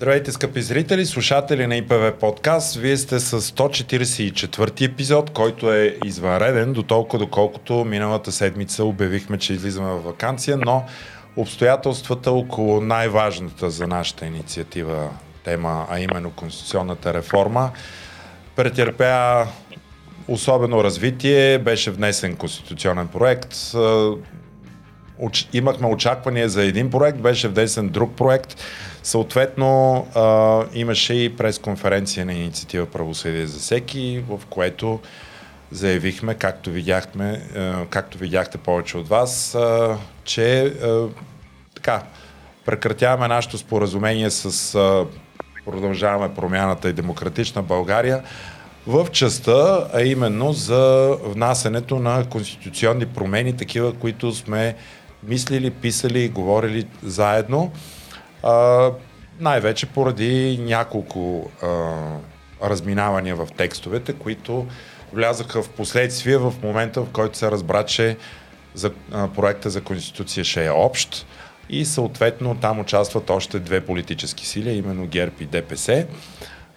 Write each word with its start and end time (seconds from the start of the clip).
Здравейте, 0.00 0.32
скъпи 0.32 0.62
зрители, 0.62 1.06
слушатели 1.06 1.66
на 1.66 1.76
ИПВ 1.76 2.12
подкаст. 2.20 2.76
Вие 2.76 2.96
сте 2.96 3.20
с 3.20 3.40
144 3.40 4.84
епизод, 4.92 5.30
който 5.30 5.72
е 5.72 5.96
извънреден, 6.04 6.72
до 6.72 6.82
толкова 6.82 7.18
доколкото 7.18 7.84
миналата 7.84 8.32
седмица 8.32 8.84
обявихме, 8.84 9.38
че 9.38 9.52
излизаме 9.52 9.88
в 9.88 9.98
вакансия, 9.98 10.56
но 10.56 10.84
обстоятелствата 11.36 12.30
около 12.30 12.80
най-важната 12.80 13.70
за 13.70 13.86
нашата 13.86 14.26
инициатива 14.26 15.08
тема, 15.44 15.86
а 15.90 16.00
именно 16.00 16.30
конституционната 16.30 17.14
реформа, 17.14 17.70
претърпя 18.56 19.46
особено 20.28 20.84
развитие, 20.84 21.58
беше 21.58 21.90
внесен 21.90 22.36
конституционен 22.36 23.08
проект, 23.08 23.54
имахме 25.52 25.86
очаквания 25.86 26.48
за 26.48 26.64
един 26.64 26.90
проект, 26.90 27.18
беше 27.18 27.48
внесен 27.48 27.88
друг 27.88 28.16
проект, 28.16 28.56
Съответно, 29.02 30.06
а, 30.14 30.64
имаше 30.74 31.14
и 31.14 31.36
пресконференция 31.36 32.26
на 32.26 32.32
инициатива 32.32 32.86
Правосъдие 32.86 33.46
за 33.46 33.58
всеки, 33.58 34.24
в 34.28 34.40
което 34.50 35.00
заявихме, 35.70 36.34
както 36.34 36.70
видяхме, 36.70 37.42
а, 37.56 37.86
както 37.90 38.18
видяхте 38.18 38.58
повече 38.58 38.98
от 38.98 39.08
вас, 39.08 39.54
а, 39.54 39.96
че 40.24 40.62
а, 40.62 41.06
така, 41.74 42.02
прекратяваме 42.64 43.28
нашето 43.28 43.58
споразумение 43.58 44.30
с 44.30 44.74
а, 44.74 45.06
продължаваме 45.64 46.34
промяната 46.34 46.88
и 46.88 46.92
демократична 46.92 47.62
България 47.62 48.22
в 48.86 49.06
частта, 49.12 49.88
а 49.94 50.02
именно 50.02 50.52
за 50.52 51.16
внасенето 51.24 51.98
на 51.98 52.24
конституционни 52.30 53.06
промени, 53.06 53.56
такива, 53.56 53.92
които 53.92 54.32
сме 54.32 54.76
мислили, 55.22 55.70
писали 55.70 56.20
и 56.20 56.28
говорили 56.28 56.86
заедно. 57.02 57.72
А, 58.42 58.90
най-вече 59.40 59.86
поради 59.86 60.60
няколко 60.62 61.50
а, 61.62 61.68
разминавания 62.62 63.36
в 63.36 63.48
текстовете, 63.56 64.12
които 64.12 64.66
влязаха 65.12 65.62
в 65.62 65.68
последствие 65.68 66.38
в 66.38 66.54
момента, 66.62 67.00
в 67.00 67.10
който 67.12 67.38
се 67.38 67.50
разбра, 67.50 67.84
че 67.84 68.16
за, 68.74 68.90
а, 69.12 69.28
проекта 69.28 69.70
за 69.70 69.80
Конституция 69.80 70.44
ще 70.44 70.66
е 70.66 70.70
общ 70.70 71.26
и 71.68 71.84
съответно 71.84 72.54
там 72.54 72.80
участват 72.80 73.30
още 73.30 73.58
две 73.58 73.80
политически 73.80 74.46
сили, 74.46 74.70
именно 74.70 75.06
ГЕРБ 75.06 75.32
и 75.40 75.46
ДПС. 75.46 76.06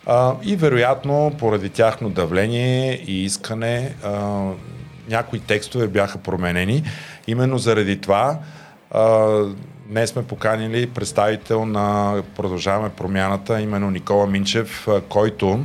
А, 0.06 0.36
и 0.44 0.56
вероятно 0.56 1.36
поради 1.40 1.70
тяхно 1.70 2.10
давление 2.10 3.02
и 3.08 3.24
искане 3.24 3.96
а, 4.04 4.44
някои 5.10 5.40
текстове 5.40 5.88
бяха 5.88 6.18
променени. 6.18 6.84
Именно 7.28 7.58
заради 7.58 8.02
това 8.02 8.40
а, 8.92 9.30
Днес 9.86 10.10
сме 10.10 10.24
поканили 10.24 10.88
представител 10.88 11.66
на 11.66 12.18
Продължаваме 12.36 12.90
промяната, 12.90 13.62
именно 13.62 13.92
Никола 13.92 14.28
Минчев, 14.28 14.88
който 15.10 15.60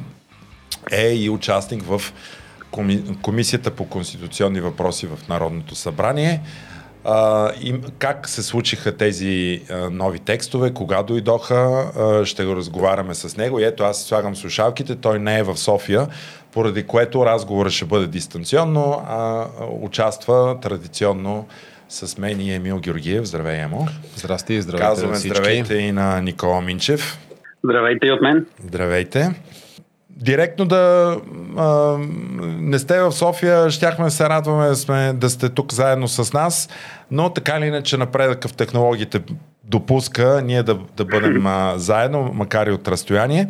е 0.93 1.15
и 1.15 1.31
участник 1.31 1.83
в 1.83 2.03
Комисията 3.23 3.71
по 3.71 3.85
конституционни 3.85 4.61
въпроси 4.61 5.07
в 5.07 5.29
Народното 5.29 5.75
събрание. 5.75 6.41
А, 7.05 7.51
и 7.63 7.75
как 7.99 8.29
се 8.29 8.43
случиха 8.43 8.97
тези 8.97 9.63
а, 9.71 9.91
нови 9.91 10.19
текстове, 10.19 10.75
кога 10.75 11.03
дойдоха, 11.03 11.55
а, 11.55 12.25
ще 12.25 12.45
го 12.45 12.57
разговаряме 12.57 13.15
с 13.15 13.37
него. 13.37 13.59
И 13.61 13.65
ето 13.65 13.85
аз 13.85 14.03
слагам 14.03 14.37
слушалките, 14.37 14.97
той 14.97 15.19
не 15.19 15.39
е 15.39 15.43
в 15.43 15.57
София, 15.57 16.07
поради 16.53 16.83
което 16.83 17.27
разговорът 17.27 17.73
ще 17.73 17.85
бъде 17.85 18.07
дистанционно, 18.07 19.03
а 19.09 19.47
участва 19.81 20.59
традиционно 20.63 21.47
с 21.89 22.19
мен 22.19 22.41
и 22.41 22.55
Емил 22.55 22.79
Георгиев. 22.79 23.25
Здравей, 23.25 23.61
Емо. 23.61 23.89
Здрасти 24.17 24.55
и 24.55 24.63
здравейте 24.63 24.89
Казваме 24.89 25.13
на 25.13 25.19
здравейте 25.19 25.75
и 25.75 25.93
на 25.93 26.21
Никола 26.21 26.61
Минчев. 26.61 27.19
Здравейте 27.65 28.07
и 28.07 28.13
от 28.13 28.23
мен. 28.23 28.47
Здравейте. 28.65 29.35
Директно 30.11 30.65
да 30.65 31.17
а, 31.57 31.97
не 32.43 32.79
сте 32.79 33.01
в 33.01 33.13
София, 33.13 33.71
щяхме 33.71 34.05
да 34.05 34.11
се 34.11 34.29
радваме 34.29 34.75
сме, 34.75 35.13
да 35.13 35.31
сте 35.31 35.49
тук 35.49 35.73
заедно 35.73 36.09
с 36.09 36.33
нас, 36.33 36.69
но 37.11 37.31
така 37.31 37.57
или 37.57 37.67
иначе 37.67 37.97
напредъка 37.97 38.49
в 38.49 38.53
технологиите 38.53 39.23
допуска 39.65 40.43
ние 40.45 40.63
да, 40.63 40.79
да 40.97 41.05
бъдем 41.05 41.47
а, 41.47 41.75
заедно, 41.77 42.31
макар 42.35 42.67
и 42.67 42.71
от 42.71 42.89
разстояние. 42.89 43.49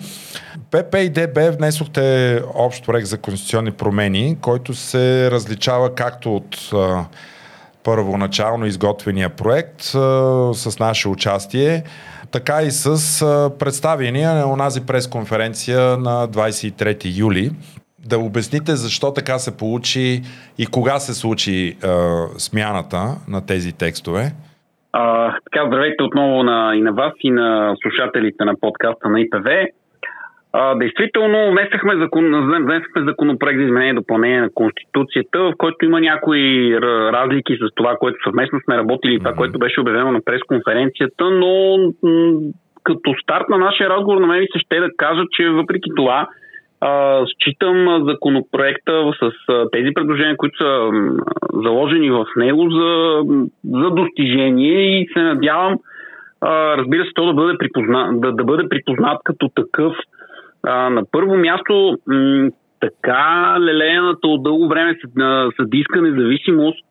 ПП 0.70 0.94
и 0.94 1.08
ДБ 1.08 1.38
внесохте 1.56 2.42
общ 2.54 2.86
проект 2.86 3.06
за 3.06 3.18
конституционни 3.18 3.70
промени, 3.70 4.38
който 4.40 4.74
се 4.74 5.30
различава 5.30 5.94
както 5.94 6.36
от 6.36 6.70
а, 6.74 7.04
първоначално 7.88 8.66
изготвения 8.66 9.30
проект 9.30 9.80
с 10.52 10.76
наше 10.80 11.08
участие, 11.08 11.82
така 12.32 12.62
и 12.62 12.70
с 12.70 12.90
представения 13.58 14.34
на 14.34 14.52
онази 14.52 14.86
пресконференция 14.86 15.80
на 15.80 16.28
23 16.28 17.18
юли. 17.18 17.50
Да 18.08 18.18
обясните 18.18 18.76
защо 18.76 19.12
така 19.12 19.38
се 19.38 19.56
получи 19.56 20.22
и 20.58 20.66
кога 20.66 20.98
се 20.98 21.14
случи 21.14 21.76
а, 21.84 21.88
смяната 22.38 23.02
на 23.28 23.46
тези 23.46 23.72
текстове. 23.72 24.32
А, 24.92 25.32
така, 25.44 25.66
здравейте 25.66 26.02
отново 26.02 26.42
на, 26.42 26.72
и 26.76 26.80
на 26.80 26.92
вас, 26.92 27.12
и 27.20 27.30
на 27.30 27.74
слушателите 27.82 28.44
на 28.44 28.54
подкаста 28.60 29.08
на 29.08 29.20
ИПВ. 29.20 29.66
А, 30.52 30.74
действително, 30.74 31.50
внесахме, 31.50 31.96
закон, 31.96 32.24
внесахме 32.64 33.02
законопроект 33.04 33.58
за 33.58 33.64
изменение 33.64 33.90
и 33.90 33.94
допълнение 33.94 34.40
на 34.40 34.50
Конституцията, 34.54 35.38
в 35.38 35.52
който 35.58 35.84
има 35.84 36.00
някои 36.00 36.76
разлики 37.12 37.58
с 37.60 37.74
това, 37.74 37.96
което 37.96 38.18
съвместно 38.24 38.60
сме 38.64 38.76
работили 38.76 39.14
и 39.14 39.18
това, 39.18 39.32
което 39.32 39.58
беше 39.58 39.80
обявено 39.80 40.12
на 40.12 40.20
пресконференцията, 40.24 41.30
но 41.30 41.76
м- 42.02 42.40
като 42.84 43.14
старт 43.22 43.48
на 43.48 43.58
нашия 43.58 43.90
разговор 43.90 44.20
на 44.20 44.26
мен 44.26 44.46
се 44.52 44.58
ще 44.58 44.80
да 44.80 44.88
кажа, 44.96 45.22
че 45.36 45.48
въпреки 45.48 45.90
това 45.96 46.28
а, 46.80 47.24
считам 47.26 48.04
законопроекта 48.08 49.12
с 49.22 49.30
а, 49.48 49.64
тези 49.72 49.94
предложения, 49.94 50.36
които 50.36 50.56
са 50.56 50.64
а, 50.64 50.90
заложени 51.52 52.10
в 52.10 52.26
него 52.36 52.70
за, 52.70 53.20
за 53.64 53.90
достижение 53.90 55.00
и 55.00 55.08
се 55.12 55.22
надявам, 55.22 55.76
а, 56.40 56.76
разбира 56.76 57.04
се, 57.04 57.10
то 57.14 57.26
да 57.26 57.32
бъде, 57.32 57.58
припозна, 57.58 58.10
да, 58.12 58.32
да 58.32 58.44
бъде 58.44 58.68
припознат 58.68 59.18
като 59.24 59.48
такъв 59.48 59.96
а, 60.62 60.90
на 60.90 61.02
първо 61.12 61.36
място, 61.36 61.98
м- 62.06 62.50
така 62.80 63.56
лелеяната 63.60 64.28
от 64.28 64.42
дълго 64.42 64.68
време 64.68 64.96
съдийска 65.60 66.02
независимост, 66.02 66.86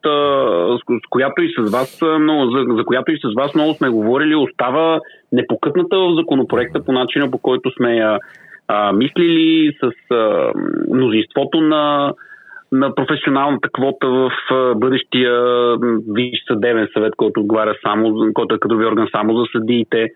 с 0.78 1.08
която 1.10 1.42
и 1.42 1.54
с 1.58 1.72
вас 1.72 2.02
много, 2.20 2.52
за, 2.52 2.66
за 2.78 2.84
която 2.84 3.12
и 3.12 3.18
с 3.18 3.34
вас 3.36 3.56
много 3.56 3.74
сме 3.74 3.90
говорили, 3.90 4.36
остава 4.36 5.00
непокътната 5.32 5.98
в 5.98 6.16
законопроекта 6.16 6.84
по 6.84 6.92
начина 6.92 7.32
по 7.32 7.38
който 7.38 7.72
сме 7.72 7.96
я 7.96 8.20
а, 8.68 8.92
мислили 8.94 9.74
с 9.84 10.16
а, 10.16 10.52
мнозинството 10.94 11.62
на, 11.62 12.14
на 12.72 12.96
професионалната 12.96 13.70
квота 13.74 14.08
в 14.08 14.32
а, 14.52 14.76
бъдещия 14.76 15.34
Висш 16.08 16.40
съдебен 16.48 16.88
съвет, 16.94 17.14
който 17.18 17.40
отговаря 17.40 17.76
само, 17.84 18.34
който 18.34 18.56
е 18.56 18.60
кадрови 18.60 18.86
орган 18.86 19.08
само 19.16 19.38
за 19.38 19.46
съдиите 19.52 20.08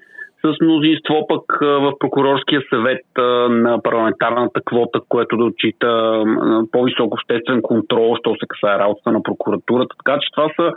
с 0.46 0.56
мнозинство 0.62 1.28
пък 1.28 1.57
в 1.62 1.94
прокурорския 2.00 2.62
съвет 2.69 3.06
на 3.50 3.79
парламентарната 3.84 4.62
квота, 4.66 5.00
което 5.09 5.38
да 5.38 5.44
отчита 5.44 6.24
по-висок 6.72 7.13
обществен 7.13 7.62
контрол, 7.62 8.16
що 8.19 8.35
се 8.35 8.47
касае 8.47 8.80
работата 8.80 9.12
на 9.12 9.24
прокуратурата. 9.24 9.96
Така 10.06 10.19
че 10.22 10.31
това 10.31 10.50
са 10.56 10.72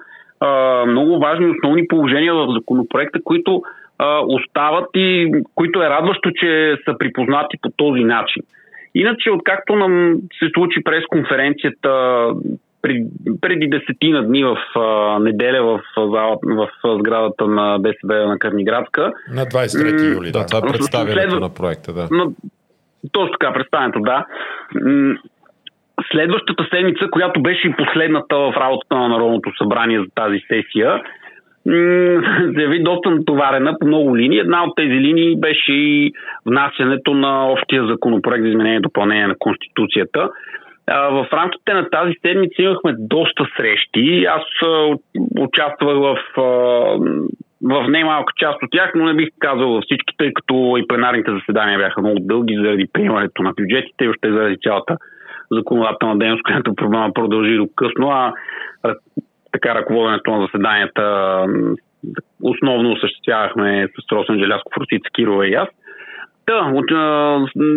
много 0.87 1.19
важни 1.19 1.51
основни 1.51 1.89
положения 1.89 2.35
в 2.35 2.53
законопроекта, 2.53 3.19
които 3.25 3.63
остават 4.27 4.87
и 4.95 5.33
които 5.55 5.83
е 5.83 5.91
радващо, 5.91 6.31
че 6.35 6.77
са 6.85 6.99
припознати 6.99 7.57
по 7.63 7.71
този 7.77 8.05
начин. 8.05 8.43
Иначе, 8.95 9.31
откакто 9.31 9.77
нам 9.77 10.17
се 10.39 10.51
случи 10.55 10.85
през 10.85 11.05
конференцията 11.07 11.91
преди 13.41 13.67
десетина 13.67 14.23
дни 14.23 14.45
в 14.45 14.57
а, 14.77 15.19
неделя 15.19 15.63
в, 15.63 15.81
зала, 15.97 16.37
в 16.43 16.69
сградата 16.99 17.47
на 17.47 17.79
ДСБ 17.79 18.27
на 18.27 18.39
Карниградска. 18.39 19.13
На 19.35 19.47
23 19.47 20.15
юли, 20.15 20.33
да. 20.33 20.47
Това 20.47 20.59
е 20.59 20.73
представянето 20.73 21.31
След... 21.31 21.41
на 21.41 21.55
проекта, 21.55 21.93
да. 21.93 22.09
Но, 22.11 22.33
точно 23.13 23.33
така, 23.33 23.53
представянето, 23.53 24.01
да. 24.01 24.27
Следващата 26.13 26.67
седмица, 26.71 27.09
която 27.13 27.43
беше 27.43 27.69
и 27.69 27.77
последната 27.77 28.37
в 28.37 28.55
работата 28.57 28.97
на 28.97 29.09
Народното 29.09 29.51
събрание 29.59 29.99
за 29.99 30.07
тази 30.15 30.39
сесия, 30.49 31.03
се 32.55 32.63
яви 32.63 32.83
доста 32.83 33.11
натоварена 33.11 33.77
по 33.81 33.87
много 33.87 34.17
линии. 34.17 34.39
Една 34.39 34.65
от 34.65 34.77
тези 34.77 35.01
линии 35.01 35.37
беше 35.37 35.73
и 35.73 36.13
внасянето 36.47 37.15
на 37.15 37.47
общия 37.53 37.87
законопроект 37.87 38.43
за 38.43 38.49
изменение 38.49 38.79
и 38.79 38.81
допълнение 38.81 39.27
на 39.27 39.35
Конституцията 39.39 40.31
в 40.89 41.29
рамките 41.33 41.75
на 41.75 41.91
тази 41.91 42.13
седмица 42.27 42.63
имахме 42.63 42.95
доста 42.99 43.47
срещи. 43.57 44.25
Аз 44.25 44.43
участвах 45.41 45.97
в, 45.97 46.19
в 47.63 47.89
немалка 47.89 48.33
част 48.37 48.63
от 48.63 48.71
тях, 48.71 48.93
но 48.95 49.05
не 49.05 49.15
бих 49.15 49.29
казал 49.39 49.69
във 49.69 49.85
всички, 49.85 50.15
тъй 50.19 50.33
като 50.33 50.77
и 50.79 50.87
пленарните 50.87 51.33
заседания 51.33 51.79
бяха 51.79 52.01
много 52.01 52.19
дълги 52.21 52.57
заради 52.57 52.87
приемането 52.93 53.43
на 53.43 53.53
бюджетите 53.53 54.05
и 54.05 54.09
още 54.09 54.33
заради 54.33 54.57
цялата 54.63 54.97
законодателна 55.53 56.19
дейност, 56.19 56.43
която 56.43 56.75
продължи 57.15 57.57
до 57.57 57.69
късно, 57.77 58.11
а 58.11 58.33
така 59.53 59.75
ръководенето 59.75 60.31
на 60.31 60.43
заседанията 60.43 61.45
основно 62.43 62.93
осъществявахме 62.93 63.89
с 63.89 64.13
Росен 64.13 64.39
Желязко, 64.39 64.73
Русица 64.81 65.11
Кирова 65.15 65.49
и 65.49 65.55
аз. 65.55 65.69
Да, 66.47 66.73
от, 66.75 66.87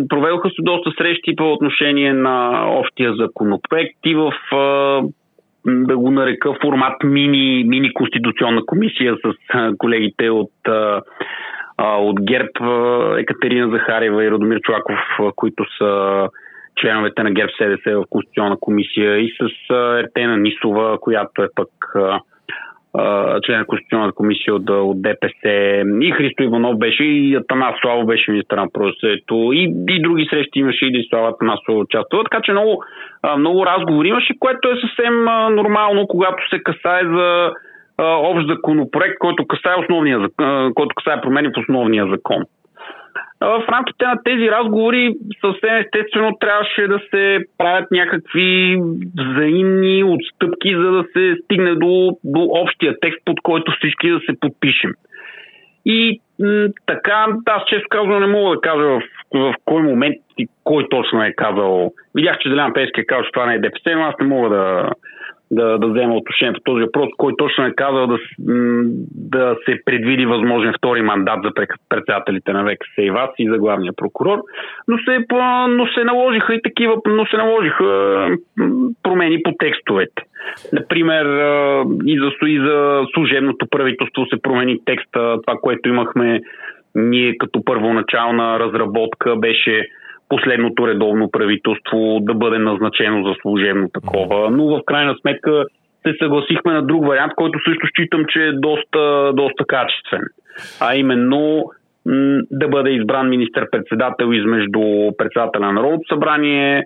проведоха 0.09 0.49
се 0.49 0.61
доста 0.61 0.91
срещи 0.97 1.35
по 1.35 1.53
отношение 1.53 2.13
на 2.13 2.65
общия 2.79 3.13
законопроект 3.15 3.99
и 4.05 4.15
в 4.15 4.31
да 5.65 5.97
го 5.97 6.11
нарека 6.11 6.53
формат 6.61 7.03
мини, 7.03 7.63
мини 7.67 7.93
конституционна 7.93 8.65
комисия 8.65 9.15
с 9.15 9.33
колегите 9.77 10.29
от, 10.29 10.51
от 11.77 12.21
ГЕРБ, 12.21 12.49
Екатерина 13.19 13.69
Захарева 13.69 14.25
и 14.25 14.31
Радомир 14.31 14.59
Чуаков, 14.59 14.99
които 15.35 15.65
са 15.77 16.27
членовете 16.81 17.23
на 17.23 17.31
ГЕРБ 17.31 17.51
СДС 17.57 17.95
в 17.95 18.03
Конституционна 18.09 18.57
комисия 18.59 19.17
и 19.17 19.29
с 19.29 19.73
Ертена 19.99 20.37
Нисова, 20.37 20.97
която 20.99 21.43
е 21.43 21.47
пък 21.55 21.69
член 23.45 23.59
на 23.59 23.65
Конституционната 23.65 24.15
комисия 24.15 24.55
от, 24.55 24.69
от 24.69 25.01
ДПС, 25.01 25.47
и 26.01 26.11
Христо 26.11 26.43
Иванов 26.43 26.77
беше, 26.77 27.03
и 27.03 27.35
Атанас 27.35 27.75
Славо 27.81 28.05
беше 28.05 28.31
министър 28.31 28.57
на 28.57 28.67
правосъдието, 28.73 29.49
и, 29.53 29.73
и 29.89 30.01
други 30.01 30.27
срещи 30.29 30.59
имаше, 30.59 30.85
и 30.85 30.91
Дислава 30.91 31.29
Атанасова 31.29 31.79
участвала. 31.79 32.23
Така 32.23 32.41
че 32.43 32.51
много, 32.51 32.83
много 33.37 33.65
разговори 33.65 34.07
имаше, 34.07 34.39
което 34.39 34.69
е 34.69 34.81
съвсем 34.81 35.23
нормално, 35.55 36.07
когато 36.07 36.49
се 36.49 36.63
касае 36.63 37.01
за 37.03 37.51
общ 37.99 38.47
законопроект, 38.47 39.17
който 39.19 39.47
касае, 39.47 39.79
основния, 39.79 40.19
който 40.75 40.95
касае 40.95 41.21
промени 41.21 41.47
в 41.47 41.59
основния 41.61 42.07
закон 42.07 42.43
в 43.41 43.65
рамките 43.69 44.05
на 44.05 44.23
тези 44.23 44.51
разговори 44.51 45.13
съвсем 45.41 45.75
естествено 45.75 46.37
трябваше 46.39 46.87
да 46.87 46.99
се 47.09 47.39
правят 47.57 47.91
някакви 47.91 48.77
взаимни 49.17 50.03
отстъпки, 50.03 50.75
за 50.75 50.91
да 50.91 51.03
се 51.13 51.35
стигне 51.43 51.75
до, 51.75 52.17
до 52.23 52.43
общия 52.43 52.95
текст, 53.01 53.19
под 53.25 53.41
който 53.41 53.71
всички 53.71 54.09
да 54.09 54.19
се 54.19 54.39
подпишем. 54.39 54.91
И 55.85 56.21
м- 56.39 56.67
така, 56.85 57.25
аз 57.45 57.63
често 57.67 57.87
казвам 57.89 58.19
не 58.19 58.27
мога 58.27 58.55
да 58.55 58.61
кажа 58.61 58.83
в, 58.83 59.01
в 59.33 59.53
кой 59.65 59.81
момент 59.83 60.15
и 60.37 60.47
кой 60.63 60.87
точно 60.89 61.23
е 61.23 61.33
казал. 61.33 61.91
Видях, 62.15 62.37
че 62.39 62.49
Делян 62.49 62.73
Пески 62.73 63.01
е 63.01 63.05
казал, 63.05 63.23
че 63.23 63.31
това 63.31 63.45
не 63.45 63.53
е 63.53 63.59
ДПС, 63.59 63.95
но 63.95 64.03
аз 64.03 64.15
не 64.19 64.27
мога 64.27 64.49
да, 64.49 64.89
да, 65.51 65.77
да 65.77 65.87
взема 65.87 66.15
отношение 66.15 66.53
по 66.53 66.59
този 66.59 66.83
въпрос, 66.83 67.09
кой 67.17 67.33
точно 67.37 67.65
е 67.65 67.73
казал 67.75 68.07
да, 68.07 68.17
да 69.15 69.55
се 69.65 69.79
предвиди 69.85 70.25
възможен 70.25 70.73
втори 70.77 71.01
мандат 71.01 71.39
за 71.43 71.51
председателите 71.89 72.53
на 72.53 72.63
ВКС 72.63 72.97
и 72.97 73.11
вас 73.11 73.29
и 73.37 73.49
за 73.49 73.57
главния 73.57 73.93
прокурор, 73.97 74.39
но 74.87 74.97
се, 74.97 75.25
но 75.69 75.87
се 75.87 76.03
наложиха 76.03 76.55
и 76.55 76.61
такива, 76.61 76.95
но 77.07 77.25
се 77.25 77.37
наложиха 77.37 78.27
промени 79.03 79.43
по 79.43 79.51
текстовете. 79.59 80.23
Например, 80.73 81.25
и 82.05 82.19
за, 82.19 82.47
и 82.47 82.59
за 82.59 83.03
служебното 83.13 83.67
правителство 83.69 84.25
се 84.25 84.41
промени 84.41 84.79
текста, 84.85 85.37
това, 85.45 85.59
което 85.61 85.89
имахме 85.89 86.41
ние 86.95 87.37
като 87.37 87.63
първоначална 87.65 88.59
разработка 88.59 89.35
беше 89.35 89.87
последното 90.29 90.87
редовно 90.87 91.31
правителство 91.31 92.19
да 92.21 92.33
бъде 92.33 92.57
назначено 92.57 93.27
за 93.27 93.33
служебно 93.41 93.89
такова. 93.93 94.51
Но 94.51 94.65
в 94.67 94.81
крайна 94.85 95.15
сметка 95.21 95.65
се 96.07 96.13
съгласихме 96.21 96.73
на 96.73 96.81
друг 96.81 97.07
вариант, 97.07 97.33
който 97.35 97.59
също 97.59 97.87
считам, 97.87 98.25
че 98.29 98.39
е 98.39 98.51
доста, 98.51 99.31
доста 99.33 99.65
качествен. 99.67 100.21
А 100.81 100.95
именно 100.95 101.63
да 102.51 102.67
бъде 102.67 102.89
избран 102.89 103.29
министър-председател 103.29 104.33
измежду 104.33 104.81
председателя 105.17 105.65
на 105.65 105.73
Народното 105.73 106.13
събрание, 106.13 106.83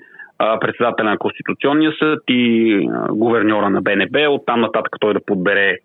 председателя 0.62 1.10
на 1.10 1.18
Конституционния 1.18 1.92
съд 2.00 2.20
и 2.30 2.90
гуверньора 3.10 3.70
на 3.70 3.82
БНБ. 3.82 4.30
Оттам 4.30 4.62
нататък 4.62 4.96
той 5.00 5.14
да 5.14 5.20
подбере 5.26 5.78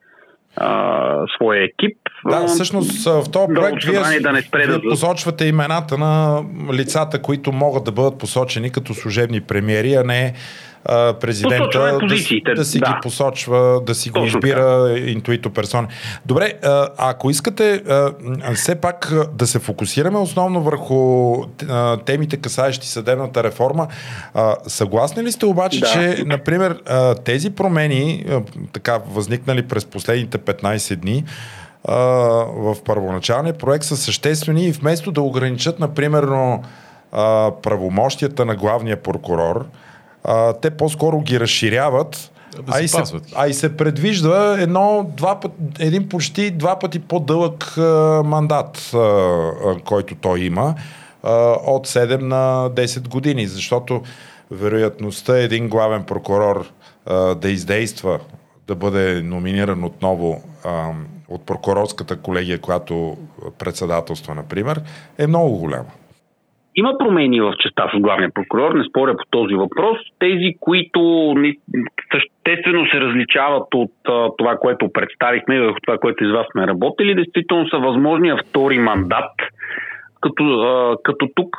а, 0.56 1.26
своя 1.36 1.64
екип. 1.64 1.98
Да, 2.28 2.46
всъщност 2.46 3.04
в 3.04 3.24
този 3.32 3.54
проект 3.54 3.84
вие, 3.84 4.20
да 4.20 4.32
не 4.32 4.42
спре 4.42 4.66
вие 4.66 4.80
посочвате 4.90 5.44
имената 5.44 5.98
на 5.98 6.44
лицата, 6.72 7.22
които 7.22 7.52
могат 7.52 7.84
да 7.84 7.92
бъдат 7.92 8.18
посочени 8.18 8.72
като 8.72 8.94
служебни 8.94 9.40
премиери, 9.40 9.94
а 9.94 10.04
не 10.04 10.34
президента 11.20 11.78
да, 11.78 12.54
да 12.56 12.64
си 12.64 12.78
да. 12.78 12.86
ги 12.86 12.92
посочва, 13.02 13.80
да 13.86 13.94
си 13.94 14.12
Точно 14.12 14.20
го 14.20 14.26
избира 14.26 14.94
така. 14.94 15.10
интуито 15.10 15.50
персон. 15.50 15.88
Добре, 16.26 16.52
ако 16.96 17.30
искате 17.30 17.82
все 18.54 18.74
пак 18.74 19.12
да 19.32 19.46
се 19.46 19.58
фокусираме 19.58 20.18
основно 20.18 20.62
върху 20.62 21.36
темите, 22.04 22.36
касаещи 22.36 22.88
съдебната 22.88 23.44
реформа, 23.44 23.86
съгласни 24.66 25.22
ли 25.22 25.32
сте 25.32 25.46
обаче, 25.46 25.80
да. 25.80 25.86
че, 25.86 26.24
например, 26.26 26.82
тези 27.24 27.50
промени, 27.50 28.26
така 28.72 28.98
възникнали 29.10 29.62
през 29.62 29.84
последните 29.84 30.38
15 30.38 30.96
дни, 30.96 31.24
в 31.88 32.76
първоначалния 32.84 33.54
проект 33.54 33.84
са 33.84 33.96
съществени 33.96 34.66
и 34.66 34.72
вместо 34.72 35.12
да 35.12 35.22
ограничат, 35.22 35.80
например, 35.80 36.26
правомощията 37.62 38.44
на 38.44 38.54
главния 38.56 39.02
прокурор, 39.02 39.66
а, 40.26 40.52
те 40.52 40.70
по-скоро 40.70 41.20
ги 41.20 41.40
разширяват. 41.40 42.30
Да 42.56 42.72
а, 42.76 42.80
и 42.80 42.88
се, 42.88 43.02
а 43.34 43.46
и 43.46 43.54
се 43.54 43.76
предвижда 43.76 44.56
едно, 44.60 45.10
два 45.16 45.40
път, 45.40 45.52
един 45.78 46.08
почти 46.08 46.50
два 46.50 46.78
пъти 46.78 46.98
по-дълъг 46.98 47.78
а, 47.78 48.22
мандат, 48.24 48.90
а, 48.94 48.98
а, 48.98 49.76
който 49.84 50.14
той 50.14 50.40
има, 50.40 50.74
а, 51.22 51.32
от 51.66 51.86
7 51.86 52.20
на 52.20 52.70
10 52.70 53.08
години, 53.08 53.46
защото 53.46 54.02
вероятността 54.50 55.38
един 55.38 55.68
главен 55.68 56.04
прокурор 56.04 56.66
а, 57.06 57.34
да 57.34 57.50
издейства, 57.50 58.18
да 58.66 58.74
бъде 58.74 59.22
номиниран 59.22 59.84
отново 59.84 60.42
а, 60.64 60.90
от 61.28 61.46
прокурорската 61.46 62.16
колегия, 62.16 62.60
която 62.60 63.16
председателства, 63.58 64.34
например, 64.34 64.82
е 65.18 65.26
много 65.26 65.58
голяма. 65.58 65.90
Има 66.78 66.98
промени 66.98 67.40
в 67.40 67.54
частта 67.58 67.90
с 67.94 68.00
главния 68.00 68.30
прокурор, 68.34 68.74
не 68.74 68.84
споря 68.84 69.16
по 69.16 69.24
този 69.30 69.54
въпрос. 69.54 69.98
Тези, 70.18 70.54
които 70.60 71.34
съществено 72.12 72.86
се 72.86 73.00
различават 73.00 73.74
от 73.74 73.92
това, 74.38 74.56
което 74.56 74.92
представихме 74.92 75.54
и 75.54 75.60
от 75.60 75.78
това, 75.86 75.98
което 75.98 76.24
из 76.24 76.32
вас 76.32 76.46
сме 76.52 76.66
работили, 76.66 77.14
действително 77.14 77.68
са 77.68 77.78
възможния 77.78 78.36
втори 78.36 78.78
мандат, 78.78 79.32
като, 80.20 80.98
като 81.04 81.28
тук 81.34 81.56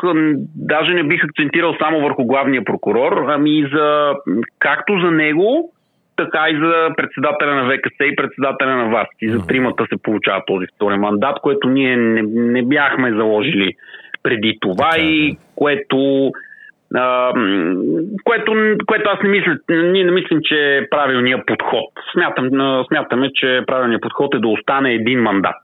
даже 0.55 0.93
не 0.93 1.03
бих 1.03 1.23
акцентирал 1.23 1.75
само 1.79 2.01
върху 2.01 2.25
главния 2.25 2.63
прокурор, 2.63 3.25
ами 3.27 3.59
и 3.59 3.67
за, 3.73 4.13
както 4.59 4.99
за 4.99 5.11
него, 5.11 5.73
така 6.15 6.45
и 6.49 6.55
за 6.55 6.89
председателя 6.97 7.55
на 7.55 7.71
ВКС 7.71 7.95
и 8.11 8.15
председателя 8.15 8.75
на 8.75 8.89
ВАС. 8.89 9.07
И 9.21 9.29
за 9.29 9.47
тримата 9.47 9.85
се 9.89 10.01
получава 10.03 10.41
този 10.47 10.65
втори 10.75 10.97
мандат, 10.97 11.39
което 11.41 11.69
ние 11.69 11.97
не, 11.97 12.21
не 12.27 12.63
бяхме 12.63 13.11
заложили 13.11 13.73
преди 14.27 14.57
това 14.61 14.89
така, 14.89 15.03
и 15.03 15.29
е. 15.29 15.35
което 15.55 16.31
а, 16.95 17.33
което, 18.23 18.53
което 18.85 19.09
аз 19.09 19.19
не 19.23 19.29
мисля, 19.29 19.57
ние 19.69 20.03
не 20.03 20.11
мислим, 20.11 20.39
че 20.43 20.77
е 20.77 20.89
правилният 20.89 21.41
подход. 21.47 21.89
Смятам, 22.13 22.49
смятаме, 22.87 23.29
че 23.35 23.61
правилният 23.67 24.01
подход 24.01 24.35
е 24.35 24.39
да 24.39 24.47
остане 24.47 24.93
един 24.93 25.21
мандат. 25.21 25.63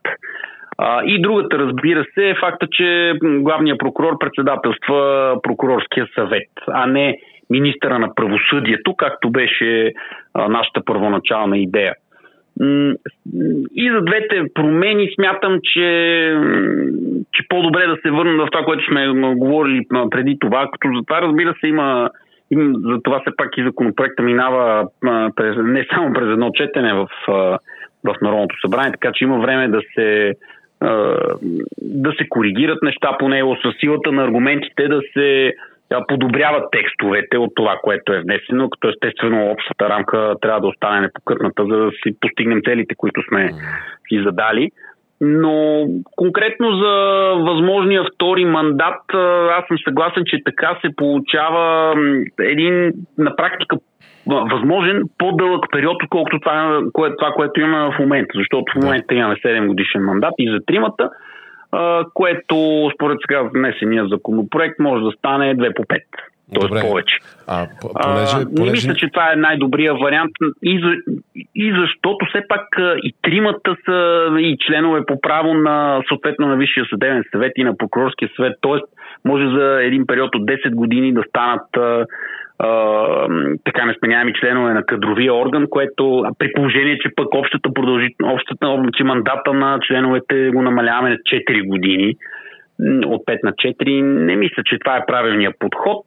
А, 0.78 1.02
и 1.04 1.22
другата, 1.22 1.58
разбира 1.58 2.04
се, 2.14 2.28
е 2.28 2.34
факта, 2.40 2.66
че 2.72 3.12
главният 3.22 3.78
прокурор 3.78 4.18
председателства 4.18 5.34
прокурорския 5.42 6.06
съвет, 6.14 6.50
а 6.68 6.86
не 6.86 7.18
министъра 7.50 7.98
на 7.98 8.14
правосъдието, 8.14 8.94
както 8.96 9.30
беше 9.30 9.92
а, 10.34 10.48
нашата 10.48 10.80
първоначална 10.84 11.58
идея. 11.58 11.94
И 13.74 13.90
за 13.94 14.00
двете 14.00 14.42
промени 14.54 15.10
смятам, 15.14 15.58
че, 15.62 15.88
че 17.32 17.48
по-добре 17.48 17.86
да 17.86 17.96
се 18.02 18.10
върнем 18.10 18.36
в 18.36 18.48
това, 18.52 18.64
което 18.64 18.84
сме 18.84 19.08
говорили 19.36 19.86
преди 20.10 20.38
това, 20.40 20.68
като 20.72 20.96
за 20.96 21.04
това 21.06 21.22
разбира 21.22 21.54
се 21.60 21.66
има 21.66 22.10
за 22.84 23.02
това 23.02 23.20
все 23.20 23.36
пак 23.36 23.48
и 23.56 23.64
законопроекта 23.64 24.22
минава 24.22 24.88
през, 25.36 25.56
не 25.56 25.86
само 25.94 26.12
през 26.12 26.28
едно 26.28 26.50
четене 26.50 26.94
в, 26.94 27.08
в 28.04 28.14
Народното 28.22 28.60
събрание, 28.60 28.92
така 28.92 29.12
че 29.14 29.24
има 29.24 29.38
време 29.38 29.68
да 29.68 29.80
се 29.94 30.32
да 31.82 32.12
се 32.18 32.28
коригират 32.28 32.82
неща 32.82 33.16
по 33.18 33.28
него, 33.28 33.56
с 33.56 33.80
силата 33.80 34.12
на 34.12 34.24
аргументите 34.24 34.88
да 34.88 35.00
се 35.12 35.54
подобряват 36.08 36.70
текстовете 36.72 37.38
от 37.38 37.50
това, 37.56 37.76
което 37.82 38.12
е 38.12 38.20
внесено, 38.20 38.70
като 38.70 38.88
естествено 38.88 39.50
общата 39.50 39.88
рамка 39.88 40.34
трябва 40.40 40.60
да 40.60 40.66
остане 40.66 41.00
непокътната, 41.00 41.62
за 41.66 41.76
да 41.76 41.90
си 41.90 42.20
постигнем 42.20 42.60
целите, 42.64 42.94
които 42.94 43.22
сме 43.28 43.50
си 44.08 44.22
задали. 44.24 44.70
Но 45.20 45.86
конкретно 46.16 46.76
за 46.76 46.92
възможния 47.36 48.04
втори 48.14 48.44
мандат, 48.44 49.00
аз 49.58 49.66
съм 49.68 49.78
съгласен, 49.84 50.22
че 50.26 50.44
така 50.44 50.78
се 50.80 50.96
получава 50.96 51.94
един 52.40 52.92
на 53.18 53.36
практика 53.36 53.76
възможен 54.26 55.02
по-дълъг 55.18 55.64
период, 55.72 56.02
отколкото 56.02 56.40
това, 56.40 56.80
това, 56.94 57.30
което 57.34 57.60
имаме 57.60 57.94
в 57.94 57.98
момента. 57.98 58.30
Защото 58.34 58.72
в 58.72 58.82
момента 58.82 59.14
имаме 59.14 59.34
7 59.34 59.66
годишен 59.66 60.04
мандат 60.04 60.34
и 60.38 60.50
за 60.50 60.58
тримата, 60.66 61.10
което 62.14 62.90
според 62.94 63.18
сега 63.26 63.42
внесения 63.54 64.08
законопроект 64.08 64.78
може 64.78 65.04
да 65.04 65.10
стане 65.10 65.56
2 65.56 65.76
по 65.76 65.82
5. 65.82 65.98
т.е. 66.54 66.80
повече. 66.88 67.16
А, 67.46 67.66
понеже, 67.80 68.36
а, 68.36 68.64
не 68.64 68.70
мисля, 68.70 68.94
че 68.94 69.08
това 69.08 69.32
е 69.32 69.36
най-добрия 69.36 69.94
вариант 69.94 70.32
и, 70.62 70.80
за, 70.84 71.20
и 71.54 71.74
защото 71.80 72.26
все 72.28 72.42
пак 72.48 72.66
и 73.02 73.14
тримата 73.22 73.76
са 73.84 74.28
и 74.38 74.56
членове 74.66 75.06
по 75.06 75.20
право 75.20 75.54
на 75.54 76.02
съответно 76.08 76.46
на 76.46 76.56
Висшия 76.56 76.86
съдебен 76.90 77.24
съвет 77.32 77.52
и 77.56 77.64
на 77.64 77.76
прокурорския 77.76 78.30
съвет, 78.36 78.52
т.е. 78.62 78.78
може 79.24 79.44
за 79.58 79.82
един 79.82 80.06
период 80.06 80.34
от 80.34 80.42
10 80.42 80.74
години 80.74 81.12
да 81.12 81.22
станат 81.28 81.66
така 83.64 83.86
несменяеми 83.86 84.32
членове 84.40 84.74
на 84.74 84.86
кадровия 84.86 85.34
орган, 85.34 85.66
което 85.70 86.24
при 86.38 86.52
положение, 86.52 86.98
че 86.98 87.14
пък 87.16 87.34
общата 87.34 87.68
продължителност, 87.74 88.34
общата 88.34 88.82
че 88.96 89.04
мандата 89.04 89.52
на 89.52 89.78
членовете 89.82 90.50
го 90.50 90.62
намаляваме 90.62 91.10
на 91.10 91.16
4 91.16 91.68
години 91.68 92.16
от 93.06 93.22
5 93.26 93.38
на 93.44 93.52
4, 93.52 94.02
не 94.02 94.36
мисля, 94.36 94.62
че 94.66 94.78
това 94.78 94.96
е 94.96 95.06
правилният 95.06 95.54
подход. 95.58 96.04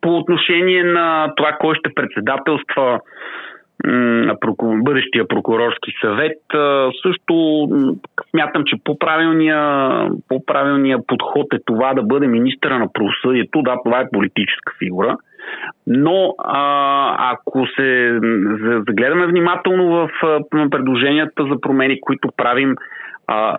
По 0.00 0.16
отношение 0.16 0.84
на 0.84 1.32
това, 1.36 1.56
кой 1.60 1.74
ще 1.74 1.94
председателства 1.94 3.00
бъдещия 4.82 5.28
прокурорски 5.28 5.92
съвет, 6.00 6.38
също 7.02 7.68
смятам, 8.30 8.62
че 8.66 8.76
по-правилния, 8.84 9.60
по-правилния 10.28 10.98
подход 11.06 11.46
е 11.54 11.58
това 11.66 11.94
да 11.94 12.02
бъде 12.02 12.26
министъра 12.26 12.78
на 12.78 12.92
правосъдието. 12.92 13.62
Да, 13.62 13.76
това 13.84 14.00
е 14.00 14.10
политическа 14.12 14.72
фигура. 14.78 15.16
Но 15.86 16.34
а, 16.38 17.32
ако 17.32 17.66
се 17.66 18.18
загледаме 18.88 19.26
внимателно 19.26 19.88
в 19.88 20.10
предложенията 20.70 21.44
за 21.44 21.60
промени, 21.60 22.00
които 22.00 22.28
правим 22.36 22.74
а, 23.26 23.56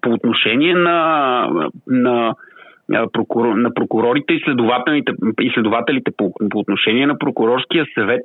по 0.00 0.10
отношение 0.10 0.74
на, 0.74 1.70
на 1.86 2.34
на 2.88 3.74
прокурорите 3.74 4.34
и 4.34 4.40
следователите, 4.44 5.12
и 5.40 5.50
следователите 5.54 6.10
по, 6.16 6.32
по 6.50 6.58
отношение 6.58 7.06
на 7.06 7.18
прокурорския 7.18 7.86
съвет, 7.94 8.22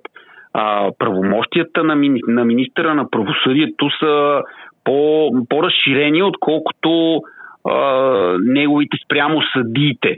а, 0.53 0.91
правомощията 0.99 1.83
на, 1.83 1.95
мини, 1.95 2.19
на 2.27 2.45
министра 2.45 2.95
на 2.95 3.09
правосъдието 3.09 3.89
са 3.99 4.41
по, 4.83 5.29
по-разширени, 5.49 6.23
отколкото 6.23 7.21
а, 7.69 7.77
неговите 8.39 8.97
спрямо 9.05 9.41
съдиите. 9.53 10.17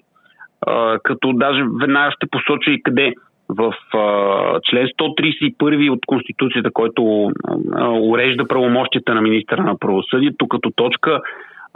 А, 0.68 1.00
като 1.04 1.34
даже 1.34 1.64
веднага 1.82 2.12
ще 2.12 2.28
посоча 2.32 2.72
и 2.72 2.84
къде 2.84 3.14
в 3.50 3.74
а, 3.94 4.60
член 4.70 4.88
131 4.88 5.90
от 5.90 6.06
Конституцията, 6.06 6.72
който 6.74 7.32
а, 7.74 7.90
урежда 7.90 8.48
правомощията 8.48 9.14
на 9.14 9.22
министра 9.22 9.64
на 9.64 9.78
правосъдието, 9.78 10.48
като 10.48 10.72
точка 10.76 11.22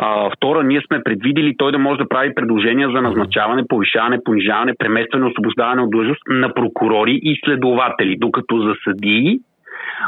а, 0.01 0.29
втора, 0.35 0.63
ние 0.63 0.81
сме 0.87 1.03
предвидили 1.03 1.55
той 1.57 1.71
да 1.71 1.79
може 1.79 1.97
да 1.97 2.09
прави 2.09 2.35
предложения 2.35 2.89
за 2.89 3.01
назначаване, 3.01 3.63
повишаване, 3.69 4.23
понижаване, 4.25 4.73
преместване, 4.79 5.25
освобождаване 5.25 5.81
от 5.81 5.91
длъжност 5.91 6.21
на 6.29 6.53
прокурори 6.53 7.19
и 7.23 7.39
следователи, 7.45 8.17
докато 8.19 8.59
за 8.59 8.73
съдии 8.83 9.39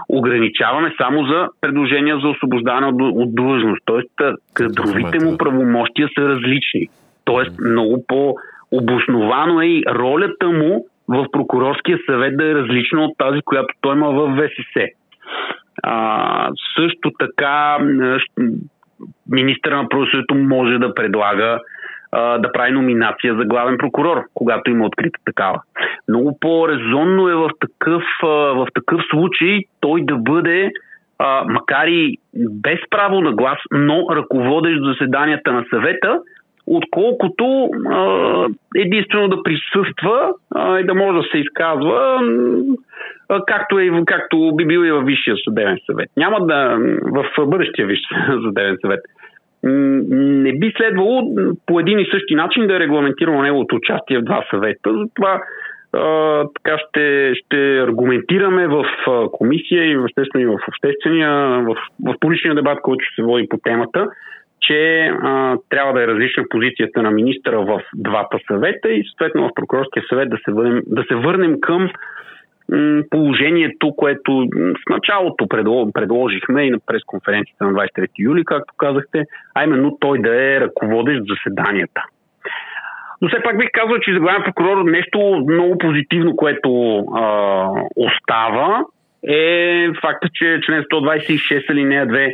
ограничаваме 0.10 0.94
само 0.98 1.26
за 1.26 1.48
предложения 1.62 2.20
за 2.20 2.28
освобождаване 2.28 2.88
от, 2.88 2.96
от 3.00 3.36
длъжност. 3.36 3.82
Тоест, 3.86 4.10
кадровите 4.54 5.26
му 5.26 5.38
правомощия 5.38 6.10
са 6.18 6.22
различни. 6.22 6.88
Тоест, 7.26 7.60
много 7.60 8.06
по-обосновано 8.08 9.62
е 9.62 9.66
и 9.66 9.84
ролята 9.90 10.48
му 10.48 10.86
в 11.08 11.26
прокурорския 11.32 12.00
съвет 12.06 12.38
да 12.38 12.52
е 12.52 12.56
различна 12.56 13.04
от 13.04 13.18
тази, 13.18 13.42
която 13.42 13.74
той 13.82 13.96
има 13.96 14.12
в 14.12 14.36
ВСС. 14.36 14.88
А, 15.84 16.50
също 16.78 17.12
така 17.20 17.78
министър 19.32 19.72
на 19.72 19.90
правосъдието 19.90 20.36
може 20.36 20.78
да 20.78 20.94
предлага 20.94 21.60
а, 22.12 22.38
да 22.38 22.52
прави 22.52 22.72
номинация 22.72 23.36
за 23.36 23.46
главен 23.46 23.78
прокурор, 23.78 24.24
когато 24.34 24.72
има 24.72 24.86
открита 24.86 25.20
такава. 25.26 25.62
Много 26.08 26.38
по-резонно 26.42 27.30
е 27.30 27.36
в 27.36 27.50
такъв, 27.60 28.04
а, 28.24 28.28
в 28.28 28.68
такъв 28.74 29.02
случай 29.10 29.60
той 29.80 30.06
да 30.06 30.16
бъде, 30.16 30.72
а, 31.20 31.44
макар 31.48 31.88
и 31.88 32.18
без 32.36 32.80
право 32.90 33.22
на 33.22 33.32
глас, 33.32 33.58
но 33.72 34.06
ръководещ 34.12 34.84
заседанията 34.84 35.52
на 35.52 35.66
съвета, 35.70 36.20
отколкото 36.68 37.70
а, 37.90 38.46
единствено 38.76 39.28
да 39.28 39.44
присъства 39.44 40.30
а, 40.56 40.80
и 40.80 40.84
да 40.84 40.94
може 40.94 41.18
да 41.18 41.24
се 41.32 41.38
изказва, 41.38 42.22
както, 43.48 43.80
е, 43.80 43.90
както 44.06 44.56
би 44.56 44.66
бил 44.66 44.86
и 44.86 44.92
във 44.92 45.06
Висшия 45.06 45.36
съдебен 45.44 45.78
съвет. 45.86 46.10
Няма 46.18 46.48
да 46.48 46.78
в 47.06 47.46
бъдещия 47.46 47.88
Висшия 47.88 48.28
съдебен 48.46 48.78
съвет. 48.82 49.00
Не 49.64 50.54
би 50.54 50.74
следвало 50.78 51.36
по 51.66 51.80
един 51.80 52.00
и 52.00 52.08
същи 52.12 52.36
начин 52.36 52.68
да 52.68 52.76
е 52.76 52.80
регламентирано 52.80 53.42
неговото 53.42 53.76
участие 53.76 54.20
в 54.20 54.24
два 54.24 54.44
съвета. 54.50 54.94
Затова 54.94 55.42
така 56.56 56.78
ще, 56.78 57.34
ще 57.36 57.80
аргументираме 57.80 58.68
в 58.68 58.86
комисия 59.32 59.84
и 59.84 60.06
естествено 60.06 60.44
и 60.44 60.46
в 60.46 60.60
обществения, 60.68 61.32
в, 61.62 61.76
в 62.06 62.16
публичния 62.20 62.56
дебат, 62.56 62.82
който 62.82 63.06
ще 63.06 63.16
се 63.16 63.24
води 63.24 63.48
по 63.50 63.58
темата, 63.64 64.08
че 64.62 65.12
а, 65.22 65.58
трябва 65.70 65.94
да 65.94 66.04
е 66.04 66.08
различна 66.08 66.44
позицията 66.50 67.02
на 67.02 67.12
министра 67.12 67.62
в 67.62 67.82
двата 67.96 68.38
съвета 68.48 68.90
и 68.90 69.04
съответно 69.04 69.48
в 69.48 69.54
прокурорския 69.56 70.04
съвет 70.10 70.30
да 70.30 70.38
се, 70.46 70.52
върнем, 70.52 70.82
да 70.88 71.04
се 71.04 71.16
върнем 71.16 71.62
към 71.62 71.90
положението, 73.10 73.94
което 73.96 74.48
в 74.56 74.90
началото 74.90 75.48
предложихме 75.94 76.64
и 76.64 76.70
на 76.70 76.78
пресконференцията 76.86 77.66
на 77.66 77.74
23 77.74 78.08
юли, 78.20 78.46
както 78.46 78.74
казахте, 78.78 79.24
а 79.56 79.64
именно 79.64 79.98
той 80.00 80.22
да 80.22 80.56
е 80.56 80.60
ръководещ 80.60 81.22
заседанията. 81.28 82.04
Но 83.22 83.28
все 83.28 83.44
пак 83.44 83.58
бих 83.58 83.70
казал, 83.74 84.00
че 84.00 84.12
главен 84.12 84.44
прокурор 84.44 84.84
нещо 84.84 85.46
много 85.48 85.78
позитивно, 85.78 86.36
което 86.36 86.98
а, 86.98 87.68
остава, 87.96 88.86
е 89.28 89.88
факта, 90.02 90.28
че 90.34 90.60
член 90.66 90.84
126 90.84 91.70
алинея 91.70 92.08
2 92.08 92.34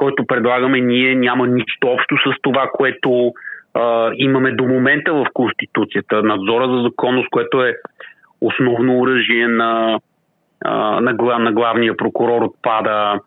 който 0.00 0.26
предлагаме 0.26 0.80
ние, 0.80 1.14
няма 1.14 1.46
нищо 1.46 1.88
общо 1.88 2.16
с 2.16 2.42
това, 2.42 2.70
което 2.72 3.32
а, 3.74 4.10
имаме 4.16 4.52
до 4.52 4.64
момента 4.64 5.12
в 5.12 5.26
Конституцията. 5.34 6.22
Надзора 6.22 6.68
за 6.68 6.82
законност, 6.82 7.28
което 7.30 7.62
е 7.62 7.76
основно 8.40 8.98
оръжие 9.00 9.48
на, 9.48 10.00
на, 11.00 11.14
глав, 11.14 11.42
на 11.42 11.52
главния 11.52 11.96
прокурор 11.96 12.42
отпада. 12.42 13.20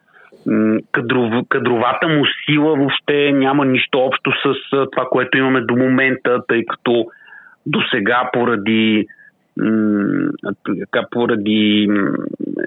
Кадров, 0.91 1.43
кадровата 1.49 2.07
му 2.07 2.25
сила 2.45 2.75
въобще 2.75 3.31
няма 3.31 3.65
нищо 3.65 3.99
общо 3.99 4.31
с 4.31 4.53
това, 4.69 5.05
което 5.11 5.37
имаме 5.37 5.61
до 5.61 5.75
момента, 5.75 6.39
тъй 6.47 6.65
като 6.65 7.05
до 7.65 7.79
сега 7.91 8.29
поради 8.33 9.07
така, 10.79 11.05
поради 11.11 11.89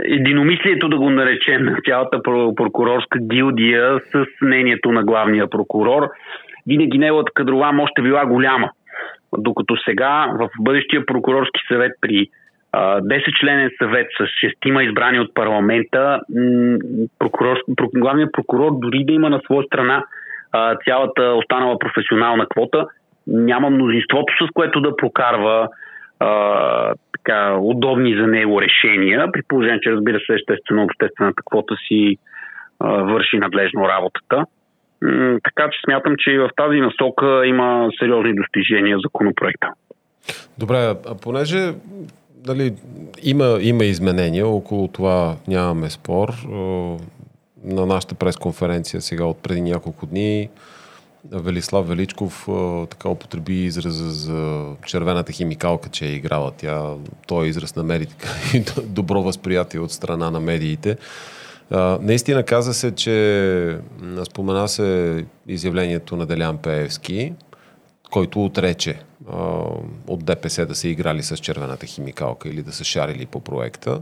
единомислието, 0.04 0.88
да 0.88 0.96
го 0.96 1.10
наречем, 1.10 1.64
на 1.64 1.76
цялата 1.84 2.22
прокурорска 2.56 3.18
гилдия 3.18 3.98
с 4.12 4.26
мнението 4.42 4.92
на 4.92 5.04
главния 5.04 5.50
прокурор, 5.50 6.08
винаги 6.66 6.98
неговата 6.98 7.32
кадрова 7.34 7.72
мощ 7.72 7.92
е 7.98 8.02
била 8.02 8.26
голяма. 8.26 8.70
Докато 9.38 9.76
сега 9.84 10.26
в 10.38 10.48
бъдещия 10.60 11.06
прокурорски 11.06 11.60
съвет 11.68 11.92
при 12.00 12.26
10-членен 12.76 13.70
съвет 13.78 14.06
с 14.20 14.26
шестима 14.40 14.84
избрани 14.84 15.20
от 15.20 15.34
парламента, 15.34 16.20
прокурор, 17.18 17.56
главният 17.94 18.32
прокурор 18.32 18.72
дори 18.78 19.04
да 19.04 19.12
има 19.12 19.30
на 19.30 19.40
своя 19.44 19.66
страна 19.66 20.04
цялата 20.84 21.22
останала 21.22 21.78
професионална 21.78 22.46
квота, 22.46 22.86
няма 23.26 23.70
мнозинството, 23.70 24.46
с 24.46 24.50
което 24.54 24.80
да 24.80 24.96
прокарва 24.96 25.68
а, 26.20 26.94
така, 27.12 27.56
удобни 27.60 28.16
за 28.16 28.26
него 28.26 28.62
решения, 28.62 29.32
при 29.32 29.42
положение, 29.48 29.80
че 29.80 29.92
разбира 29.92 30.18
се, 30.20 30.34
естествено, 30.34 30.84
обществената 30.84 31.42
квота 31.50 31.74
си 31.88 32.16
а, 32.80 32.88
върши 32.88 33.38
надлежно 33.38 33.88
работата. 33.88 34.44
Така 35.44 35.70
че 35.70 35.80
смятам, 35.84 36.14
че 36.18 36.30
и 36.30 36.38
в 36.38 36.50
тази 36.56 36.80
насока 36.80 37.46
има 37.46 37.88
сериозни 37.98 38.34
достижения 38.34 38.98
законопроекта. 38.98 39.68
Добре, 40.58 40.76
а 41.06 41.14
понеже 41.22 41.72
дали, 42.46 42.72
има, 43.22 43.58
има 43.60 43.84
изменения, 43.84 44.46
около 44.46 44.88
това 44.88 45.36
нямаме 45.48 45.90
спор. 45.90 46.28
На 47.64 47.86
нашата 47.86 48.14
пресконференция 48.14 49.00
сега 49.00 49.24
от 49.24 49.42
преди 49.42 49.60
няколко 49.60 50.06
дни 50.06 50.48
Велислав 51.32 51.88
Величков 51.88 52.48
така 52.90 53.08
употреби 53.08 53.64
израза 53.64 54.10
за 54.10 54.66
червената 54.86 55.32
химикалка, 55.32 55.88
че 55.88 56.06
е 56.06 56.12
играла. 56.12 56.52
Тя, 56.56 56.94
той 57.26 57.46
е 57.46 57.48
израз 57.48 57.76
намери 57.76 58.06
така, 58.06 58.28
добро 58.84 59.22
възприятие 59.22 59.80
от 59.80 59.92
страна 59.92 60.30
на 60.30 60.40
медиите. 60.40 60.96
Наистина 62.00 62.42
каза 62.42 62.74
се, 62.74 62.94
че 62.94 63.78
спомена 64.24 64.68
се 64.68 65.24
изявлението 65.48 66.16
на 66.16 66.26
Делян 66.26 66.58
Пеевски, 66.58 67.32
който 68.10 68.44
отрече 68.44 68.98
а, 69.32 69.36
от 70.06 70.24
ДПС 70.24 70.66
да 70.66 70.74
са 70.74 70.88
играли 70.88 71.22
с 71.22 71.36
червената 71.36 71.86
химикалка 71.86 72.48
или 72.48 72.62
да 72.62 72.72
са 72.72 72.84
шарили 72.84 73.26
по 73.26 73.40
проекта. 73.40 74.00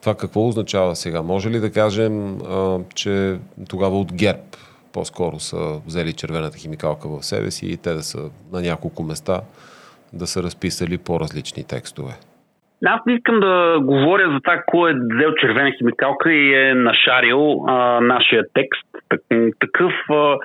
Това 0.00 0.14
какво 0.14 0.48
означава 0.48 0.96
сега? 0.96 1.22
Може 1.22 1.50
ли 1.50 1.60
да 1.60 1.72
кажем, 1.72 2.40
а, 2.40 2.78
че 2.94 3.38
тогава 3.68 4.00
от 4.00 4.12
ГЕРБ 4.12 4.42
по-скоро 4.92 5.40
са 5.40 5.80
взели 5.86 6.12
червената 6.12 6.58
химикалка 6.58 7.08
в 7.08 7.22
себе 7.22 7.50
си 7.50 7.66
и 7.66 7.76
те 7.76 7.92
да 7.94 8.02
са 8.02 8.30
на 8.52 8.60
няколко 8.60 9.02
места 9.02 9.40
да 10.12 10.26
са 10.26 10.42
разписали 10.42 10.98
по-различни 10.98 11.64
текстове? 11.64 12.18
Аз 12.86 13.06
не 13.06 13.14
искам 13.14 13.40
да 13.40 13.78
говоря 13.82 14.30
за 14.32 14.40
това, 14.40 14.62
кой 14.66 14.90
е 14.90 14.94
взел 14.94 15.34
червена 15.40 15.72
химикалка 15.78 16.32
и 16.32 16.54
е 16.54 16.74
нашарил 16.74 17.64
а, 17.68 18.00
нашия 18.00 18.44
текст. 18.54 18.86
Такъв 19.60 19.92
а, 20.10 20.36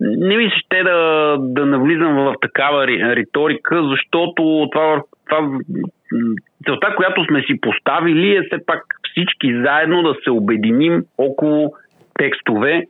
не 0.00 0.36
ми 0.36 0.44
се 0.44 0.56
ще 0.58 0.82
да, 0.82 1.36
да 1.38 1.66
навлизам 1.66 2.14
в 2.14 2.34
такава 2.40 2.86
риторика, 2.86 3.82
защото 3.90 4.68
това, 4.72 5.02
това 5.28 5.58
целта, 6.66 6.94
която 6.96 7.24
сме 7.24 7.42
си 7.42 7.60
поставили 7.60 8.36
е 8.36 8.42
все 8.42 8.66
пак 8.66 8.82
всички 9.10 9.62
заедно 9.62 10.02
да 10.02 10.14
се 10.24 10.30
обединим 10.30 11.02
около 11.18 11.72
текстове 12.18 12.82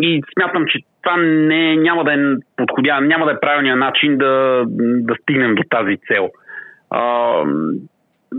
и 0.00 0.22
смятам, 0.34 0.64
че 0.66 0.78
това 1.02 1.16
не, 1.16 1.76
няма 1.76 2.04
да 2.04 2.12
е 2.12 2.18
подходя, 2.56 3.00
няма 3.00 3.26
да 3.26 3.32
е 3.32 3.40
правилният 3.40 3.78
начин 3.78 4.18
да, 4.18 4.64
да 4.78 5.14
стигнем 5.22 5.54
до 5.54 5.62
тази 5.70 5.96
цел. 5.96 6.28
А, 6.90 7.32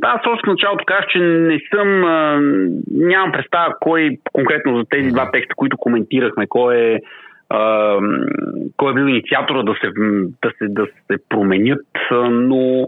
аз 0.01 0.21
още 0.27 0.47
в 0.47 0.51
началото 0.51 0.85
казах, 0.85 1.05
че 1.09 1.19
не 1.19 1.59
съм, 1.75 2.03
а, 2.03 2.39
нямам 2.91 3.31
представа 3.31 3.75
кой 3.79 4.17
конкретно 4.33 4.77
за 4.77 4.85
тези 4.89 5.11
два 5.11 5.31
текста, 5.31 5.55
които 5.55 5.77
коментирахме, 5.77 6.47
кой 6.47 6.75
е 6.75 6.99
кой 8.77 8.91
е 8.91 8.93
бил 8.93 9.07
инициатора 9.07 9.63
да 9.63 9.73
се, 9.73 9.87
да 10.41 10.51
се, 10.57 10.67
да 10.67 10.85
се 10.85 11.17
променят, 11.29 11.85
но 12.31 12.87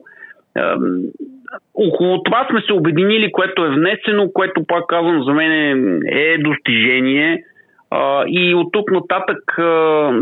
около 1.74 2.24
това 2.24 2.48
сме 2.50 2.62
се 2.62 2.74
обединили, 2.74 3.32
което 3.32 3.66
е 3.66 3.70
внесено, 3.70 4.32
което 4.34 4.64
пак 4.68 4.88
казвам 4.88 5.24
за 5.24 5.34
мен 5.34 5.52
е 6.08 6.38
достижение. 6.38 7.44
И 8.28 8.56
от 8.56 8.72
тук 8.72 8.92
нататък 8.92 9.40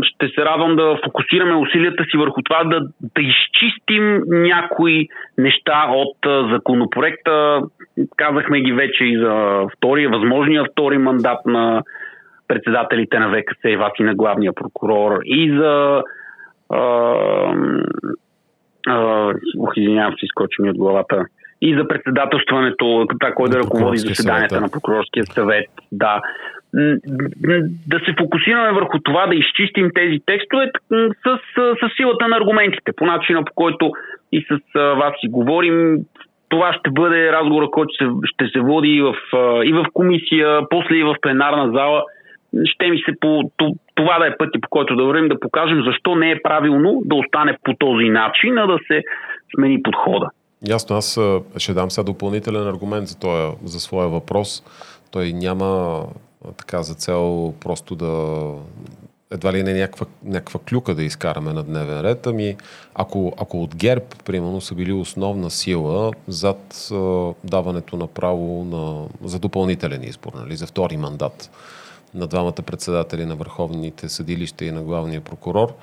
ще 0.02 0.28
се 0.28 0.44
радвам 0.44 0.76
да 0.76 0.98
фокусираме 1.04 1.54
усилията 1.54 2.04
си 2.04 2.16
върху 2.16 2.42
това 2.42 2.64
да, 2.64 2.80
да 3.00 3.22
изчистим 3.22 4.22
някои 4.26 5.08
неща 5.38 5.86
от 5.88 6.16
законопроекта. 6.52 7.62
Казахме 8.16 8.60
ги 8.60 8.72
вече 8.72 9.04
и 9.04 9.18
за 9.18 9.64
втория, 9.76 10.10
възможния 10.10 10.64
втори 10.64 10.98
мандат 10.98 11.46
на 11.46 11.82
председателите 12.48 13.18
на 13.18 13.28
ВКС 13.28 13.58
и 13.64 13.76
вас 13.76 13.92
и 13.98 14.02
на 14.02 14.14
главния 14.14 14.52
прокурор 14.52 15.18
и 15.24 15.50
за 15.58 16.02
Ох, 19.58 19.76
извинявам 19.76 20.12
се, 20.12 20.26
изкочи 20.26 20.62
ми 20.62 20.70
от 20.70 20.76
главата. 20.76 21.24
И 21.60 21.74
за 21.74 21.88
председателстването, 21.88 23.06
така 23.10 23.34
кой 23.34 23.48
да 23.48 23.58
ръководи 23.58 23.98
заседанията 23.98 24.60
на 24.60 24.70
прокурорския 24.70 25.24
съвет. 25.24 25.70
Да. 25.92 26.20
Да 27.86 27.98
се 27.98 28.14
фокусираме 28.18 28.72
върху 28.72 28.98
това, 29.04 29.26
да 29.26 29.34
изчистим 29.34 29.90
тези 29.94 30.18
текстове 30.26 30.70
с, 31.24 31.38
с, 31.80 31.96
силата 31.96 32.28
на 32.28 32.36
аргументите, 32.36 32.92
по 32.96 33.06
начина 33.06 33.44
по 33.44 33.52
който 33.54 33.92
и 34.32 34.46
с 34.50 34.58
вас 34.74 35.14
си 35.20 35.28
говорим. 35.28 35.98
Това 36.48 36.72
ще 36.72 36.90
бъде 36.90 37.32
разговора, 37.32 37.68
който 37.70 37.94
се, 37.94 38.04
ще 38.24 38.46
се 38.52 38.60
води 38.60 38.88
и 38.88 39.02
в, 39.02 39.14
и 39.64 39.72
в 39.72 39.86
комисия, 39.92 40.60
после 40.70 40.96
и 40.96 41.04
в 41.04 41.16
пленарна 41.22 41.72
зала 41.72 42.02
ще 42.64 42.90
ми 42.90 42.98
се 42.98 43.12
по 43.20 43.50
това 43.94 44.18
да 44.18 44.26
е 44.26 44.36
пътя, 44.36 44.60
по 44.62 44.68
който 44.70 44.96
да 44.96 45.04
вървим, 45.04 45.28
да 45.28 45.40
покажем 45.40 45.82
защо 45.86 46.14
не 46.14 46.30
е 46.30 46.42
правилно 46.42 47.02
да 47.04 47.14
остане 47.14 47.58
по 47.64 47.74
този 47.74 48.08
начин, 48.08 48.58
а 48.58 48.66
да 48.66 48.78
се 48.86 49.02
смени 49.54 49.82
подхода. 49.82 50.30
Ясно, 50.68 50.96
аз 50.96 51.20
ще 51.56 51.74
дам 51.74 51.90
сега 51.90 52.04
допълнителен 52.04 52.68
аргумент 52.68 53.06
за, 53.06 53.20
този, 53.20 53.56
за 53.64 53.80
своя 53.80 54.08
въпрос. 54.08 54.62
Той 55.12 55.32
няма 55.32 56.02
така 56.56 56.82
за 56.82 56.94
цел 56.94 57.54
просто 57.60 57.94
да 57.94 58.42
едва 59.32 59.52
ли 59.52 59.62
не 59.62 59.72
някаква, 59.72 60.06
някаква 60.24 60.60
клюка 60.70 60.94
да 60.94 61.02
изкараме 61.02 61.52
на 61.52 61.62
дневен 61.62 62.00
ред. 62.00 62.26
Ами, 62.26 62.56
ако, 62.94 63.32
ако 63.38 63.62
от 63.62 63.76
ГЕРБ, 63.76 64.04
примерно, 64.24 64.60
са 64.60 64.74
били 64.74 64.92
основна 64.92 65.50
сила 65.50 66.10
зад 66.28 66.88
даването 67.44 67.96
на 67.96 68.06
право 68.06 68.64
на, 68.64 69.08
за 69.28 69.38
допълнителен 69.38 70.04
избор, 70.04 70.32
нали, 70.34 70.56
за 70.56 70.66
втори 70.66 70.96
мандат, 70.96 71.50
на 72.14 72.26
двамата 72.26 72.52
председатели 72.52 73.26
на 73.26 73.36
върховните 73.36 74.08
съдилища 74.08 74.64
и 74.64 74.70
на 74.70 74.82
главния 74.82 75.20
прокурор. 75.20 75.74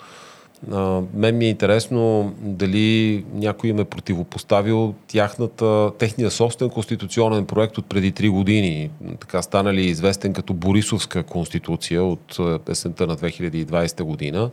А, 0.71 1.01
мен 1.13 1.37
ми 1.37 1.45
е 1.45 1.49
интересно 1.49 2.33
дали 2.39 3.25
някой 3.33 3.69
им 3.69 3.79
е 3.79 3.85
противопоставил 3.85 4.93
тяхната, 5.07 5.91
техния 5.97 6.31
собствен 6.31 6.69
конституционен 6.69 7.45
проект 7.45 7.77
от 7.77 7.85
преди 7.85 8.11
три 8.11 8.29
години, 8.29 8.89
така 9.19 9.41
станали 9.41 9.81
известен 9.81 10.33
като 10.33 10.53
Борисовска 10.53 11.23
конституция 11.23 12.03
от 12.03 12.39
есента 12.69 13.07
на 13.07 13.17
2020 13.17 14.03
година, 14.03 14.51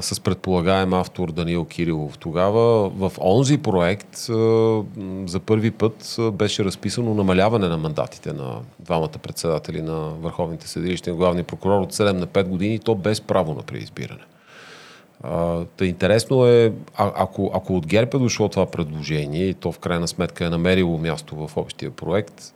с 0.00 0.20
предполагаем 0.24 0.92
автор 0.92 1.32
Даниил 1.32 1.64
Кирилов. 1.64 2.18
Тогава 2.18 2.88
в 2.88 3.12
онзи 3.20 3.58
проект 3.58 4.16
за 5.26 5.40
първи 5.46 5.70
път 5.70 6.16
беше 6.32 6.64
разписано 6.64 7.14
намаляване 7.14 7.68
на 7.68 7.78
мандатите 7.78 8.32
на 8.32 8.58
двамата 8.80 9.18
председатели 9.22 9.82
на 9.82 9.98
Върховните 9.98 10.68
съдилища 10.68 11.10
и 11.10 11.12
главния 11.12 11.44
прокурор 11.44 11.80
от 11.80 11.92
7 11.92 12.12
на 12.12 12.26
5 12.26 12.48
години 12.48 12.78
то 12.78 12.94
без 12.94 13.20
право 13.20 13.54
на 13.54 13.62
преизбиране. 13.62 14.22
А, 15.22 15.64
та 15.76 15.84
интересно 15.84 16.46
е, 16.46 16.72
а, 16.96 17.12
ако, 17.16 17.50
ако 17.54 17.76
от 17.76 17.86
ГЕРБ 17.86 18.10
е 18.14 18.18
дошло 18.18 18.48
това 18.48 18.66
предложение 18.66 19.44
и 19.44 19.54
то 19.54 19.72
в 19.72 19.78
крайна 19.78 20.08
сметка 20.08 20.44
е 20.44 20.50
намерило 20.50 20.98
място 20.98 21.36
в 21.36 21.56
общия 21.56 21.90
проект, 21.90 22.52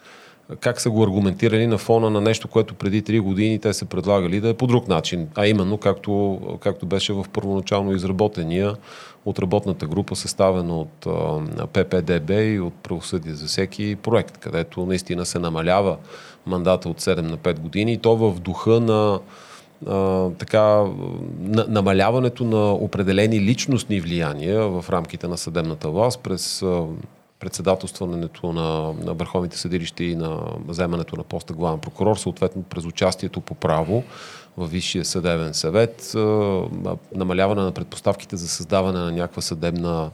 как 0.61 0.81
са 0.81 0.91
го 0.91 1.03
аргументирали 1.03 1.67
на 1.67 1.79
фона 1.79 2.11
на 2.11 2.21
нещо, 2.21 2.49
което 2.49 2.75
преди 2.75 3.03
3 3.03 3.21
години 3.21 3.59
те 3.59 3.73
са 3.73 3.85
предлагали 3.85 4.41
да 4.41 4.49
е 4.49 4.55
по 4.55 4.67
друг 4.67 4.89
начин, 4.89 5.29
а 5.35 5.47
именно 5.47 5.79
както, 5.79 6.41
както 6.61 6.87
беше 6.87 7.13
в 7.13 7.27
първоначално 7.33 7.95
изработения 7.95 8.77
от 9.25 9.39
работната 9.39 9.87
група, 9.87 10.17
съставена 10.17 10.81
от 10.81 11.07
ППДБ 11.73 12.31
и 12.31 12.61
от 12.61 12.75
правосъдие 12.75 13.35
за 13.35 13.47
всеки 13.47 13.97
проект, 13.97 14.39
където 14.39 14.87
наистина 14.87 15.27
се 15.27 15.39
намалява 15.39 15.97
мандата 16.47 16.89
от 16.89 17.01
7 17.01 17.21
на 17.21 17.39
5 17.39 17.59
години 17.59 17.93
и 17.93 17.99
то 17.99 18.17
в 18.17 18.41
духа 18.41 18.81
на 18.81 19.21
така, 20.39 20.85
на, 21.41 21.67
намаляването 21.69 22.45
на 22.45 22.73
определени 22.73 23.41
личностни 23.41 24.01
влияния 24.01 24.69
в 24.69 24.85
рамките 24.91 25.29
на 25.29 25.39
съдебната 25.39 25.91
власт 25.91 26.21
през 26.21 26.65
председателстването 27.41 28.53
на, 28.53 28.93
на 29.05 29.15
върховните 29.15 29.59
съдилища 29.59 30.05
и 30.05 30.17
на 30.17 30.39
вземането 30.69 31.17
на 31.17 31.23
поста 31.23 31.53
главен 31.53 31.81
прокурор, 31.81 32.17
съответно 32.17 32.63
през 32.63 32.85
участието 32.85 33.41
по 33.41 33.55
право 33.55 34.05
в 34.57 34.67
Висшия 34.67 35.05
съдебен 35.05 35.55
съвет, 35.55 36.13
намаляване 37.15 37.63
на 37.63 37.73
предпоставките 37.73 38.37
за 38.37 38.49
създаване 38.49 38.99
на 38.99 39.13
някаква 39.13 39.43
съдебна 39.43 40.11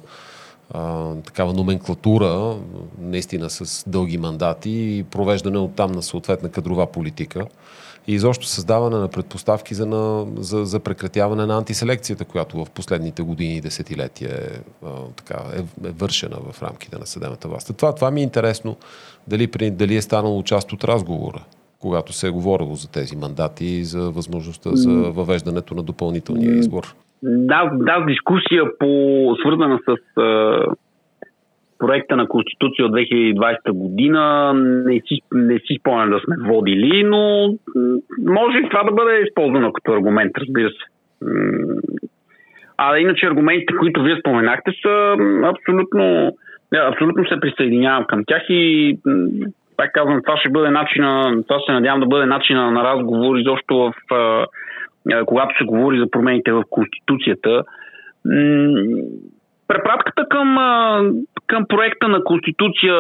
такава 1.25 1.53
номенклатура, 1.53 2.57
наистина 3.01 3.51
с 3.51 3.85
дълги 3.87 4.19
мандати 4.19 4.71
и 4.71 5.05
провеждане 5.11 5.59
от 5.59 5.75
там 5.75 5.93
на 5.93 6.03
съответна 6.03 6.49
кадрова 6.49 6.87
политика 6.87 7.47
и 8.09 8.15
изобщо 8.15 8.47
създаване 8.47 8.97
на 8.97 9.09
предпоставки 9.09 9.75
за, 9.75 9.87
на, 9.87 10.27
за, 10.37 10.65
за 10.65 10.81
прекратяване 10.81 11.47
на 11.47 11.57
антиселекцията, 11.57 12.25
която 12.25 12.65
в 12.65 12.71
последните 12.71 13.23
години 13.23 13.57
и 13.57 13.61
десетилетия 13.61 14.31
е, 14.31 14.87
а, 14.87 14.89
така, 15.17 15.39
е, 15.57 15.89
е 15.89 15.93
вършена 15.99 16.37
в 16.53 16.63
рамките 16.63 16.99
на 16.99 17.07
съдебната 17.07 17.49
власт. 17.49 17.77
Това, 17.77 17.95
това 17.95 18.11
ми 18.11 18.21
е 18.21 18.23
интересно 18.23 18.77
дали, 19.27 19.47
дали 19.71 19.97
е 19.97 20.03
станало 20.03 20.43
част 20.43 20.73
от 20.73 20.85
разговора, 20.85 21.45
когато 21.81 22.13
се 22.13 22.27
е 22.27 22.31
говорило 22.31 22.75
за 22.75 22.91
тези 22.91 23.17
мандати 23.17 23.65
и 23.65 23.85
за 23.85 24.11
възможността 24.11 24.71
за 24.73 24.91
въвеждането 24.91 25.75
на 25.75 25.83
допълнителния 25.83 26.55
избор. 26.55 26.95
Да, 27.23 27.71
да, 27.75 28.05
дискусия 28.07 28.79
по, 28.79 28.87
свързана 29.41 29.79
с 29.89 29.97
проекта 31.79 32.17
на 32.17 32.29
Конституция 32.29 32.87
от 32.87 32.93
2020 32.93 33.73
година 33.73 34.53
не 34.55 35.01
си, 35.01 35.21
не 35.33 35.59
си 35.59 35.77
спомням 35.81 36.11
да 36.11 36.21
сме 36.21 36.37
водили, 36.49 37.05
но 37.05 37.55
може 38.27 38.59
и 38.59 38.69
това 38.69 38.83
да 38.85 38.93
бъде 38.93 39.23
използвано 39.27 39.73
като 39.73 39.93
аргумент, 39.93 40.33
разбира 40.39 40.71
се. 40.71 40.85
А 42.77 42.99
иначе 42.99 43.27
аргументите, 43.27 43.75
които 43.79 44.03
вие 44.03 44.21
споменахте, 44.21 44.71
са 44.83 45.17
абсолютно, 45.45 46.37
абсолютно 46.75 47.29
се 47.29 47.41
присъединявам 47.41 48.05
към 48.05 48.23
тях 48.27 48.43
и 48.49 48.99
пак 49.77 49.93
казвам, 49.93 50.21
това 50.27 50.37
ще 50.37 50.51
бъде 50.51 50.71
начина, 50.71 51.43
това 51.49 51.61
се 51.67 51.73
надявам 51.73 52.01
да 52.01 52.07
бъде 52.07 52.27
начина 52.27 52.71
на 52.71 52.85
разговор 52.85 53.37
изобщо 53.37 53.77
в 53.77 53.93
когато 55.27 55.59
се 55.59 55.65
говори 55.65 55.99
за 55.99 56.11
промените 56.11 56.53
в 56.53 56.63
Конституцията 56.71 57.63
Препратката 59.69 60.27
към, 60.31 60.57
към 61.49 61.65
проекта 61.69 62.09
на 62.09 62.25
Конституция 62.25 62.95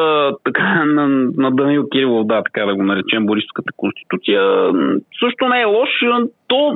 така, 0.44 0.84
на, 0.84 1.08
на 1.37 1.50
Данил 1.50 1.88
Кирилов, 1.88 2.26
да, 2.26 2.42
така 2.42 2.66
да 2.66 2.74
го 2.74 2.82
наречем, 2.82 3.26
Борисовската 3.26 3.72
Конституция, 3.76 4.42
също 5.24 5.48
не 5.48 5.61
е 5.61 5.64
лош. 5.64 5.88
То 6.48 6.72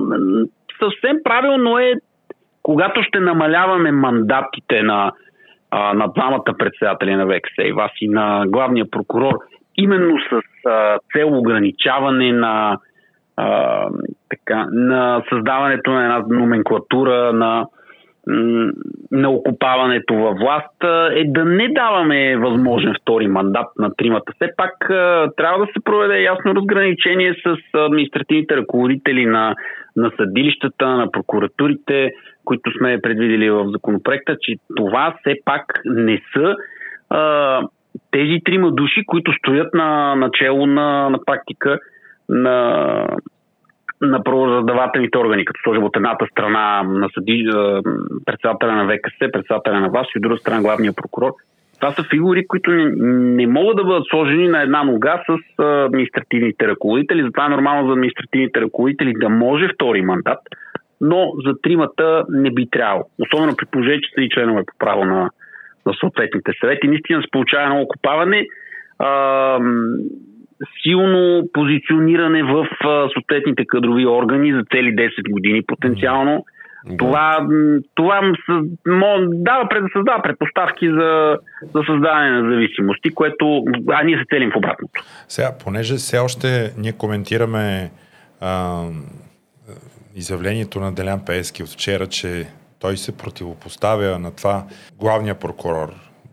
съвсем 0.78 1.16
правилно 1.24 1.78
е, 1.78 1.94
когато 2.62 3.02
ще 3.02 3.20
намаляваме 3.20 3.92
мандатите 3.92 4.82
на, 4.82 5.12
на 5.72 6.08
двамата 6.16 6.54
председатели 6.58 7.16
на 7.16 7.26
ВКС 7.26 7.68
и 7.68 7.72
вас 7.72 7.90
и 8.00 8.08
на 8.08 8.44
главния 8.46 8.90
прокурор, 8.90 9.32
именно 9.76 10.18
с 10.18 10.42
а, 10.68 10.98
цел 11.12 11.38
ограничаване 11.38 12.32
на, 12.32 12.78
а, 13.36 13.88
така, 14.30 14.66
на 14.72 15.22
създаването 15.28 15.90
на 15.90 16.02
една 16.02 16.22
номенклатура 16.28 17.32
на 17.32 17.66
на 19.10 19.30
окупаването 19.30 20.14
във 20.14 20.38
власт 20.38 20.84
е 21.16 21.24
да 21.24 21.44
не 21.44 21.68
даваме 21.68 22.36
възможен 22.36 22.94
втори 23.02 23.28
мандат 23.28 23.66
на 23.78 23.94
тримата. 23.96 24.32
Все 24.36 24.50
пак 24.56 24.72
трябва 25.36 25.58
да 25.58 25.66
се 25.66 25.84
проведе 25.84 26.22
ясно 26.22 26.54
разграничение 26.54 27.34
с 27.46 27.56
административните 27.74 28.56
ръководители 28.56 29.26
на, 29.26 29.54
на 29.96 30.10
съдилищата, 30.16 30.86
на 30.86 31.10
прокуратурите, 31.10 32.10
които 32.44 32.78
сме 32.78 33.00
предвидели 33.02 33.50
в 33.50 33.68
законопроекта, 33.72 34.36
че 34.40 34.54
това 34.76 35.14
все 35.20 35.34
пак 35.44 35.80
не 35.84 36.22
са 36.32 36.54
а, 37.10 37.62
тези 38.10 38.40
трима 38.44 38.72
души, 38.72 39.02
които 39.06 39.32
стоят 39.32 39.74
на 39.74 40.14
начало 40.14 40.66
на, 40.66 41.10
на 41.10 41.18
практика 41.24 41.78
на 42.28 43.06
на 44.02 44.22
правораздавателните 44.22 45.18
органи, 45.18 45.44
като 45.44 45.60
сложим 45.64 45.84
от 45.84 45.96
едната 45.96 46.26
страна 46.30 46.82
на 46.82 47.08
съди, 47.14 47.50
председателя 48.26 48.72
на 48.72 48.84
ВКС, 48.84 49.32
председателя 49.32 49.80
на 49.80 49.88
ВАС 49.88 50.06
и 50.14 50.18
от 50.18 50.22
друга 50.22 50.36
страна 50.36 50.62
главния 50.62 50.92
прокурор. 50.92 51.30
Това 51.80 51.92
са 51.92 52.04
фигури, 52.10 52.46
които 52.46 52.70
не, 52.70 52.92
не 53.36 53.46
могат 53.46 53.76
да 53.76 53.84
бъдат 53.84 54.04
сложени 54.10 54.48
на 54.48 54.62
една 54.62 54.84
нога 54.84 55.22
с 55.26 55.62
административните 55.86 56.68
ръководители. 56.68 57.22
Затова 57.22 57.46
е 57.46 57.48
нормално 57.48 57.86
за 57.88 57.92
административните 57.92 58.60
ръководители 58.60 59.12
да 59.16 59.28
може 59.28 59.68
втори 59.74 60.02
мандат, 60.02 60.38
но 61.00 61.32
за 61.46 61.54
тримата 61.62 62.24
не 62.28 62.50
би 62.50 62.68
трябвало. 62.70 63.04
Особено 63.18 63.56
при 63.56 63.66
положение, 63.66 64.00
че 64.00 64.14
са 64.14 64.20
и 64.20 64.30
членове 64.30 64.62
по 64.66 64.74
право 64.78 65.04
на, 65.04 65.30
на 65.86 65.94
съответните 66.00 66.52
съвети. 66.60 66.88
Наистина 66.88 67.22
се 67.22 67.30
получава 67.32 67.64
едно 67.64 67.80
окупаване 67.80 68.46
силно 70.82 71.48
позициониране 71.52 72.42
в 72.42 72.66
съответните 73.14 73.64
кадрови 73.66 74.06
органи 74.06 74.52
за 74.52 74.62
цели 74.72 74.96
10 74.96 75.30
години 75.30 75.62
потенциално. 75.66 76.44
Да. 76.86 76.96
Това, 76.96 77.46
това 77.94 78.32
дава, 79.28 79.68
пред, 79.68 79.84
създава 79.92 80.22
предпоставки 80.22 80.88
за, 80.88 81.36
за 81.74 81.82
създаване 81.86 82.30
на 82.30 82.50
зависимости, 82.50 83.14
което 83.14 83.64
а 83.88 84.02
ние 84.04 84.18
се 84.18 84.24
целим 84.30 84.50
в 84.50 84.56
обратното. 84.56 85.02
Сега, 85.28 85.48
понеже 85.64 85.94
все 85.94 86.18
още 86.18 86.72
ние 86.78 86.92
коментираме 86.92 87.90
а, 88.40 88.82
изявлението 90.16 90.80
на 90.80 90.92
Делян 90.92 91.20
Пески 91.26 91.62
от 91.62 91.68
вчера, 91.68 92.06
че 92.06 92.46
той 92.80 92.96
се 92.96 93.18
противопоставя 93.18 94.18
на 94.18 94.36
това 94.36 94.64
главния 94.98 95.34
прокурор 95.34 95.88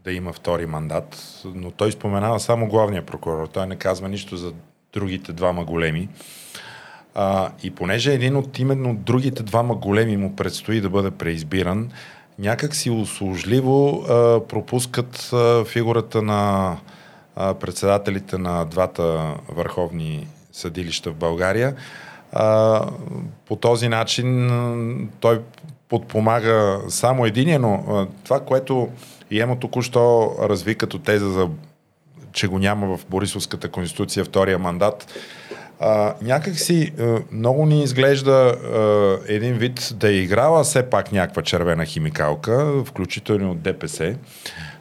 да 0.09 0.13
има 0.13 0.33
втори 0.33 0.65
мандат, 0.65 1.41
но 1.45 1.71
той 1.71 1.91
споменава 1.91 2.39
само 2.39 2.67
главния 2.67 3.05
прокурор. 3.05 3.47
Той 3.47 3.67
не 3.67 3.75
казва 3.75 4.09
нищо 4.09 4.37
за 4.37 4.53
другите 4.93 5.33
двама 5.33 5.63
големи. 5.63 6.09
А, 7.15 7.51
и 7.63 7.71
понеже 7.71 8.13
един 8.13 8.35
от 8.35 8.59
именно 8.59 8.93
другите 8.95 9.43
двама 9.43 9.75
големи 9.75 10.17
му 10.17 10.35
предстои 10.35 10.81
да 10.81 10.89
бъде 10.89 11.11
преизбиран, 11.11 11.89
някак 12.39 12.75
си 12.75 12.89
услужливо 12.89 14.05
а, 14.09 14.39
пропускат 14.47 15.29
а, 15.33 15.65
фигурата 15.65 16.21
на 16.21 16.77
а, 17.35 17.53
председателите 17.53 18.37
на 18.37 18.65
двата 18.65 19.35
върховни 19.49 20.27
съдилища 20.51 21.11
в 21.11 21.15
България. 21.15 21.75
А, 22.33 22.85
по 23.45 23.55
този 23.55 23.89
начин 23.89 25.09
той 25.19 25.41
подпомага 25.89 26.79
само 26.87 27.25
единия, 27.25 27.59
но 27.59 27.73
а, 27.89 28.07
това, 28.23 28.39
което 28.39 28.89
и 29.31 29.41
Емо 29.41 29.55
току-що 29.55 30.35
разви 30.41 30.75
като 30.75 30.99
теза 30.99 31.29
за 31.29 31.49
че 32.31 32.47
го 32.47 32.59
няма 32.59 32.97
в 32.97 33.05
Борисовската 33.09 33.69
конституция 33.69 34.25
втория 34.25 34.59
мандат. 34.59 35.13
А, 35.79 36.13
някак 36.21 36.59
си 36.59 36.93
много 37.31 37.65
ни 37.65 37.83
изглежда 37.83 38.31
а, 38.31 39.33
един 39.33 39.53
вид 39.53 39.89
да 39.93 40.09
е 40.09 40.13
играла 40.13 40.63
все 40.63 40.83
пак 40.83 41.11
някаква 41.11 41.41
червена 41.41 41.85
химикалка, 41.85 42.83
включително 42.85 43.51
от 43.51 43.61
ДПС, 43.61 44.15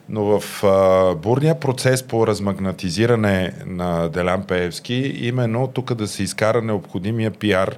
но 0.09 0.39
в 0.39 0.63
а, 0.63 1.15
бурния 1.15 1.59
процес 1.59 2.03
по 2.03 2.27
размагнатизиране 2.27 3.53
на 3.65 4.09
Делян 4.09 4.43
Пеевски, 4.43 4.95
именно 5.21 5.67
тук 5.67 5.93
да 5.93 6.07
се 6.07 6.23
изкара 6.23 6.61
необходимия 6.61 7.31
пиар 7.31 7.77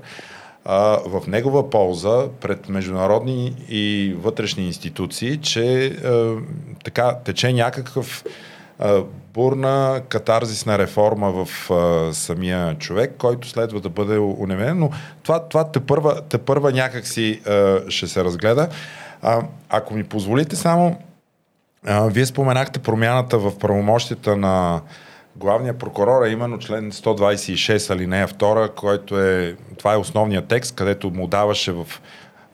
в 0.65 1.21
негова 1.28 1.69
полза 1.69 2.28
пред 2.41 2.69
международни 2.69 3.56
и 3.69 4.15
вътрешни 4.19 4.65
институции, 4.65 5.38
че 5.38 5.86
а, 5.86 6.36
така 6.84 7.15
тече 7.24 7.54
някакъв 7.54 8.24
а, 8.80 9.02
бурна 9.34 10.02
катарзисна 10.10 10.78
реформа 10.78 11.32
в 11.32 11.71
а, 11.71 12.13
самия 12.13 12.78
човек, 12.78 13.15
който 13.17 13.50
следва 13.50 13.80
да 13.80 13.89
бъде 13.89 14.17
унемен, 14.17 14.80
но 14.80 14.89
това, 15.24 15.47
това 15.47 15.71
те, 15.71 15.80
първа, 15.80 16.21
те 16.30 16.38
първа 16.38 16.71
някак 16.71 17.08
си 17.08 17.41
а, 17.47 17.80
ще 17.89 18.08
се 18.08 18.24
разгледа. 18.24 18.67
Ако 19.69 19.93
ми 19.93 20.04
позволите 20.04 20.56
само, 20.56 20.97
вие 21.88 22.26
споменахте 22.26 22.80
промяната 22.80 23.39
в 23.39 23.58
правомощията 23.58 24.38
на 24.38 24.82
главния 25.36 25.78
прокурор 25.78 26.26
е 26.26 26.30
именно 26.30 26.60
член 26.60 26.91
126 26.91 27.89
алинея 27.94 28.28
2, 28.28 28.74
който 28.76 29.20
е, 29.20 29.56
това 29.78 29.94
е 29.94 29.98
основният 29.98 30.48
текст, 30.48 30.76
където 30.76 31.10
му 31.10 31.28
даваше 31.28 31.72
в 31.72 31.88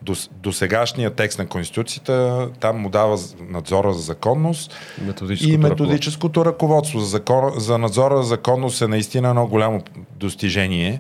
до, 0.02 0.14
до 0.32 0.52
сегашния 0.52 1.10
текст 1.12 1.40
на 1.40 1.48
Конституцията, 1.48 2.50
там 2.60 2.78
му 2.78 2.90
дава 2.90 3.18
надзора 3.50 3.94
за 3.94 4.02
законност 4.02 4.76
методическото 5.02 5.54
и 5.54 5.58
методическото 5.58 6.46
ръководство. 6.46 7.00
За, 7.00 7.06
закон, 7.06 7.52
за 7.58 7.78
надзора 7.78 8.18
за 8.18 8.24
законност 8.24 8.82
е 8.82 8.88
наистина 8.88 9.30
едно 9.30 9.48
голямо 9.48 9.82
достижение, 10.16 11.00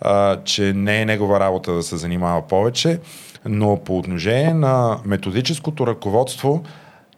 а, 0.00 0.42
че 0.44 0.72
не 0.72 1.00
е 1.00 1.04
негова 1.04 1.40
работа 1.40 1.72
да 1.72 1.82
се 1.82 1.96
занимава 1.96 2.42
повече, 2.42 3.00
но 3.44 3.76
по 3.84 3.98
отношение 3.98 4.54
на 4.54 4.98
методическото 5.04 5.86
ръководство, 5.86 6.62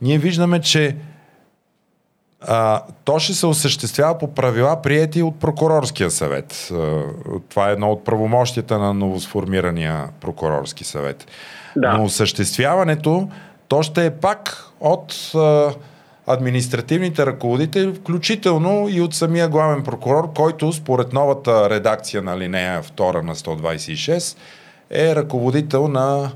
ние 0.03 0.19
виждаме, 0.19 0.61
че 0.61 0.97
а, 2.41 2.83
то 3.05 3.19
ще 3.19 3.35
се 3.35 3.47
осъществява 3.47 4.19
по 4.19 4.35
правила, 4.35 4.83
прияти 4.83 5.23
от 5.23 5.41
прокурорския 5.41 6.11
съвет. 6.11 6.69
А, 6.73 7.03
това 7.49 7.69
е 7.69 7.73
едно 7.73 7.91
от 7.91 8.05
правомощията 8.05 8.79
на 8.79 8.95
новосформирания 8.95 10.09
прокурорски 10.21 10.85
съвет. 10.85 11.27
Да. 11.77 11.93
Но 11.93 12.05
осъществяването, 12.05 13.29
то 13.69 13.83
ще 13.83 14.07
е 14.07 14.11
пак 14.11 14.65
от 14.81 15.31
а, 15.35 15.75
административните 16.27 17.27
ръководители, 17.27 17.95
включително 17.95 18.87
и 18.91 19.01
от 19.01 19.15
самия 19.15 19.49
главен 19.49 19.83
прокурор, 19.83 20.33
който 20.33 20.73
според 20.73 21.13
новата 21.13 21.71
редакция 21.71 22.23
на 22.23 22.39
линея 22.39 22.83
2 22.83 23.23
на 23.23 23.35
126 23.35 24.37
е 24.91 25.15
ръководител 25.17 25.89
на 25.89 26.31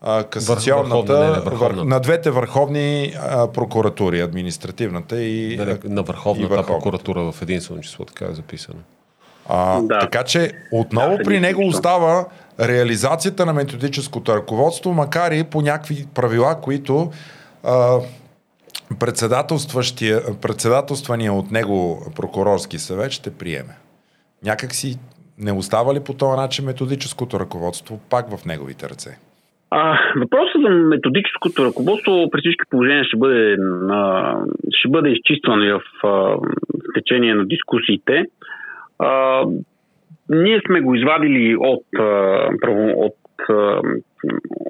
а, 0.00 0.24
касационната, 0.24 1.12
върховна, 1.12 1.36
не, 1.36 1.40
върховната. 1.40 1.84
на 1.84 2.00
двете 2.00 2.30
върховни 2.30 3.14
а, 3.20 3.52
прокуратури, 3.52 4.20
административната 4.20 5.22
и 5.22 5.56
не, 5.56 5.78
на 5.84 6.02
върховната 6.02 6.60
и 6.60 6.66
прокуратура 6.66 7.32
в 7.32 7.42
единствено 7.42 7.80
число, 7.80 8.04
така 8.04 8.24
е 8.24 8.34
записано. 8.34 8.78
А, 9.48 9.82
да. 9.82 9.98
Така 9.98 10.24
че 10.24 10.52
отново 10.72 11.16
да, 11.16 11.22
при 11.24 11.40
него 11.40 11.66
остава 11.66 12.26
реализацията 12.60 13.46
на 13.46 13.52
методическото 13.52 14.34
ръководство, 14.34 14.92
макар 14.92 15.32
и 15.32 15.44
по 15.44 15.60
някакви 15.60 16.06
правила, 16.14 16.60
които 16.60 17.10
а, 17.64 17.98
председателствания 20.40 21.32
от 21.32 21.50
него 21.50 22.06
прокурорски 22.16 22.78
съвет 22.78 23.12
ще 23.12 23.30
приеме. 23.30 23.76
Някак 24.44 24.74
си 24.74 24.98
не 25.38 25.52
остава 25.52 25.94
ли 25.94 26.00
по 26.00 26.14
този 26.14 26.36
начин 26.36 26.64
методическото 26.64 27.40
ръководство 27.40 27.98
пак 28.10 28.36
в 28.36 28.44
неговите 28.44 28.88
ръце? 28.88 29.18
А, 29.70 29.98
въпросът 30.16 30.62
за 30.62 30.68
методическото 30.68 31.64
ръководство 31.64 32.30
при 32.30 32.40
всички 32.40 32.70
положения 32.70 33.04
ще 33.04 33.16
бъде, 33.16 33.56
а, 33.90 34.36
ще 34.70 34.88
бъде 34.88 35.10
изчистван 35.10 35.60
в, 35.60 36.06
а, 36.06 36.08
в 36.08 36.40
течение 36.94 37.34
на 37.34 37.46
дискусиите. 37.46 38.24
А, 38.98 39.42
ние 40.28 40.60
сме 40.66 40.80
го 40.80 40.94
извадили 40.94 41.56
от, 41.56 41.84
а, 41.98 42.50
от, 42.96 43.14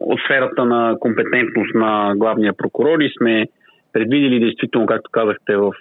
от 0.01 0.21
сферата 0.25 0.65
на 0.65 0.97
компетентност 1.01 1.75
на 1.75 2.13
главния 2.17 2.53
прокурор 2.57 2.99
и 3.01 3.13
сме 3.19 3.47
предвидели 3.93 4.41
действително, 4.41 4.87
както 4.87 5.11
казахте, 5.11 5.57
в, 5.57 5.73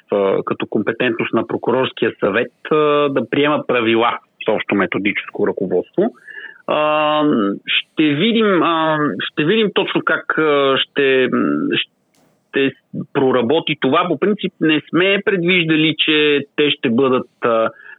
като 0.45 0.67
компетентност 0.69 1.33
на 1.33 1.47
прокурорския 1.47 2.11
съвет 2.19 2.51
да 3.09 3.29
приема 3.31 3.63
правила 3.67 4.17
с 4.45 4.51
общо 4.51 4.75
методическо 4.75 5.47
ръководство 5.47 6.03
ще, 7.65 8.03
видим, 8.03 8.61
ще 9.19 9.43
видим 9.45 9.69
точно 9.73 10.01
как 10.05 10.25
ще, 10.77 11.29
ще 11.73 12.71
проработи 13.13 13.75
това. 13.81 14.07
По 14.07 14.19
принцип 14.19 14.53
не 14.61 14.81
сме 14.89 15.21
предвиждали, 15.25 15.95
че 15.97 16.39
те 16.55 16.71
ще 16.71 16.89
бъдат 16.89 17.27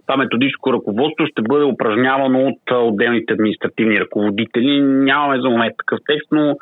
това 0.06 0.16
методическо 0.16 0.72
ръководство 0.72 1.26
ще 1.26 1.42
бъде 1.42 1.64
упражнявано 1.64 2.46
от 2.46 2.60
отделните 2.72 3.32
административни 3.32 4.00
ръководители. 4.00 4.82
Нямаме 4.82 5.40
за 5.40 5.50
момент 5.50 5.74
такъв 5.78 5.98
текст, 6.06 6.28
но 6.32 6.56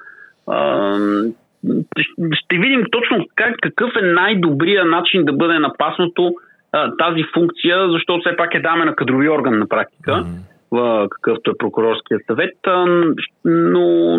ще 2.33 2.57
видим 2.57 2.85
точно 2.91 3.27
как, 3.35 3.57
какъв 3.63 3.91
е 3.97 4.07
най-добрият 4.07 4.89
начин 4.89 5.25
да 5.25 5.33
бъде 5.33 5.59
напасното 5.59 6.35
тази 6.99 7.23
функция, 7.35 7.91
защото 7.91 8.21
все 8.21 8.37
пак 8.37 8.55
е 8.55 8.61
даме 8.61 8.85
на 8.85 8.95
кадрови 8.95 9.29
орган 9.29 9.59
на 9.59 9.69
практика. 9.69 10.11
Mm-hmm 10.11 10.58
какъвто 11.11 11.51
е 11.51 11.59
прокурорския 11.59 12.19
съвет, 12.27 12.57
но 13.45 14.19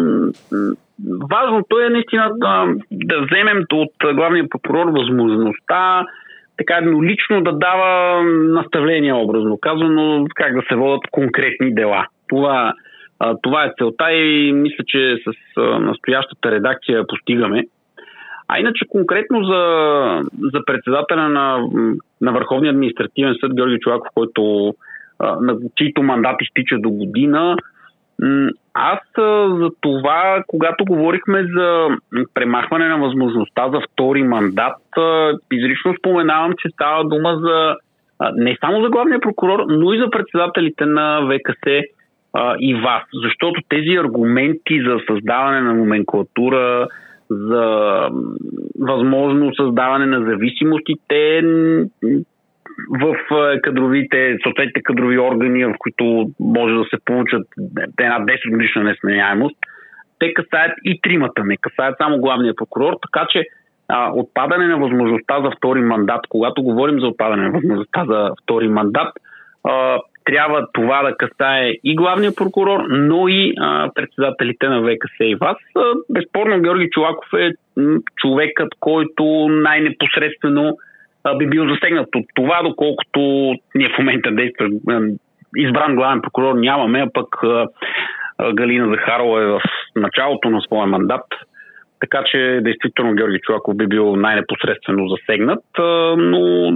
важното 1.29 1.79
е 1.79 1.89
наистина 1.89 2.31
да, 2.37 2.65
да 2.91 3.21
вземем 3.21 3.63
от 3.73 4.15
главния 4.15 4.49
прокурор 4.49 4.87
възможността 4.87 6.05
така 6.59 6.77
еднолично 6.77 7.43
да 7.43 7.51
дава 7.51 8.23
наставления, 8.23 9.15
образно 9.15 9.57
казано, 9.61 10.25
как 10.35 10.55
да 10.55 10.61
се 10.69 10.75
водят 10.75 11.01
конкретни 11.11 11.75
дела. 11.75 12.05
Това, 12.27 12.73
това 13.41 13.65
е 13.65 13.73
целта 13.77 14.11
и 14.11 14.53
мисля, 14.53 14.83
че 14.87 15.17
с 15.25 15.61
настоящата 15.79 16.51
редакция 16.51 17.07
постигаме. 17.07 17.63
А 18.47 18.59
иначе 18.59 18.85
конкретно 18.89 19.43
за, 19.43 19.61
за 20.53 20.59
председателя 20.65 21.29
на, 21.29 21.67
на 22.21 22.31
Върховния 22.31 22.71
административен 22.71 23.35
съд 23.39 23.55
Георги 23.55 23.79
Чуваков, 23.79 24.07
който, 24.15 24.73
на 25.19 25.55
чийто 25.75 26.03
мандат 26.03 26.35
изтича 26.41 26.77
до 26.79 26.89
година, 26.89 27.55
аз 28.73 28.99
за 29.59 29.69
това, 29.81 30.43
когато 30.47 30.85
говорихме 30.85 31.43
за 31.43 31.87
премахване 32.33 32.87
на 32.87 32.97
възможността 32.97 33.69
за 33.69 33.79
втори 33.91 34.23
мандат, 34.23 34.77
изрично 35.53 35.93
споменавам, 35.99 36.53
че 36.57 36.69
става 36.69 37.03
дума 37.03 37.37
за 37.41 37.75
не 38.35 38.57
само 38.59 38.83
за 38.83 38.89
главния 38.89 39.19
прокурор, 39.19 39.65
но 39.69 39.93
и 39.93 39.99
за 39.99 40.09
председателите 40.09 40.85
на 40.85 41.21
ВКС 41.21 41.83
и 42.59 42.75
вас. 42.75 43.03
Защото 43.23 43.61
тези 43.69 43.97
аргументи 43.97 44.81
за 44.87 44.97
създаване 45.07 45.61
на 45.61 45.73
номенклатура, 45.73 46.87
за 47.29 48.07
възможно 48.79 49.55
създаване 49.55 50.05
на 50.05 50.25
зависимости, 50.25 50.93
те 51.07 51.43
в 52.89 53.15
кадровите, 53.61 54.37
съответните 54.43 54.81
кадрови 54.81 55.19
органи, 55.19 55.65
в 55.65 55.73
които 55.79 56.31
може 56.39 56.73
да 56.73 56.83
се 56.83 56.97
получат 57.05 57.47
една 57.99 58.19
10 58.25 58.51
годишна 58.51 58.83
несменяемост, 58.83 59.55
те 60.19 60.33
касаят 60.33 60.71
и 60.83 61.01
тримата, 61.01 61.43
не 61.45 61.57
касаят 61.57 61.95
само 61.97 62.17
главния 62.17 62.55
прокурор, 62.55 62.93
така 63.01 63.27
че 63.29 63.43
а, 63.87 64.11
отпадане 64.13 64.67
на 64.67 64.77
възможността 64.77 65.41
за 65.41 65.51
втори 65.57 65.81
мандат, 65.81 66.21
когато 66.29 66.63
говорим 66.63 66.99
за 66.99 67.07
отпадане 67.07 67.43
на 67.43 67.51
възможността 67.51 68.05
за 68.05 68.29
втори 68.43 68.67
мандат, 68.67 69.13
а, 69.63 69.99
трябва 70.25 70.67
това 70.73 71.03
да 71.03 71.17
касае 71.17 71.73
и 71.83 71.95
главния 71.95 72.35
прокурор, 72.35 72.79
но 72.89 73.27
и 73.27 73.53
а, 73.59 73.89
председателите 73.95 74.67
на 74.67 74.81
ВКС 74.81 75.15
и 75.19 75.35
вас. 75.35 75.57
Безспорно 76.09 76.61
Георги 76.61 76.89
Чулаков 76.89 77.29
е 77.37 77.51
човекът, 78.15 78.69
който 78.79 79.47
най-непосредствено 79.49 80.77
би 81.37 81.47
бил 81.47 81.69
засегнат 81.69 82.15
от 82.15 82.25
това, 82.35 82.63
доколкото 82.63 83.19
ние 83.75 83.89
в 83.89 83.97
момента 83.97 84.31
действа 84.31 84.67
избран 85.57 85.95
главен 85.95 86.21
прокурор 86.21 86.55
нямаме, 86.55 86.99
а 86.99 87.09
пък 87.13 87.27
Галина 88.53 88.95
Захарова 88.95 89.43
е 89.43 89.45
в 89.45 89.61
началото 89.95 90.49
на 90.49 90.61
своя 90.61 90.87
мандат. 90.87 91.25
Така 91.99 92.23
че, 92.25 92.59
действително, 92.61 93.15
Георги 93.15 93.39
Чулаков 93.43 93.77
би 93.77 93.87
бил 93.87 94.15
най-непосредствено 94.15 95.07
засегнат, 95.07 95.63
но 96.17 96.73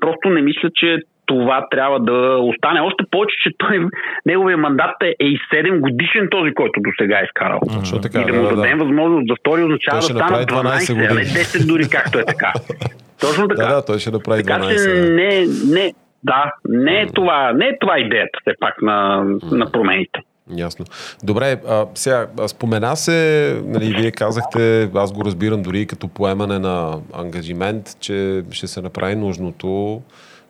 просто 0.00 0.28
не 0.28 0.42
мисля, 0.42 0.70
че 0.74 0.98
това 1.26 1.66
трябва 1.70 2.00
да 2.00 2.38
остане. 2.38 2.80
Още 2.80 3.04
повече, 3.10 3.34
че 3.42 3.50
той, 3.58 3.86
неговия 4.26 4.56
мандат 4.58 4.96
е, 5.02 5.06
е 5.06 5.24
и 5.24 5.38
7 5.54 5.80
годишен 5.80 6.28
този, 6.30 6.54
който 6.54 6.80
до 6.80 6.90
сега 7.00 7.18
е 7.20 7.24
изкарал. 7.24 7.60
Mm-hmm. 7.60 8.02
Така, 8.02 8.20
и 8.20 8.24
да, 8.24 8.32
да 8.32 8.42
му 8.42 8.56
дадем 8.56 8.78
да. 8.78 8.84
възможност 8.84 9.28
за 9.28 9.34
втори 9.40 9.62
означава 9.62 9.96
да 9.96 10.02
стана 10.02 10.38
12, 10.46 10.92
а 10.92 11.14
не 11.14 11.24
10 11.24 11.66
дори, 11.66 11.88
както 11.90 12.18
е 12.18 12.24
така. 12.24 12.52
Точно 13.20 13.48
така. 13.48 13.66
Да, 13.66 13.74
да, 13.74 13.84
той 13.84 13.98
ще 13.98 14.10
направи 14.10 14.42
така, 14.42 14.58
12. 14.58 14.84
Че 14.84 15.10
не, 15.10 15.46
не, 15.74 15.92
да, 16.24 16.52
не 16.68 17.00
е, 17.00 17.06
това, 17.06 17.52
не 17.52 17.64
е 17.64 17.78
това 17.80 17.98
идеята 17.98 18.38
все 18.42 18.54
пак 18.60 18.82
на, 18.82 19.24
на 19.52 19.72
промените. 19.72 20.20
Ясно. 20.56 20.84
Добре, 21.22 21.56
а, 21.68 21.86
сега 21.94 22.26
спомена 22.46 22.96
се, 22.96 23.60
нали, 23.64 23.94
вие 23.98 24.10
казахте, 24.10 24.90
аз 24.94 25.12
го 25.12 25.24
разбирам 25.24 25.62
дори 25.62 25.86
като 25.86 26.08
поемане 26.08 26.58
на 26.58 26.98
ангажимент, 27.14 28.00
че 28.00 28.42
ще 28.50 28.66
се 28.66 28.82
направи 28.82 29.14
нужното 29.14 30.02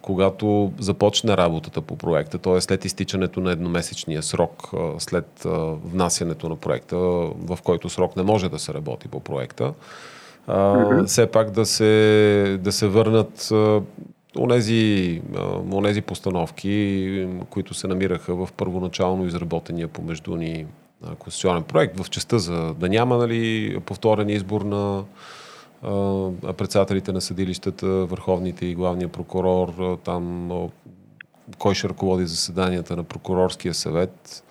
когато 0.04 0.72
започне 0.78 1.36
работата 1.36 1.80
по 1.80 1.96
проекта, 1.96 2.38
т.е. 2.38 2.60
след 2.60 2.84
изтичането 2.84 3.40
на 3.40 3.52
едномесечния 3.52 4.22
срок, 4.22 4.70
след 4.98 5.46
внасянето 5.84 6.48
на 6.48 6.56
проекта, 6.56 6.96
в 6.96 7.58
който 7.64 7.88
срок 7.88 8.16
не 8.16 8.22
може 8.22 8.48
да 8.48 8.58
се 8.58 8.74
работи 8.74 9.08
по 9.08 9.20
проекта, 9.20 9.72
mm-hmm. 10.48 11.04
все 11.06 11.26
пак 11.26 11.50
да 11.50 11.66
се, 11.66 12.58
да 12.60 12.72
се 12.72 12.88
върнат 12.88 13.52
онези, 14.38 15.22
онези 15.72 16.00
постановки, 16.00 17.28
които 17.50 17.74
се 17.74 17.88
намираха 17.88 18.34
в 18.34 18.48
първоначално 18.56 19.26
изработения 19.26 19.88
помежду 19.88 20.36
ни 20.36 20.66
конституционен 21.18 21.62
проект, 21.62 22.00
в 22.00 22.10
частта 22.10 22.38
за 22.38 22.74
да 22.74 22.88
няма 22.88 23.16
нали, 23.16 23.76
повторен 23.86 24.28
избор 24.28 24.60
на 24.60 25.04
председателите 26.57 27.12
на 27.12 27.20
съдилищата, 27.20 27.87
върховните 27.87 28.66
и 28.66 28.75
главния 28.75 29.09
прокурор, 29.09 29.99
там 30.05 30.51
кой 31.59 31.75
ще 31.75 31.88
ръководи 31.88 32.27
заседанията 32.27 32.97
на 32.97 33.05
прокурорския 33.05 33.75
съвет. 33.75 34.44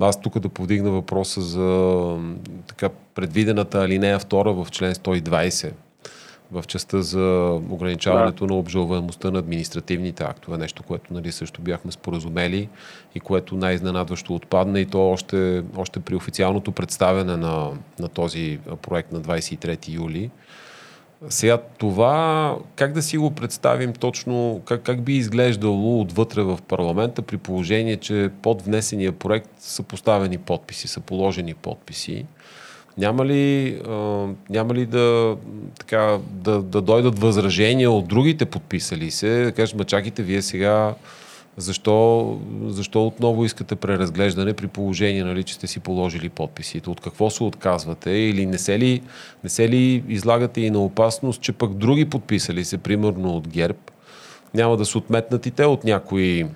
Аз 0.00 0.20
тук 0.20 0.38
да 0.38 0.48
повдигна 0.48 0.90
въпроса 0.90 1.40
за 1.40 2.16
така 2.66 2.88
предвидената 3.14 3.78
алинея 3.78 4.20
2 4.20 4.64
в 4.64 4.70
член 4.70 4.94
120 4.94 5.72
в 6.52 6.64
частта 6.66 7.02
за 7.02 7.58
ограничаването 7.70 8.46
да. 8.46 8.52
на 8.52 8.58
обжалваемостта 8.58 9.30
на 9.30 9.38
административните 9.38 10.24
актове, 10.24 10.58
нещо, 10.58 10.82
което 10.82 11.14
нали, 11.14 11.32
също 11.32 11.62
бяхме 11.62 11.92
споразумели 11.92 12.68
и 13.14 13.20
което 13.20 13.56
най-изненадващо 13.56 14.34
отпадна 14.34 14.80
и 14.80 14.86
то 14.86 15.10
още, 15.10 15.62
още 15.76 16.00
при 16.00 16.14
официалното 16.14 16.72
представяне 16.72 17.36
на, 17.36 17.70
на 17.98 18.08
този 18.08 18.58
проект 18.82 19.12
на 19.12 19.20
23 19.20 19.88
юли. 19.88 20.30
Сега 21.28 21.58
това, 21.78 22.56
как 22.76 22.92
да 22.92 23.02
си 23.02 23.18
го 23.18 23.30
представим 23.30 23.92
точно, 23.92 24.62
как, 24.64 24.82
как 24.82 25.02
би 25.02 25.16
изглеждало 25.16 26.00
отвътре 26.00 26.42
в 26.42 26.58
парламента 26.68 27.22
при 27.22 27.36
положение, 27.36 27.96
че 27.96 28.30
под 28.42 28.62
внесения 28.62 29.12
проект 29.12 29.50
са 29.58 29.82
поставени 29.82 30.38
подписи, 30.38 30.88
са 30.88 31.00
положени 31.00 31.54
подписи. 31.54 32.26
Няма 32.98 33.26
ли, 33.26 33.74
а, 33.88 34.26
няма 34.50 34.74
ли 34.74 34.86
да, 34.86 35.36
така, 35.78 36.18
да, 36.30 36.62
да 36.62 36.80
дойдат 36.80 37.18
възражения 37.18 37.90
от 37.90 38.08
другите 38.08 38.44
подписали 38.44 39.10
се, 39.10 39.42
да 39.44 39.52
кажат, 39.52 39.78
ма 39.78 39.84
чакайте, 39.84 40.22
вие 40.22 40.42
сега 40.42 40.94
защо, 41.56 42.38
защо 42.66 43.06
отново 43.06 43.44
искате 43.44 43.76
преразглеждане 43.76 44.52
при 44.52 44.66
положение, 44.66 45.24
нали, 45.24 45.42
че 45.42 45.54
сте 45.54 45.66
си 45.66 45.80
положили 45.80 46.28
подписите? 46.28 46.90
От 46.90 47.00
какво 47.00 47.30
се 47.30 47.44
отказвате? 47.44 48.10
Или 48.10 48.46
не 48.46 48.58
се 48.58 48.78
ли, 48.78 49.02
не 49.44 49.50
се 49.50 49.68
ли 49.68 50.04
излагате 50.08 50.60
и 50.60 50.70
на 50.70 50.78
опасност, 50.78 51.40
че 51.40 51.52
пък 51.52 51.74
други 51.74 52.04
подписали 52.04 52.64
се, 52.64 52.78
примерно 52.78 53.36
от 53.36 53.48
ГЕРБ, 53.48 53.78
няма 54.54 54.76
да 54.76 54.84
се 54.84 54.98
отметнат 54.98 55.46
и 55.46 55.50
те 55.50 55.64
от 55.64 55.84
някои 55.84 56.46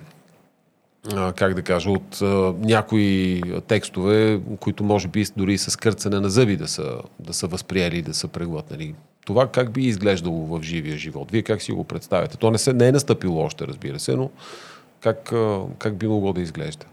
как 1.11 1.53
да 1.53 1.61
кажа, 1.61 1.89
от 1.89 2.21
някои 2.65 3.41
текстове, 3.67 4.39
които 4.59 4.83
може 4.83 5.07
би 5.07 5.23
дори 5.37 5.57
с 5.57 5.79
кърцане 5.79 6.19
на 6.19 6.29
зъби 6.29 6.57
да 6.57 6.67
са, 6.67 7.01
да 7.19 7.33
са 7.33 7.47
възприели, 7.47 8.01
да 8.01 8.13
са 8.13 8.31
преглътнали. 8.31 8.95
Това 9.25 9.47
как 9.53 9.73
би 9.73 9.81
изглеждало 9.81 10.45
в 10.45 10.63
живия 10.63 10.97
живот? 10.97 11.31
Вие 11.31 11.41
как 11.41 11.61
си 11.61 11.71
го 11.71 11.87
представяте? 11.87 12.39
То 12.39 12.51
не, 12.51 12.57
се, 12.57 12.73
не 12.73 12.87
е 12.87 12.91
настъпило 12.91 13.43
още, 13.43 13.67
разбира 13.67 13.99
се, 13.99 14.15
но 14.15 14.31
как, 15.03 15.17
как 15.79 15.97
би 15.99 16.07
могло 16.07 16.33
да 16.33 16.41
изглежда? 16.41 16.85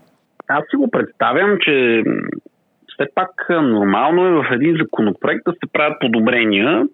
Аз 0.48 0.64
си 0.70 0.76
го 0.76 0.90
представям, 0.90 1.58
че 1.60 2.02
все 2.88 3.08
пак 3.14 3.30
нормално 3.50 4.26
е 4.26 4.30
в 4.30 4.44
един 4.52 4.76
законопроект 4.80 5.42
да 5.46 5.52
се 5.52 5.72
правят 5.72 6.00
подобрения. 6.00 6.86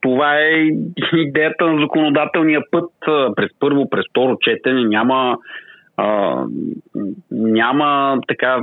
Това 0.00 0.34
е 0.34 0.70
идеята 1.12 1.66
на 1.66 1.80
законодателния 1.80 2.60
път 2.70 2.90
през 3.36 3.50
първо, 3.60 3.90
през 3.90 4.04
второ 4.10 4.36
четене. 4.40 4.84
Няма 4.84 5.38
а, 5.98 6.44
няма 7.30 8.20
така 8.28 8.62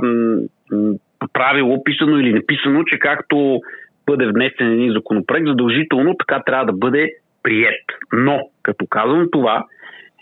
правило, 1.32 1.84
писано 1.84 2.18
или 2.18 2.32
неписано, 2.32 2.84
че 2.84 2.98
както 2.98 3.60
бъде 4.06 4.26
внесен 4.26 4.72
един 4.72 4.92
законопроект, 4.92 5.46
задължително 5.46 6.14
така 6.18 6.42
трябва 6.46 6.64
да 6.66 6.72
бъде 6.72 7.12
прият. 7.42 7.84
Но, 8.12 8.40
като 8.62 8.86
казвам 8.86 9.28
това, 9.32 9.64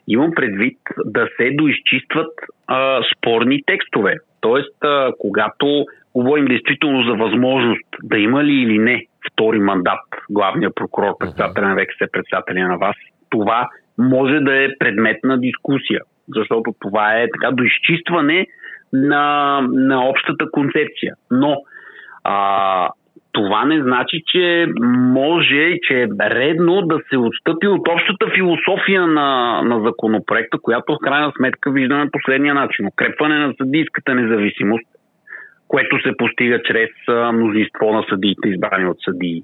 имам 0.08 0.30
предвид 0.36 0.78
да 1.04 1.28
се 1.36 1.50
доизчистват 1.50 2.32
а, 2.66 3.00
спорни 3.16 3.62
текстове. 3.66 4.14
Тоест, 4.40 4.84
а, 4.84 5.12
когато 5.18 5.84
говорим 6.14 6.44
действително 6.44 7.02
за 7.02 7.14
възможност 7.14 7.88
да 8.02 8.18
има 8.18 8.44
ли 8.44 8.52
или 8.52 8.78
не 8.78 9.06
втори 9.32 9.58
мандат 9.58 10.00
главния 10.30 10.70
прокурор, 10.74 11.18
председателя 11.18 11.68
на 11.68 11.76
ВКС, 11.76 12.12
председателя 12.12 12.68
на 12.68 12.78
вас, 12.78 12.96
това 13.30 13.68
може 13.98 14.40
да 14.40 14.64
е 14.64 14.68
предмет 14.78 15.16
на 15.24 15.40
дискусия 15.40 16.00
защото 16.28 16.74
това 16.80 17.14
е 17.14 17.26
така 17.40 17.54
до 17.54 17.62
изчистване 17.62 18.46
на, 18.92 19.60
на 19.72 20.08
общата 20.08 20.50
концепция. 20.50 21.14
Но 21.30 21.56
а, 22.24 22.88
това 23.32 23.64
не 23.64 23.82
значи, 23.82 24.22
че 24.26 24.66
може, 24.90 25.78
че 25.82 26.02
е 26.02 26.08
редно 26.30 26.82
да 26.82 26.98
се 27.10 27.18
отстъпи 27.18 27.66
от 27.66 27.88
общата 27.88 28.26
философия 28.34 29.06
на, 29.06 29.62
на 29.62 29.80
законопроекта, 29.86 30.58
която 30.62 30.92
в 30.92 31.04
крайна 31.04 31.32
сметка 31.36 31.70
виждаме 31.70 32.10
последния 32.12 32.54
начин. 32.54 32.86
Укрепване 32.86 33.38
на 33.38 33.54
съдийската 33.58 34.14
независимост, 34.14 34.84
което 35.68 36.02
се 36.02 36.16
постига 36.18 36.62
чрез 36.62 36.90
мнозинство 37.32 37.92
на 37.92 38.04
съдиите, 38.08 38.48
избрани 38.48 38.86
от 38.86 38.96
съдии. 39.04 39.42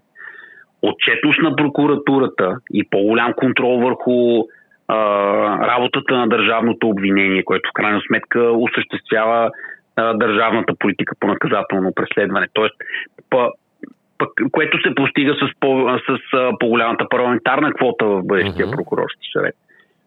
Отчетност 0.83 1.43
на 1.43 1.57
прокуратурата 1.57 2.57
и 2.73 2.85
по-голям 2.91 3.33
контрол 3.33 3.81
върху 3.81 4.45
а, 4.91 5.67
работата 5.67 6.17
на 6.17 6.29
държавното 6.29 6.89
обвинение, 6.89 7.45
което 7.45 7.71
в 7.71 7.73
крайна 7.73 8.01
сметка 8.07 8.41
осъществява 8.41 9.51
а, 9.97 10.15
държавната 10.15 10.75
политика 10.79 11.15
по 11.21 11.27
наказателно 11.27 11.93
преследване. 11.95 12.47
Тоест, 12.53 12.75
пък, 14.19 14.31
което 14.53 14.83
се 14.83 14.95
постига 14.95 15.35
с, 15.35 15.61
по, 15.61 15.99
с 16.09 16.37
а, 16.37 16.59
по-голямата 16.59 17.09
парламентарна 17.09 17.73
квота 17.73 18.07
в 18.07 18.23
бъдещия 18.23 18.67
uh-huh. 18.67 18.77
прокурорски 18.77 19.29
съвет. 19.33 19.55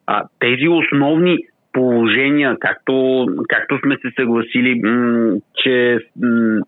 А, 0.08 0.24
тези 0.40 0.68
основни 0.68 1.38
положения, 1.74 2.58
както, 2.60 3.26
както 3.50 3.80
сме 3.80 3.98
се 3.98 4.12
съгласили, 4.16 4.82
м- 4.84 5.36
че, 5.64 6.00
м- 6.22 6.62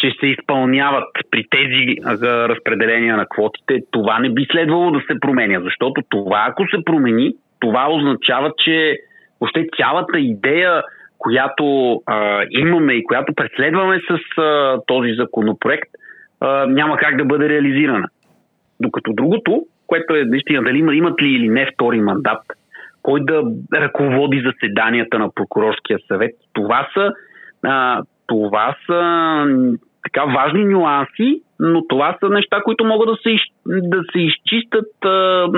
че 0.00 0.10
се 0.20 0.26
изпълняват 0.26 1.08
при 1.30 1.44
тези 1.50 1.96
разпределения 2.22 3.16
на 3.16 3.26
квотите, 3.26 3.80
това 3.90 4.18
не 4.18 4.30
би 4.30 4.46
следвало 4.50 4.90
да 4.90 5.00
се 5.00 5.20
променя, 5.20 5.60
защото 5.60 6.02
това, 6.08 6.46
ако 6.48 6.68
се 6.68 6.84
промени, 6.84 7.34
това 7.60 7.88
означава, 7.90 8.52
че 8.64 8.98
въобще 9.40 9.66
цялата 9.76 10.18
идея, 10.18 10.82
която 11.18 11.94
а, 12.06 12.42
имаме 12.50 12.92
и 12.92 13.04
която 13.04 13.32
преследваме 13.34 14.00
с 14.10 14.40
а, 14.40 14.78
този 14.86 15.12
законопроект, 15.12 15.90
а, 16.40 16.66
няма 16.66 16.96
как 16.96 17.16
да 17.16 17.24
бъде 17.24 17.48
реализирана. 17.48 18.08
Докато 18.80 19.12
другото, 19.12 19.66
което 19.86 20.14
е 20.14 20.24
наистина 20.24 20.62
дали 20.62 20.78
има, 20.78 20.94
имат 20.94 21.22
ли 21.22 21.28
или 21.28 21.48
не 21.48 21.70
втори 21.74 22.00
мандат, 22.00 22.42
кой 23.02 23.20
да 23.24 23.42
ръководи 23.74 24.42
заседанията 24.46 25.18
на 25.18 25.30
прокурорския 25.34 25.98
съвет, 26.08 26.34
това 26.52 26.88
са, 26.94 27.12
а, 27.62 28.02
това 28.26 28.76
са 28.86 29.00
така 30.06 30.24
важни 30.24 30.64
нюанси, 30.64 31.42
но 31.60 31.86
това 31.88 32.16
са 32.20 32.28
неща, 32.28 32.60
които 32.64 32.84
могат 32.84 33.08
да 33.08 33.16
се, 33.16 33.36
да 33.66 34.02
се 34.12 34.18
изчистят 34.18 35.04
а, 35.04 35.48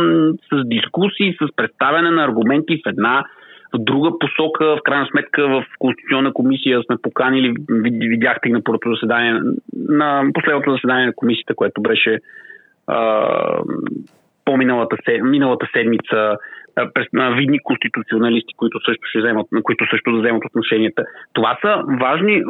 с 0.53 0.65
дискусии, 0.65 1.37
с 1.43 1.57
представяне 1.57 2.11
на 2.11 2.25
аргументи 2.25 2.77
в 2.77 2.89
една 2.89 3.25
в 3.75 3.79
друга 3.79 4.19
посока. 4.19 4.65
В 4.65 4.79
крайна 4.85 5.07
сметка 5.11 5.49
в 5.49 5.65
Конституционна 5.79 6.33
комисия 6.33 6.83
сме 6.83 6.97
поканили, 7.03 7.55
видяхте 8.09 8.49
и 8.49 8.53
на 8.53 8.61
първото 8.65 8.95
заседание, 8.95 9.41
на 9.89 10.25
последното 10.35 10.73
заседание 10.73 11.07
на 11.07 11.13
комисията, 11.17 11.55
което 11.55 11.83
беше 11.83 12.19
а, 12.87 13.27
по-миналата 14.45 14.97
миналата 15.23 15.67
седмица 15.73 16.37
видни 17.37 17.59
конституционалисти, 17.59 18.55
които 18.57 18.81
също, 18.85 19.03
ще 19.11 19.19
вземат, 19.19 19.47
които 19.63 19.85
също 19.91 20.13
да 20.13 20.19
вземат 20.19 20.45
отношенията. 20.45 21.03
Това 21.33 21.59
са 21.61 21.83
важни 22.01 22.43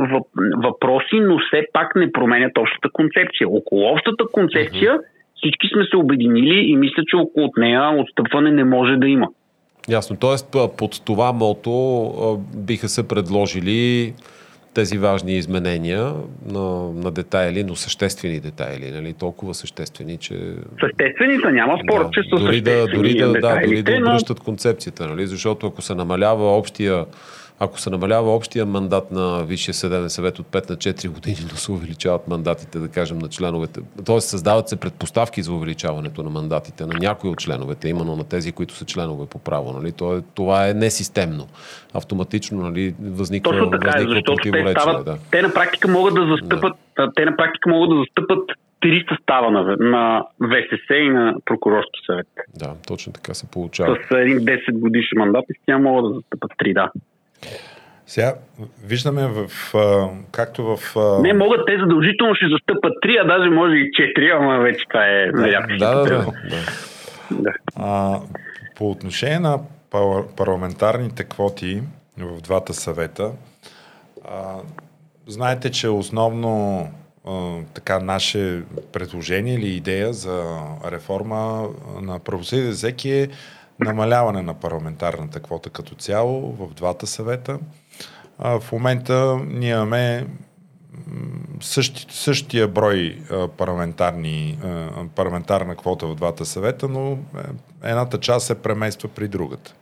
въпроси, 0.65 1.21
но 1.21 1.39
все 1.39 1.67
пак 1.73 1.97
не 1.97 2.13
променят 2.13 2.59
общата 2.59 2.89
концепция. 2.93 3.49
Около 3.49 3.93
общата 3.93 4.25
концепция 4.33 4.99
всички 5.37 5.69
сме 5.73 5.85
се 5.85 5.97
обединили 5.97 6.71
и 6.71 6.77
мисля, 6.77 7.03
че 7.07 7.17
около 7.17 7.51
нея 7.57 7.91
отстъпване 7.91 8.51
не 8.51 8.65
може 8.65 8.97
да 8.97 9.09
има. 9.09 9.29
Ясно. 9.89 10.17
Тоест 10.21 10.57
под 10.79 11.05
това 11.05 11.33
мото 11.33 11.71
биха 12.67 12.89
се 12.89 13.09
предложили 13.09 14.13
тези 14.79 14.99
важни 14.99 15.37
изменения 15.37 16.13
на, 16.47 16.93
на 16.95 17.11
детайли, 17.11 17.65
но 17.65 17.77
съществени 17.77 18.41
детайли, 18.41 18.91
нали? 18.91 19.13
толкова 19.13 19.55
съществени, 19.55 20.17
че... 20.17 20.35
Съществените 20.81 21.51
няма 21.53 21.79
спор, 21.85 22.05
да, 22.05 22.11
че 22.11 22.21
са 22.23 22.45
дори 22.45 22.61
да, 22.61 22.87
дори 22.87 23.15
да, 23.15 23.33
да, 23.33 23.61
дори 23.67 23.83
да 23.83 23.93
обръщат 23.97 24.39
но... 24.39 24.45
концепцията, 24.45 25.07
нали? 25.07 25.27
защото 25.27 25.67
ако 25.67 25.83
се 25.83 25.95
намалява 25.95 26.57
общия 26.57 27.05
ако 27.61 27.81
се 27.81 27.91
намалява 27.91 28.35
общия 28.35 28.67
мандат 28.67 29.11
на 29.11 29.45
Висшия 29.45 29.75
съдебен 29.75 30.11
съвет 30.11 30.39
от 30.39 30.47
5 30.47 30.71
на 30.71 30.77
4 30.77 31.09
години, 31.09 31.37
но 31.43 31.57
се 31.57 31.73
увеличават 31.73 32.29
мандатите, 32.29 32.79
да 32.79 32.89
кажем, 32.89 33.19
на 33.19 33.29
членовете, 33.29 33.81
т.е. 34.07 34.21
създават 34.21 34.69
се 34.69 34.81
предпоставки 34.81 35.43
за 35.43 35.53
увеличаването 35.53 36.23
на 36.23 36.31
мандатите 36.31 36.87
на 36.87 36.93
някои 37.01 37.31
от 37.31 37.39
членовете, 37.39 37.89
именно 37.89 38.17
на 38.17 38.29
тези, 38.29 38.53
които 38.53 38.75
са 38.75 38.85
членове 38.85 39.27
по 39.27 39.39
право. 39.39 39.73
Нали? 39.73 39.93
Това 40.35 40.69
е 40.69 40.75
несистемно. 40.75 41.47
Автоматично 41.95 42.63
нали, 42.63 42.95
възниква, 43.01 43.53
Точно 43.53 43.71
така, 43.71 43.91
възниква 43.91 44.15
защото 44.15 44.51
те, 44.53 44.71
стават, 44.71 45.05
да. 45.05 45.19
те 45.31 45.43
на 45.43 45.55
практика 45.55 45.89
могат 45.89 46.15
да 46.15 46.27
застъпат, 46.27 46.77
да. 46.97 47.13
те 47.17 47.25
на 47.25 47.37
практика 47.37 47.71
могат 47.71 47.91
да 47.91 47.97
застъпат 47.97 48.51
три 48.81 49.05
състава 49.09 49.51
на, 49.51 49.77
на 49.81 50.25
ВСС 50.43 50.95
и 50.95 51.09
на 51.09 51.35
прокурорски 51.45 52.01
съвет. 52.07 52.27
Да, 52.59 52.75
точно 52.87 53.13
така 53.13 53.35
се 53.35 53.51
получава. 53.51 53.99
С 54.11 54.15
един 54.15 54.39
10 54.39 54.79
годишен 54.79 55.19
мандат 55.19 55.45
и 55.51 55.55
тя 55.67 55.79
могат 55.79 56.05
да 56.05 56.15
застъпат 56.15 56.53
три, 56.59 56.75
да. 56.75 56.91
Сега 58.07 58.35
виждаме 58.85 59.27
в, 59.27 59.51
както 60.33 60.77
в... 60.77 60.97
Не, 61.23 61.35
могат 61.35 61.61
те 61.67 61.79
задължително 61.79 62.35
ще 62.35 62.47
застъпат 62.49 62.93
три, 63.03 63.17
а 63.23 63.25
даже 63.27 63.51
може 63.51 63.77
и 63.77 63.91
четири, 63.93 64.31
ама 64.31 64.59
вече 64.59 64.85
това 64.89 65.07
е 65.07 65.27
да, 65.33 65.67
да, 65.79 66.05
да, 66.05 66.27
да. 67.31 67.53
А, 67.77 68.21
по 68.77 68.91
отношение 68.91 69.39
на 69.39 69.59
парламентарните 70.37 71.25
квоти 71.25 71.83
в 72.19 72.41
двата 72.41 72.75
съвета, 72.75 73.31
а, 74.31 74.55
знаете, 75.27 75.71
че 75.71 75.89
основно 75.89 76.81
а, 77.27 77.31
така 77.75 77.99
наше 77.99 78.63
предложение 78.93 79.55
или 79.55 79.69
идея 79.69 80.13
за 80.13 80.45
реформа 80.93 81.69
на 82.03 82.19
правосъдие 82.19 82.73
всеки 82.73 83.11
е 83.11 83.29
намаляване 83.81 84.43
на 84.43 84.55
парламентарната 84.55 85.41
квота 85.41 85.71
като 85.71 85.95
цяло 85.95 86.53
в 86.53 86.75
двата 86.75 87.07
съвета. 87.07 87.59
А, 88.39 88.61
в 88.61 88.73
момента 88.73 89.41
ние 89.47 89.71
имаме 89.71 90.27
същи, 91.61 92.07
същия 92.11 92.69
брой 92.69 93.23
парламентарни, 93.57 94.59
парламентарна 95.15 95.77
квота 95.77 96.07
в 96.07 96.15
двата 96.15 96.45
съвета, 96.45 96.89
но 96.89 97.13
е, 97.13 97.19
едната 97.83 98.21
част 98.21 98.47
се 98.47 98.63
премества 98.63 99.09
при 99.09 99.29
другата. 99.29 99.75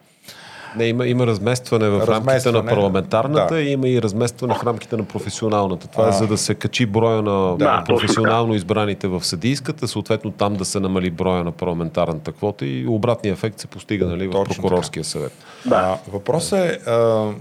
Не, 0.77 0.85
има, 0.85 1.07
има 1.07 1.27
разместване 1.27 1.89
в 1.89 2.01
разместване, 2.01 2.33
рамките 2.33 2.53
на 2.53 2.67
парламентарната 2.67 3.55
да. 3.55 3.61
и 3.61 3.73
има 3.73 3.89
и 3.89 4.03
разместване 4.03 4.55
в 4.55 4.67
рамките 4.67 4.97
на 4.97 5.05
професионалната. 5.05 5.87
Това 5.87 6.05
а, 6.05 6.09
е 6.09 6.13
за 6.13 6.27
да 6.27 6.39
се 6.39 6.55
качи 6.55 6.87
броя 6.87 7.23
на 7.23 7.57
да, 7.57 7.85
професионално 7.87 8.55
избраните 8.55 9.09
в 9.09 9.25
съдийската, 9.25 9.89
съответно 9.89 10.31
там 10.31 10.57
да 10.57 10.65
се 10.65 10.81
намали 10.81 11.11
броя 11.11 11.45
на 11.45 11.53
парламентарната 11.53 12.33
квота 12.33 12.67
и 12.67 12.87
обратния 12.87 13.33
ефект 13.33 13.59
се 13.59 13.67
постига 13.67 14.07
нали, 14.07 14.29
в 14.29 14.45
прокурорския 14.45 15.03
така. 15.03 15.11
съвет. 15.11 15.33
Да. 15.67 15.99
въпросът 16.13 16.59
е 16.59 16.91
а, 16.91 17.33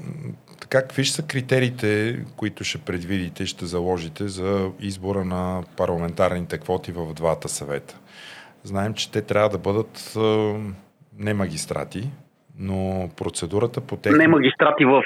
така, 0.62 0.82
какви 0.82 1.04
ще 1.04 1.16
са 1.16 1.22
критериите, 1.22 2.20
които 2.36 2.64
ще 2.64 2.78
предвидите 2.78 3.44
и 3.44 3.48
ще 3.48 3.66
заложите 3.66 4.28
за 4.28 4.70
избора 4.80 5.26
на 5.26 5.64
парламентарните 5.78 6.58
квоти 6.58 6.92
в 6.92 7.14
двата 7.14 7.50
съвета? 7.50 7.96
Знаем, 8.64 8.94
че 8.94 9.12
те 9.12 9.22
трябва 9.22 9.50
да 9.50 9.58
бъдат 9.58 10.14
а, 10.16 10.54
не 11.20 11.34
магистрати, 11.34 12.10
но 12.60 13.10
процедурата 13.18 13.82
по 13.82 13.96
тех... 13.96 14.18
Не 14.18 14.28
магистрати 14.28 14.86
в, 14.86 15.02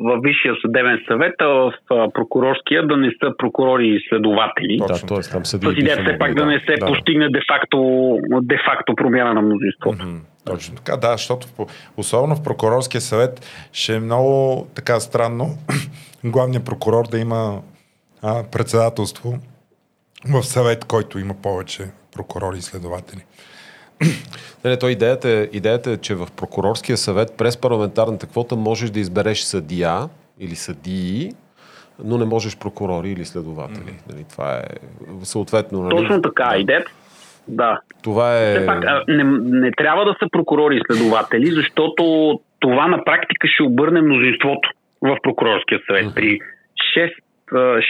в 0.00 0.20
Висшия 0.22 0.54
съдебен 0.62 0.98
съвет, 1.08 1.34
а 1.40 1.46
в 1.46 1.72
прокурорския 2.14 2.86
да 2.86 2.96
не 2.96 3.10
са 3.10 3.32
прокурори 3.38 3.88
и 3.88 4.00
следователи. 4.08 4.78
Точно 4.88 5.08
да, 5.08 5.14
т.е. 5.14 5.32
там 5.32 5.44
С 5.44 5.54
идея 5.54 6.04
все 6.04 6.18
пак 6.18 6.34
да, 6.34 6.46
не 6.46 6.60
се 6.60 6.74
да. 6.80 6.86
постигне 6.86 7.28
де-факто, 7.28 8.18
де-факто 8.42 8.94
промяна 8.94 9.34
на 9.34 9.42
мнозинството. 9.42 10.04
Mm-hmm. 10.04 10.20
Точно 10.44 10.76
така, 10.76 10.96
да, 10.96 11.12
защото 11.12 11.46
в, 11.46 11.66
особено 11.96 12.36
в 12.36 12.42
прокурорския 12.42 13.00
съвет 13.00 13.46
ще 13.72 13.96
е 13.96 14.00
много 14.00 14.66
така 14.74 15.00
странно 15.00 15.46
главният 16.24 16.64
прокурор 16.64 17.04
да 17.10 17.18
има 17.18 17.60
а, 18.22 18.42
председателство 18.52 19.34
в 20.32 20.42
съвет, 20.42 20.84
който 20.84 21.18
има 21.18 21.34
повече 21.42 21.82
прокурори 22.14 22.58
и 22.58 22.62
следователи. 22.62 23.20
Не, 24.64 24.70
не, 24.70 24.78
то 24.78 24.88
идеята, 24.88 25.28
е, 25.28 25.48
идеята 25.52 25.90
е, 25.90 25.96
че 25.96 26.14
в 26.14 26.26
прокурорския 26.36 26.96
съвет 26.96 27.28
през 27.38 27.60
парламентарната 27.60 28.26
квота 28.26 28.56
можеш 28.56 28.90
да 28.90 29.00
избереш 29.00 29.38
съдия 29.38 29.98
или 30.40 30.54
съдии, 30.54 31.30
но 32.04 32.18
не 32.18 32.24
можеш 32.24 32.58
прокурори 32.58 33.10
или 33.10 33.24
следователи. 33.24 33.84
Mm-hmm. 33.84 34.12
Нали, 34.12 34.24
това 34.30 34.56
е 34.56 34.64
съответно. 35.22 35.82
Нали, 35.82 35.96
Точно 35.96 36.22
така. 36.22 36.56
Идеята, 36.56 36.90
да. 37.48 37.80
Това 38.02 38.38
е... 38.42 38.54
Все 38.54 38.66
пак, 38.66 38.84
не, 39.08 39.24
не 39.60 39.72
трябва 39.72 40.04
да 40.04 40.16
са 40.18 40.28
прокурори 40.32 40.76
и 40.76 40.80
следователи, 40.86 41.46
защото 41.46 42.34
това 42.60 42.88
на 42.88 43.04
практика 43.04 43.48
ще 43.48 43.62
обърне 43.62 44.00
мнозинството 44.00 44.68
в 45.02 45.16
прокурорския 45.22 45.80
съвет. 45.86 46.06
Mm-hmm. 46.06 46.14
При 46.14 46.38
6, 46.98 47.12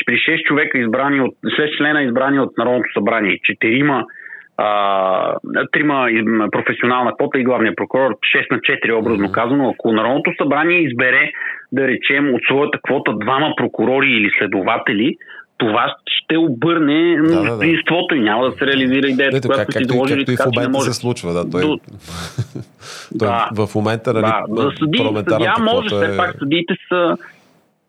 при 0.07 0.15
6 0.15 0.43
човека 0.43 0.79
избрани 0.79 1.21
от 1.21 1.35
6 1.45 1.79
члена 1.79 2.03
избрани 2.03 2.41
от 2.41 2.59
Народното 2.59 2.93
събрание, 2.95 3.39
четирима 3.45 4.05
а, 4.57 5.35
трима 5.73 6.09
професионална 6.53 7.13
квота 7.15 7.39
и 7.39 7.45
главния 7.45 7.77
прокурор, 7.77 8.11
6 8.11 8.51
на 8.51 8.59
4 8.59 8.99
образно 8.99 9.33
казано, 9.33 9.75
ако 9.75 9.93
Народното 9.93 10.31
събрание 10.43 10.79
избере, 10.79 11.33
да 11.73 11.89
речем, 11.89 12.35
от 12.35 12.41
своята 12.49 12.79
квота 12.87 13.13
двама 13.13 13.53
прокурори 13.57 14.11
или 14.11 14.31
следователи, 14.39 15.17
това 15.59 15.95
ще 16.07 16.39
обърне 16.39 17.17
да, 17.17 17.23
мнозинството 17.23 18.07
да, 18.09 18.15
да. 18.15 18.21
и 18.21 18.25
няма 18.25 18.45
да 18.45 18.53
се 18.53 18.67
реализира 18.67 19.09
идеята, 19.09 19.37
Ето, 19.37 19.49
която 19.49 19.73
си 19.73 19.85
заложили. 19.85 20.25
Както 20.25 20.33
и 20.33 20.37
в 20.37 20.67
момента 20.67 20.81
се 20.81 20.93
случва, 20.93 21.33
да. 21.33 21.51
Той, 21.51 21.63
До... 21.63 21.79
той 23.19 23.29
да, 23.29 23.67
в 23.67 23.75
момента, 23.75 24.13
нали, 24.13 24.23
да, 24.23 24.63
за 24.63 24.71
съди, 24.79 24.99
съдия 25.29 25.55
може, 25.61 25.95
е... 25.95 25.99
все 25.99 26.17
пак 26.17 26.35
съдиите 26.39 26.75
са, 26.89 27.17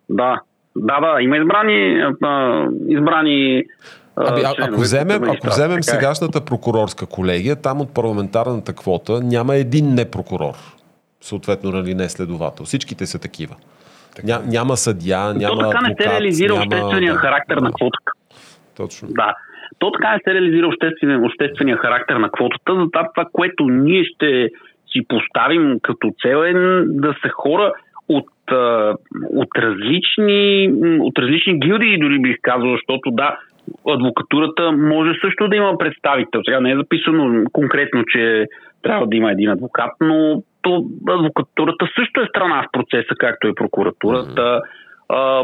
да, 0.10 0.42
Да, 0.76 1.00
да, 1.00 1.22
има 1.22 1.38
избрани, 1.38 2.04
избрани 2.88 3.64
Ами, 4.18 4.42
а, 4.42 4.54
ако 4.60 4.82
вземем, 4.82 5.24
ако 5.24 5.48
вземем 5.48 5.78
е. 5.78 5.84
сегашната 5.84 6.46
прокурорска 6.46 7.06
колегия, 7.06 7.56
там 7.56 7.82
от 7.82 7.94
парламентарната 7.94 8.74
квота 8.74 9.22
няма 9.24 9.56
един 9.56 9.94
непрокурор. 9.94 10.54
Съответно, 11.22 11.72
нали, 11.72 11.94
не 11.94 12.10
следовател. 12.10 12.66
Всичките 12.66 13.06
са 13.06 13.20
такива. 13.20 13.56
Така. 14.16 14.28
Ня, 14.28 14.40
няма 14.46 14.78
съдия, 14.78 15.34
няма. 15.34 15.62
То 15.62 15.70
така 15.70 15.88
не 15.88 15.96
се 16.02 16.10
реализира 16.10 16.54
няма... 16.54 16.66
обществения 16.66 17.14
да, 17.14 17.20
характер 17.20 17.56
да. 17.56 17.62
на 17.62 17.72
квотата. 17.72 18.12
Точно. 18.78 19.08
Да. 19.12 19.36
То 19.80 19.92
така 19.92 20.14
не 20.14 20.20
се 20.24 20.34
реализира 20.34 20.68
обществения, 20.68 21.20
обществения 21.26 21.78
характер 21.78 22.16
на 22.16 22.30
квотата. 22.32 22.76
За 22.76 22.86
това, 22.92 23.26
което 23.34 23.64
ние 23.64 24.04
ще 24.04 24.50
си 24.92 25.02
поставим 25.08 25.80
като 25.82 26.12
цел 26.22 26.38
е 26.38 26.54
да 26.86 27.16
се 27.22 27.30
хора 27.30 27.74
от, 28.10 28.30
от, 29.30 29.50
различни, 29.58 30.70
от 31.00 31.20
различни 31.20 31.60
гилдии, 31.60 32.00
дори 32.00 32.20
бих 32.20 32.36
казал, 32.42 32.72
защото 32.72 33.12
да, 33.12 33.38
адвокатурата 33.90 34.72
може 34.72 35.12
също 35.22 35.48
да 35.48 35.56
има 35.56 35.78
представител. 35.78 36.42
Сега 36.46 36.60
не 36.60 36.72
е 36.72 36.76
записано 36.76 37.44
конкретно, 37.52 38.04
че 38.08 38.46
трябва 38.82 39.08
да 39.08 39.18
има 39.18 39.32
един 39.32 39.50
адвокат, 39.50 39.92
но 40.02 40.44
то 40.62 40.86
адвокатурата 41.10 41.88
също 42.00 42.22
е 42.22 42.28
страна 42.28 42.64
в 42.64 42.72
процеса, 42.72 43.16
както 43.20 43.48
е 43.48 43.56
прокуратурата. 43.56 44.62
А, 45.10 45.44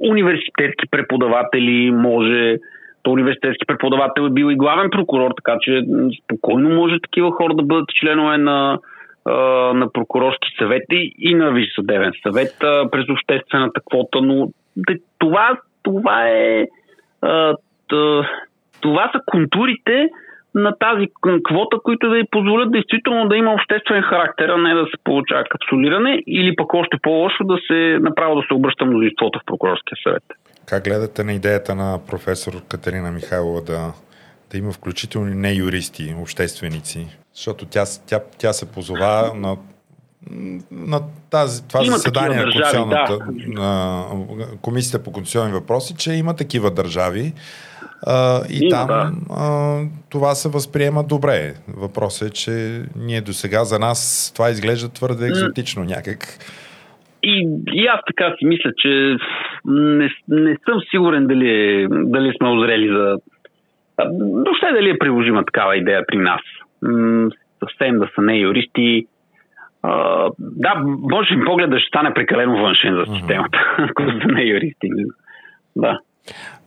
университетски 0.00 0.86
преподаватели 0.90 1.90
може. 1.90 2.56
То 3.02 3.10
университетски 3.10 3.66
преподавател 3.66 4.22
е 4.22 4.30
бил 4.30 4.50
и 4.50 4.56
главен 4.56 4.90
прокурор, 4.90 5.30
така 5.36 5.58
че 5.60 5.82
спокойно 6.24 6.70
може 6.70 7.00
такива 7.00 7.30
хора 7.30 7.54
да 7.54 7.62
бъдат 7.62 7.88
членове 8.00 8.38
на, 8.38 8.78
на 9.74 9.92
прокурорски 9.92 10.48
съвети 10.58 11.12
и 11.18 11.34
на 11.34 11.52
Висш 11.52 11.74
съдебен 11.74 12.12
съвет 12.22 12.54
през 12.92 13.08
обществената 13.08 13.80
квота, 13.90 14.20
но 14.22 14.48
това, 15.18 15.58
това 15.82 16.28
е 16.28 16.66
това 18.80 19.10
са 19.12 19.20
контурите 19.26 20.08
на 20.54 20.72
тази 20.78 21.06
квота, 21.44 21.76
които 21.84 22.10
да 22.10 22.18
й 22.18 22.24
позволят 22.30 22.72
действително 22.72 23.28
да 23.28 23.36
има 23.36 23.52
обществен 23.52 24.02
характер, 24.02 24.48
а 24.48 24.58
не 24.58 24.74
да 24.74 24.84
се 24.84 25.04
получава 25.04 25.44
капсулиране 25.50 26.22
или 26.26 26.56
пък 26.56 26.74
още 26.74 26.96
по-лошо 27.02 27.44
да 27.44 27.56
се 27.66 27.98
направо 28.00 28.36
да 28.36 28.42
се 28.48 28.54
обръща 28.54 28.84
мнозинството 28.84 29.38
в 29.38 29.46
прокурорския 29.46 29.96
съвет. 30.02 30.22
Как 30.68 30.84
гледате 30.84 31.24
на 31.24 31.32
идеята 31.32 31.74
на 31.74 31.98
професор 32.10 32.52
Катерина 32.68 33.10
Михайлова 33.10 33.60
да, 33.60 33.92
да 34.52 34.58
има 34.58 34.72
включително 34.72 35.26
не 35.34 35.52
юристи, 35.52 36.14
общественици? 36.22 37.06
Защото 37.34 37.66
тя, 37.70 37.84
тя, 38.06 38.20
тя 38.38 38.52
се 38.52 38.72
позова 38.72 39.32
на 39.34 39.56
на 40.70 41.00
тази, 41.30 41.68
това 41.68 41.80
има 41.84 41.96
заседание 41.96 42.38
на, 42.38 42.44
държави, 42.44 42.90
да. 42.90 43.18
Комисията 44.62 45.04
по 45.04 45.12
конституционни 45.12 45.52
въпроси, 45.52 45.94
че 45.98 46.12
има 46.12 46.36
такива 46.36 46.70
държави 46.70 47.32
а, 48.06 48.40
и 48.50 48.58
има, 48.62 48.70
там 48.70 48.86
да. 48.86 49.12
а, 49.36 49.78
това 50.10 50.34
се 50.34 50.48
възприема 50.48 51.04
добре. 51.08 51.54
Въпросът 51.76 52.28
е, 52.28 52.32
че 52.32 52.82
ние 52.96 53.20
до 53.20 53.32
сега 53.32 53.64
за 53.64 53.78
нас 53.78 54.32
това 54.36 54.50
изглежда 54.50 54.88
твърде 54.92 55.26
екзотично 55.26 55.84
някак. 55.84 56.18
И, 57.22 57.48
и 57.72 57.86
аз 57.86 58.00
така 58.06 58.34
си 58.38 58.46
мисля, 58.46 58.70
че 58.78 59.16
не, 59.64 60.10
не 60.28 60.56
съм 60.64 60.80
сигурен 60.90 61.26
дали, 61.26 61.86
дали 61.90 62.32
сме 62.36 62.48
озрели 62.48 62.88
за... 62.88 63.16
Въобще 64.18 64.66
дали 64.74 64.90
е 64.90 64.98
приложима 64.98 65.44
такава 65.44 65.76
идея 65.76 66.04
при 66.06 66.16
нас. 66.16 66.40
М- 66.82 67.30
съвсем 67.58 67.98
да 67.98 68.08
са 68.14 68.22
не 68.22 68.36
юристи, 68.36 69.06
Да, 70.38 70.74
може 70.84 71.36
би 71.36 71.44
погледът 71.44 71.80
ще 71.80 71.88
стане 71.88 72.14
прекалено 72.14 72.62
външен 72.62 72.94
за 72.94 73.14
системата, 73.14 73.58
ако 73.78 74.02
са 74.02 74.32
не 74.32 74.42
юристи. 74.42 74.88
Да. 75.76 75.98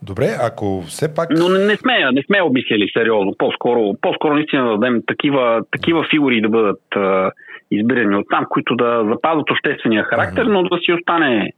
Добре, 0.02 0.28
ако 0.42 0.82
все 0.82 1.14
пак... 1.16 1.30
Но 1.30 1.50
не, 1.50 1.76
сме, 1.76 2.12
не 2.14 2.24
сме 2.24 2.42
обмислили 2.42 2.90
сериозно. 2.94 3.36
По-скоро, 3.38 3.94
по-скоро 4.02 4.34
наистина 4.34 4.64
да 4.64 4.78
дадем 4.78 5.02
такива, 5.08 5.62
такива 5.72 6.06
фигури 6.10 6.42
да 6.42 6.50
бъдат 6.50 6.82
uh, 6.96 7.32
избирани 7.72 8.16
от 8.16 8.26
там, 8.30 8.46
които 8.50 8.76
да 8.76 9.06
запазват 9.12 9.52
обществения 9.52 10.04
характер, 10.04 10.46
но 10.46 10.64
да 10.64 10.78
си 10.78 10.94
остане 10.94 11.52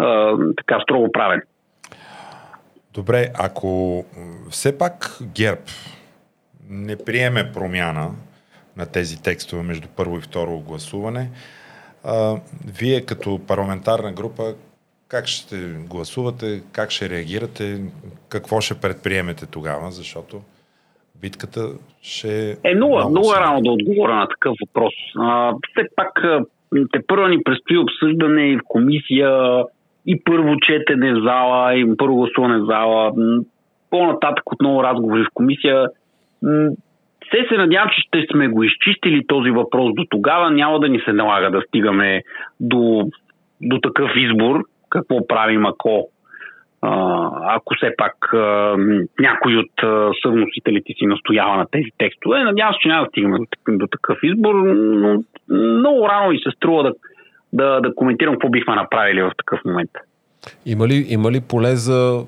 uh, 0.00 0.56
така 0.56 0.80
строго 0.80 1.12
правен. 1.12 1.42
Добре, 2.94 3.26
ако 3.38 4.04
все 4.50 4.78
пак 4.78 5.18
ГЕРБ 5.34 5.60
не 6.70 6.96
приеме 7.06 7.52
промяна 7.54 8.08
на 8.76 8.86
тези 8.86 9.22
текстове 9.22 9.62
между 9.62 9.88
първо 9.96 10.18
и 10.18 10.20
второ 10.20 10.58
гласуване. 10.58 11.30
А, 12.04 12.36
вие 12.80 13.00
като 13.00 13.40
парламентарна 13.48 14.12
група 14.12 14.42
как 15.08 15.26
ще 15.26 15.56
гласувате, 15.88 16.62
как 16.72 16.90
ще 16.90 17.08
реагирате, 17.08 17.80
какво 18.28 18.60
ще 18.60 18.80
предприемете 18.80 19.46
тогава, 19.46 19.90
защото 19.90 20.40
битката 21.20 21.60
ще... 22.02 22.56
Е, 22.64 22.74
много, 22.74 23.10
много 23.10 23.32
е 23.32 23.40
рано 23.40 23.60
да 23.60 23.70
отговоря 23.70 24.14
на 24.14 24.28
такъв 24.28 24.56
въпрос. 24.66 24.94
А, 25.18 25.52
все 25.52 25.88
пак 25.96 26.24
те 26.92 27.06
първо 27.06 27.26
ни 27.26 27.42
предстои 27.42 27.78
обсъждане 27.78 28.50
и 28.50 28.56
в 28.56 28.60
комисия, 28.68 29.64
и 30.06 30.22
първо 30.24 30.56
четене 30.56 31.12
в 31.12 31.22
зала, 31.24 31.74
и 31.74 31.96
първо 31.96 32.16
гласуване 32.16 32.58
в 32.58 32.66
зала. 32.66 33.12
По-нататък 33.90 34.52
отново 34.52 34.82
разговори 34.82 35.22
в 35.22 35.34
комисия 35.34 35.88
все 37.30 37.46
се 37.48 37.56
надявам, 37.56 37.88
че 37.88 38.00
ще 38.00 38.26
сме 38.32 38.48
го 38.48 38.64
изчистили 38.64 39.26
този 39.26 39.50
въпрос 39.50 39.94
до 39.94 40.04
тогава. 40.10 40.50
Няма 40.50 40.80
да 40.80 40.88
ни 40.88 41.00
се 41.00 41.12
налага 41.12 41.50
да 41.50 41.62
стигаме 41.68 42.22
до, 42.60 43.10
до 43.60 43.78
такъв 43.78 44.10
избор. 44.16 44.60
Какво 44.90 45.26
правим 45.26 45.66
ако 45.66 46.08
ако 46.82 47.74
все 47.74 47.94
пак 47.96 48.14
някой 49.20 49.56
от 49.56 49.72
съвносителите 50.22 50.92
си 50.98 51.06
настоява 51.06 51.56
на 51.56 51.66
тези 51.70 51.88
текстове. 51.98 52.44
Надявам 52.44 52.74
се, 52.74 52.78
че 52.80 52.88
няма 52.88 53.04
да 53.04 53.08
стигаме 53.08 53.38
до, 53.68 53.86
такъв 53.86 54.18
избор, 54.22 54.54
но 54.54 55.22
много 55.48 56.08
рано 56.08 56.32
и 56.32 56.38
се 56.38 56.50
струва 56.56 56.82
да, 56.82 56.92
да, 57.52 57.80
да 57.80 57.94
коментирам 57.94 58.34
какво 58.34 58.48
бихме 58.48 58.74
направили 58.74 59.22
в 59.22 59.32
такъв 59.36 59.60
момент. 59.64 59.90
Има 60.66 60.88
ли, 60.88 61.06
има 61.08 61.30
ли 61.30 61.40
поле 61.50 61.76
за 61.76 62.24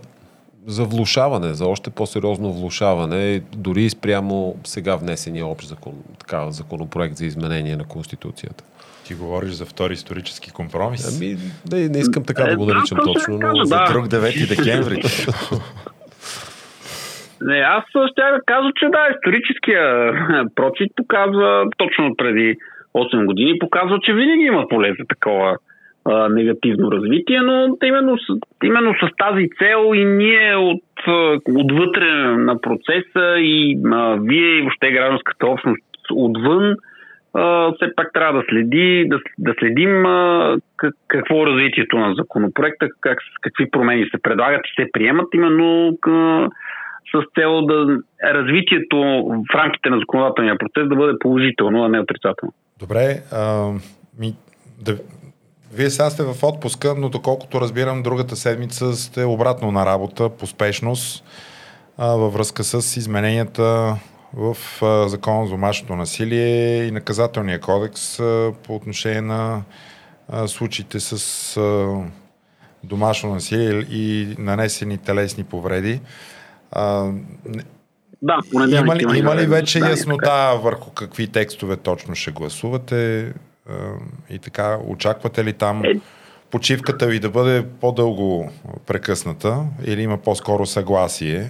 за 0.67 0.85
влушаване, 0.85 1.55
за 1.55 1.67
още 1.67 1.91
по-сериозно 1.91 2.53
влушаване, 2.53 3.43
дори 3.57 3.91
спрямо 3.91 4.55
сега 4.65 4.97
внесения 4.97 5.47
общ 5.47 5.69
закон, 5.69 5.93
така, 6.19 6.51
законопроект 6.51 7.17
за 7.17 7.27
изменение 7.27 7.77
на 7.77 7.85
Конституцията. 7.85 8.65
Ти 9.07 9.15
говориш 9.15 9.51
за 9.51 9.67
втори 9.67 9.93
исторически 9.93 10.51
компромис? 10.51 11.19
Ами, 11.19 11.37
не, 11.73 11.89
не 11.89 11.99
искам 11.99 12.25
така 12.25 12.45
да 12.45 12.57
го 12.57 12.65
е, 12.65 12.75
наричам 12.75 12.99
да, 12.99 13.05
точно, 13.05 13.39
но... 13.39 13.53
Да. 13.53 13.65
За 13.65 13.85
друг 13.93 14.07
9 14.07 14.49
декември. 14.49 15.03
Не, 17.41 17.59
аз 17.59 17.85
ще 18.11 18.23
да 18.23 18.41
кажа, 18.47 18.71
че 18.77 18.87
да, 18.87 19.09
историческия 19.15 20.13
прочит 20.55 20.93
показва 20.97 21.65
точно 21.77 22.15
преди 22.17 22.57
8 22.95 23.27
години, 23.27 23.59
показва, 23.59 23.99
че 24.03 24.13
винаги 24.13 24.45
има 24.45 24.69
поле 24.69 24.89
за 25.01 25.05
такова 25.09 25.57
а, 26.05 26.29
негативно 26.29 26.93
развитие, 26.93 27.41
но 27.41 27.77
именно 27.85 28.19
с, 28.19 28.39
именно 28.65 28.95
с 28.95 29.09
тази 29.19 29.49
цел 29.59 29.95
и 29.95 30.05
ние 30.05 30.57
от, 30.57 30.83
отвътре 31.49 32.15
на 32.37 32.61
процеса 32.61 33.39
и 33.39 33.81
а, 33.93 34.17
вие 34.21 34.59
и 34.59 34.61
въобще 34.61 34.91
гражданската 34.91 35.47
общност 35.47 35.85
отвън 36.15 36.77
а, 37.35 37.73
все 37.73 37.95
пак 37.97 38.13
трябва 38.13 38.41
да, 38.41 38.45
следи, 38.51 39.07
да, 39.09 39.19
да 39.39 39.55
следим 39.59 40.07
а, 40.07 40.57
как, 40.77 40.95
какво 41.09 41.43
е 41.43 41.47
развитието 41.47 41.99
на 41.99 42.15
законопроекта, 42.15 42.89
как, 43.01 43.19
какви 43.41 43.71
промени 43.71 44.05
се 44.05 44.23
предлагат 44.23 44.61
и 44.67 44.83
се 44.83 44.89
приемат 44.93 45.29
именно 45.35 45.99
а, 46.07 46.49
с 47.15 47.41
цел 47.41 47.63
да 47.63 47.99
развитието 48.25 48.97
в 49.51 49.55
рамките 49.55 49.91
на 49.91 49.99
законодателния 49.99 50.59
процес 50.59 50.89
да 50.89 50.97
бъде 50.97 51.19
положително, 51.21 51.85
а 51.85 51.89
не 51.89 52.01
отрицателно. 52.01 52.53
Добре, 52.79 53.23
а, 53.33 53.71
ми, 54.19 54.33
да, 54.85 54.93
вие 55.73 55.91
сега 55.91 56.11
сте 56.11 56.23
в 56.23 56.37
отпуска, 56.43 56.95
но 56.95 57.09
доколкото 57.09 57.61
разбирам, 57.61 58.03
другата 58.03 58.37
седмица 58.37 58.97
сте 58.97 59.25
обратно 59.25 59.71
на 59.71 59.87
работа 59.87 60.29
по 60.29 60.47
спешност 60.47 61.25
а, 61.99 62.07
във 62.07 62.33
връзка 62.33 62.65
с 62.65 62.97
измененията 62.97 63.97
в 64.35 64.57
а, 64.83 65.09
Закона 65.09 65.47
за 65.47 65.51
домашното 65.51 65.97
насилие 65.97 66.85
и 66.85 66.91
наказателния 66.91 67.61
кодекс 67.61 68.21
а, 68.21 68.53
по 68.63 68.77
отношение 68.77 69.21
на 69.21 69.63
а, 70.29 70.49
случаите 70.49 71.01
с 71.01 71.57
а, 71.57 71.97
домашно 72.85 73.35
насилие 73.35 73.87
и 73.91 74.35
нанесени 74.39 74.99
телесни 74.99 75.45
повреди. 75.45 76.01
А, 76.73 77.11
да, 78.23 78.39
има 78.53 78.97
ли, 78.97 79.19
има 79.19 79.37
ли 79.37 79.47
вече 79.47 79.79
яснота 79.79 80.61
върху 80.63 80.91
какви 80.91 81.27
текстове 81.27 81.77
точно 81.77 82.15
ще 82.15 82.31
гласувате? 82.31 83.33
И 84.31 84.39
така, 84.39 84.79
очаквате 84.89 85.45
ли 85.45 85.53
там 85.53 85.85
е. 85.85 85.95
почивката 86.51 87.07
ви 87.07 87.21
да 87.21 87.31
бъде 87.31 87.65
по-дълго 87.81 88.51
прекъсната 88.87 89.55
или 89.87 90.03
има 90.03 90.19
по-скоро 90.25 90.67
съгласие 90.67 91.41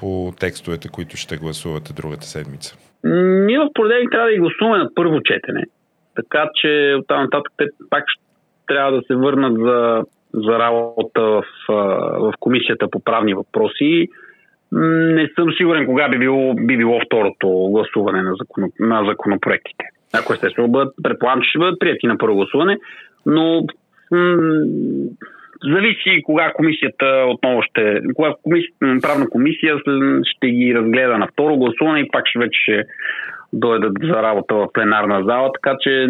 по 0.00 0.32
текстовете, 0.40 0.88
които 0.88 1.16
ще 1.16 1.36
гласувате 1.36 1.92
другата 1.92 2.26
седмица? 2.26 2.76
Ние 3.04 3.58
в 3.58 3.68
понеделник 3.74 4.10
трябва 4.10 4.26
да 4.26 4.32
ги 4.32 4.40
гласуваме 4.40 4.78
на 4.78 4.90
първо 4.94 5.20
четене. 5.24 5.64
Така 6.14 6.50
че 6.54 6.94
оттам 6.98 7.22
нататък 7.22 7.52
те 7.56 7.64
пак 7.90 8.04
трябва 8.66 8.92
да 8.92 9.02
се 9.06 9.14
върнат 9.14 9.54
за 9.58 10.04
за 10.34 10.58
работа 10.58 11.20
в, 11.20 11.44
в 12.18 12.32
комисията 12.40 12.90
по 12.90 13.00
правни 13.00 13.34
въпроси. 13.34 14.08
Не 14.72 15.28
съм 15.34 15.52
сигурен 15.56 15.86
кога 15.86 16.08
би 16.08 16.18
било, 16.18 16.54
би 16.54 16.76
било 16.76 17.00
второто 17.06 17.48
гласуване 17.48 18.22
на, 18.22 18.34
закон, 18.40 18.64
на 18.80 19.04
законопроектите. 19.08 19.84
Ако 20.20 20.32
естествено 20.32 20.68
бъдат, 20.68 20.94
предполагам, 21.02 21.40
че 21.42 21.48
ще 21.48 21.58
бъдат 21.58 21.78
прияти 21.80 22.06
на 22.06 22.18
първо 22.18 22.36
гласуване, 22.36 22.78
но 23.26 23.64
м- 24.10 24.36
зависи 25.64 26.22
кога 26.24 26.52
комисията 26.52 27.24
отново 27.28 27.62
ще, 27.62 28.00
кога 28.14 28.34
комисия, 28.42 28.72
правна 29.02 29.28
комисия 29.30 29.76
ще 30.22 30.50
ги 30.50 30.74
разгледа 30.74 31.18
на 31.18 31.28
второ 31.32 31.56
гласуване 31.56 32.00
и 32.00 32.08
пак 32.12 32.26
ще 32.26 32.38
вече 32.38 32.60
ще 32.62 32.84
дойдат 33.52 33.92
за 34.02 34.22
работа 34.22 34.54
в 34.54 34.68
пленарна 34.72 35.24
зала, 35.24 35.50
така 35.52 35.76
че 35.80 36.08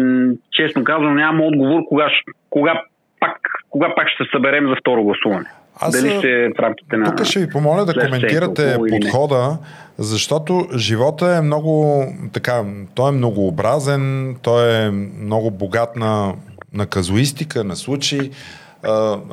честно 0.51 0.83
казвам 0.83 1.15
нямам 1.15 1.41
отговор 1.41 1.81
кога, 1.87 2.09
кога, 2.49 2.81
пак, 3.19 3.37
кога 3.69 3.95
пак 3.95 4.09
ще 4.09 4.23
се 4.23 4.29
съберем 4.31 4.67
за 4.67 4.75
второ 4.75 5.03
гласуване. 5.03 5.45
Аз 5.79 5.91
Дали 5.91 6.17
ще 6.17 6.27
е 6.27 6.49
в 6.49 6.59
рамките 6.59 6.97
на... 6.97 7.15
Тук 7.15 7.25
ще 7.25 7.39
ви 7.39 7.49
помоля 7.49 7.85
да 7.85 7.93
коментирате 7.93 8.77
подхода, 8.89 9.57
защото 9.97 10.67
живота 10.75 11.35
е 11.35 11.41
много 11.41 12.03
така, 12.33 12.63
той 12.95 13.09
е 13.09 13.11
многообразен, 13.11 14.35
той 14.41 14.85
е 14.85 14.91
много 14.91 15.51
богат 15.51 15.95
на, 15.95 16.33
на 16.73 16.85
казуистика, 16.85 17.63
на 17.63 17.75
случаи. 17.75 18.31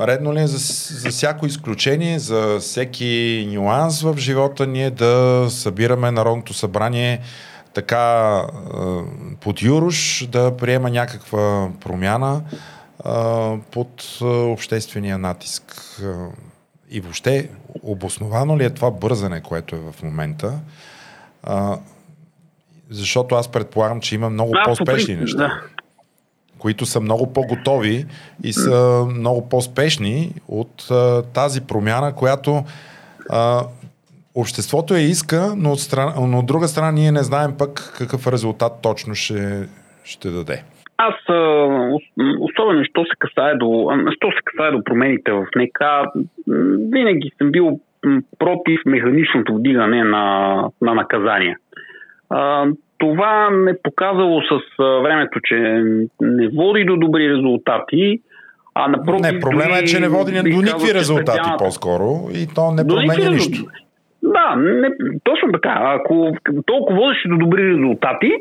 редно 0.01 0.35
ли 0.35 0.41
е 0.41 0.47
за, 0.47 0.59
за 1.01 1.11
всяко 1.11 1.47
изключение, 1.47 2.19
за 2.19 2.57
всеки 2.61 3.49
нюанс 3.53 4.03
в 4.03 4.15
живота 4.19 4.67
ние 4.67 4.91
да 4.91 5.47
събираме 5.51 6.11
Народното 6.11 6.55
събрание 6.55 7.21
така 7.75 8.43
под 9.41 9.63
Юруш 9.63 10.27
да 10.27 10.57
приема 10.57 10.91
някаква 10.91 11.69
промяна 11.81 12.43
под 13.71 14.19
обществения 14.23 15.19
натиск. 15.19 16.01
И 16.91 17.01
въобще, 17.01 17.49
обосновано 17.83 18.59
ли 18.59 18.65
е 18.65 18.71
това 18.71 18.91
бързане, 18.91 19.41
което 19.41 19.77
е 19.77 19.79
в 19.79 20.03
момента? 20.03 20.61
Защото 22.91 23.35
аз 23.35 23.49
предполагам, 23.49 24.01
че 24.01 24.15
има 24.15 24.31
много 24.31 24.53
а, 24.57 24.65
по-спешни 24.65 25.17
неща. 25.17 25.39
Да. 25.39 25.63
Които 26.59 26.87
са 26.87 27.01
много 27.01 27.33
по-готови 27.33 28.07
и 28.43 28.53
са 28.53 29.07
много 29.11 29.49
по-спешни 29.49 30.35
от 30.49 30.89
тази 31.33 31.61
промяна, 31.61 32.15
която 32.15 32.65
обществото 34.35 34.95
я 34.95 35.01
иска, 35.01 35.55
но 35.57 35.73
от, 35.73 35.81
страна, 35.81 36.15
но 36.27 36.39
от 36.39 36.47
друга 36.47 36.69
страна 36.69 36.91
ние 36.91 37.13
не 37.13 37.23
знаем 37.23 37.55
пък 37.59 37.95
какъв 37.99 38.27
резултат 38.27 38.73
точно 38.83 39.15
ще, 39.15 39.69
ще 40.05 40.31
даде. 40.31 40.63
Аз, 40.97 41.15
особено, 42.41 42.85
що 42.85 43.05
се 43.05 43.17
касае 43.19 43.55
до, 43.55 43.91
що 44.17 44.27
се 44.31 44.41
касае 44.45 44.71
до 44.71 44.85
промените 44.85 45.33
в 45.33 45.47
НК, 45.57 45.81
винаги 46.93 47.31
съм 47.39 47.51
бил 47.51 47.81
против 48.39 48.81
механичното 48.87 49.55
вдигане 49.55 50.05
на, 50.05 50.57
на 50.83 50.95
наказания. 50.95 51.57
Това 52.99 53.51
не 53.51 53.83
показало 53.83 54.43
с 54.43 54.83
времето, 55.03 55.41
че 55.45 55.83
не 56.21 56.49
води 56.49 56.85
до 56.85 56.97
добри 56.97 57.31
резултати, 57.31 58.21
а 58.75 58.89
напротив... 58.89 59.33
Не, 59.33 59.41
проблема 59.41 59.79
е, 59.79 59.85
че 59.85 60.01
не 60.01 60.09
води 60.09 60.33
до 60.33 60.43
никакви 60.43 60.95
резултати 60.95 61.51
по-скоро 61.59 62.29
и 62.35 62.47
то 62.55 62.71
не 62.71 62.87
променя 62.87 63.31
нищо. 63.31 63.65
Да, 64.23 64.57
не, 64.57 64.91
точно 65.25 65.53
така. 65.53 65.81
Ако 65.83 66.37
толкова 66.67 67.01
водиш 67.01 67.23
до 67.29 67.37
добри 67.37 67.71
резултати, 67.71 68.33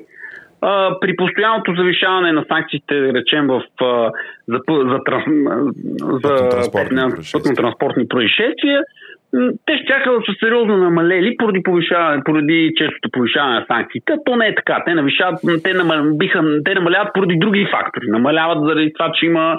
а, 0.64 1.00
при 1.02 1.16
постоянното 1.16 1.74
завишаване 1.76 2.32
на 2.32 2.46
санкциите, 2.48 3.14
речем, 3.14 3.48
в, 3.48 3.64
а, 3.82 4.12
за, 4.48 4.60
за, 4.68 5.00
за, 6.24 6.62
за 6.62 6.72
пътно-транспортни 6.72 8.08
происшествия, 8.08 8.82
те 9.66 9.74
ще 9.78 10.10
да 10.10 10.22
са 10.26 10.34
сериозно 10.40 10.78
намалели 10.78 11.36
поради, 11.38 11.64
повишаване, 11.64 12.24
поради 12.26 12.74
честото 12.78 13.10
повишаване 13.12 13.60
на 13.60 13.66
санкциите. 13.68 14.14
То 14.26 14.36
не 14.36 14.48
е 14.48 14.56
така. 14.56 14.84
Те, 14.86 14.94
навишават, 14.94 15.40
те, 15.64 15.74
намал, 15.74 16.18
биха, 16.18 16.44
те 16.66 16.74
намаляват 16.74 17.14
поради 17.14 17.36
други 17.38 17.68
фактори. 17.72 18.06
Намаляват 18.08 18.66
заради 18.66 18.94
това, 18.94 19.12
че 19.20 19.26
има 19.26 19.58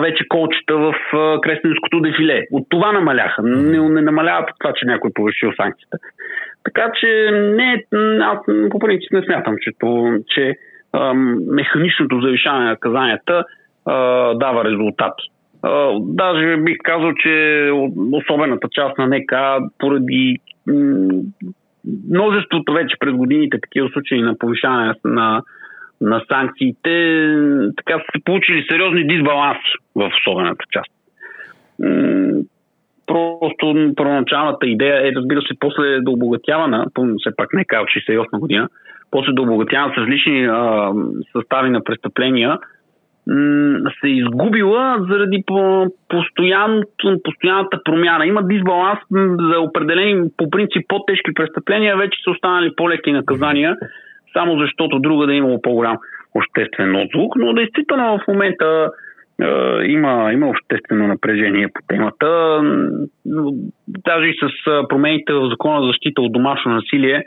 вече 0.00 0.24
колчета 0.28 0.76
в 0.76 0.94
крестенското 1.42 2.00
дефиле. 2.00 2.42
От 2.50 2.66
това 2.68 2.92
намаляха. 2.92 3.42
Не, 3.42 3.88
не 3.88 4.00
намаляват 4.00 4.50
това, 4.60 4.72
че 4.72 4.86
някой 4.86 5.10
повишил 5.14 5.52
санкцията. 5.56 5.98
Така 6.66 6.92
че 7.00 7.30
не, 7.32 7.84
аз 8.22 8.38
по 8.70 8.78
принцип 8.78 9.12
не 9.12 9.22
смятам, 9.22 9.54
че, 9.60 9.70
то, 9.78 10.18
че 10.28 10.54
а, 10.92 11.14
механичното 11.50 12.20
завишаване 12.20 12.64
на 12.64 12.70
наказанията 12.70 13.44
а, 13.84 13.94
дава 14.34 14.64
резултати. 14.64 15.24
А, 15.62 15.98
даже 16.00 16.56
бих 16.56 16.76
казал, 16.84 17.12
че 17.14 17.70
особената 18.12 18.68
част 18.72 18.98
на 18.98 19.06
НК 19.06 19.32
поради 19.78 20.38
множеството 22.10 22.72
вече 22.72 22.96
през 23.00 23.12
годините 23.12 23.58
такива 23.60 23.88
случаи 23.88 24.22
на 24.22 24.38
повишаване 24.38 24.94
на 25.04 25.42
на 26.00 26.24
санкциите, 26.28 27.26
така 27.76 27.98
са 27.98 28.20
получили 28.24 28.66
сериозни 28.70 29.06
дисбаланси 29.06 29.72
в 29.94 30.10
особената 30.18 30.64
част. 30.72 30.92
Просто 33.06 33.92
първоначалната 33.96 34.66
идея 34.66 35.08
е, 35.08 35.12
разбира 35.16 35.42
се, 35.42 35.54
после 35.60 36.00
да 36.00 36.10
обогатявана, 36.10 36.86
все 37.18 37.36
пак 37.36 37.52
не 37.52 37.60
е 37.60 37.64
68 37.64 38.38
година, 38.38 38.68
после 39.10 39.32
да 39.32 39.42
обогатявана 39.42 39.94
с 39.94 39.98
различни 39.98 40.44
а, 40.44 40.92
състави 41.32 41.70
на 41.70 41.84
престъпления, 41.84 42.58
се 44.00 44.08
изгубила 44.08 45.06
заради 45.10 45.44
постоянната 47.24 47.80
промяна. 47.84 48.26
Има 48.26 48.42
дисбаланс 48.42 48.98
за 49.50 49.60
определени 49.60 50.30
по 50.36 50.50
принцип 50.50 50.82
по-тежки 50.88 51.34
престъпления, 51.34 51.96
вече 51.96 52.18
са 52.24 52.30
останали 52.30 52.72
по-леки 52.76 53.12
наказания 53.12 53.76
само 54.36 54.58
защото 54.58 54.98
друга 54.98 55.26
да 55.26 55.32
е 55.34 55.36
имало 55.36 55.62
по-голям 55.62 55.98
обществен 56.34 56.96
отзвук, 56.96 57.36
но 57.36 57.52
действително 57.52 58.18
в 58.18 58.28
момента 58.28 58.64
е, 58.64 58.88
има, 59.84 60.32
има 60.32 60.48
обществено 60.48 61.06
напрежение 61.06 61.68
по 61.74 61.80
темата. 61.88 62.60
Даже 63.88 64.26
и 64.26 64.38
с 64.42 64.48
промените 64.88 65.32
в 65.32 65.48
закона 65.48 65.80
за 65.80 65.86
защита 65.86 66.22
от 66.22 66.32
домашно 66.32 66.72
насилие, 66.72 67.22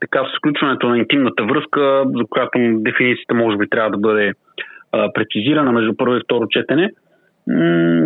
така 0.00 0.24
с 0.24 0.38
включването 0.38 0.88
на 0.88 0.98
интимната 0.98 1.44
връзка, 1.44 2.04
за 2.06 2.24
която 2.30 2.58
дефиницията 2.58 3.34
може 3.34 3.56
би 3.56 3.68
трябва 3.70 3.90
да 3.90 3.98
бъде 3.98 4.32
прецизирана 5.14 5.72
между 5.72 5.96
първо 5.96 6.16
и 6.16 6.22
второ 6.24 6.46
четене, 6.50 6.90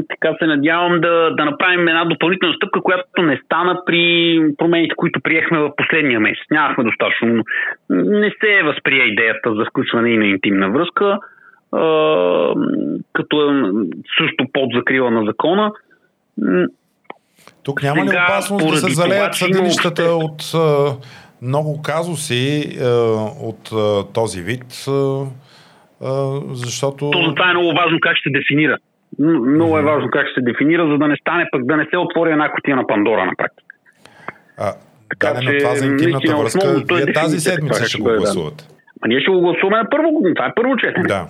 така 0.09 0.35
се 0.39 0.47
надявам 0.47 1.01
да, 1.01 1.31
да 1.31 1.45
направим 1.45 1.89
една 1.89 2.05
допълнителна 2.05 2.55
стъпка, 2.55 2.81
която 2.81 3.23
не 3.23 3.41
стана 3.45 3.83
при 3.87 4.41
промените, 4.59 4.95
които 4.97 5.21
приехме 5.21 5.59
в 5.59 5.71
последния 5.77 6.21
месец. 6.21 6.45
Нямахме 6.51 6.85
достатъчно. 6.85 7.45
Не 7.91 8.31
се 8.41 8.63
възприе 8.65 9.05
идеята 9.05 9.55
за 9.55 9.65
включване 9.65 10.11
и 10.11 10.19
на 10.19 10.27
интимна 10.27 10.71
връзка, 10.71 11.19
като 13.13 13.51
е 13.51 13.73
също 14.19 14.45
под 14.53 14.69
закрила 14.75 15.11
на 15.11 15.25
закона. 15.25 15.73
Тук 17.63 17.83
няма 17.83 18.01
Сега, 18.01 18.13
ли 18.13 18.17
опасност 18.17 18.71
да 18.71 18.77
се 18.77 18.95
залеят 18.95 19.35
съдилищата 19.35 20.03
от 20.03 20.43
много 21.43 21.83
казуси 21.83 22.79
от 23.43 23.71
този 24.15 24.43
вид? 24.43 24.65
защото... 26.53 27.11
То 27.11 27.35
това 27.35 27.51
е 27.51 27.55
много 27.55 27.73
важно 27.77 27.99
как 28.01 28.17
ще 28.17 28.31
дефинира. 28.31 28.79
Много 29.19 29.79
е 29.79 29.83
важно 29.83 30.09
как 30.13 30.27
ще 30.27 30.41
се 30.41 30.45
дефинира, 30.45 30.89
за 30.91 30.99
да 30.99 31.09
не 31.09 31.17
стане 31.17 31.49
пък 31.53 31.67
да 31.67 31.77
не 31.77 31.87
се 31.91 31.97
отвори 31.97 32.31
една 32.31 32.53
котия 32.53 32.77
на 32.77 32.87
Пандора 32.87 33.25
на 33.25 33.33
практика. 33.39 33.75
А, 34.59 34.73
така, 35.11 35.35
да, 35.35 35.41
че, 35.41 35.59
това 35.59 35.75
за 35.75 35.87
интимната 35.87 36.37
връзка, 36.37 36.83
вие 36.95 37.13
тази 37.13 37.41
седмица 37.41 37.89
ще 37.89 37.99
го 37.99 38.05
гласувате. 38.05 38.65
Да. 38.65 38.75
А 39.03 39.09
ние 39.09 39.21
ще 39.21 39.31
го 39.31 39.41
гласуваме 39.41 39.77
на 39.77 39.89
първо, 39.91 40.09
това 40.37 40.47
е 40.47 40.53
първо 40.57 40.77
четене. 40.77 41.09
Да. 41.09 41.27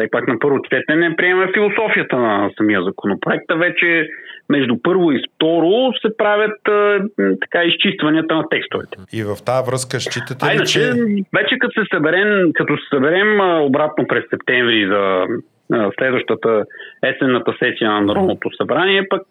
Все 0.00 0.10
пак 0.10 0.28
на 0.28 0.38
първо 0.38 0.62
четене 0.62 1.16
приемаме 1.16 1.52
философията 1.52 2.16
на 2.16 2.50
самия 2.56 2.82
законопроект, 2.82 3.44
а 3.50 3.54
вече 3.54 4.08
между 4.48 4.74
първо 4.82 5.12
и 5.12 5.22
второ 5.34 5.92
се 6.02 6.16
правят 6.16 6.68
а, 6.68 6.98
така 7.40 7.64
изчистванията 7.64 8.34
на 8.34 8.44
текстовете. 8.50 8.96
И 9.12 9.22
в 9.22 9.36
тази 9.46 9.70
връзка 9.70 10.00
считате 10.00 10.44
ли, 10.46 10.66
че... 10.66 10.80
Вече 11.38 11.58
като 11.58 11.80
се 11.80 11.86
съберем, 11.94 12.52
като 12.54 12.76
се 12.76 12.84
съберем 12.94 13.40
обратно 13.66 14.06
през 14.06 14.24
септември 14.30 14.86
за 14.86 15.26
следващата 15.98 16.64
есенната 17.02 17.52
сесия 17.58 17.90
на 17.90 18.00
Народното 18.00 18.48
събрание, 18.56 19.08
пък 19.08 19.26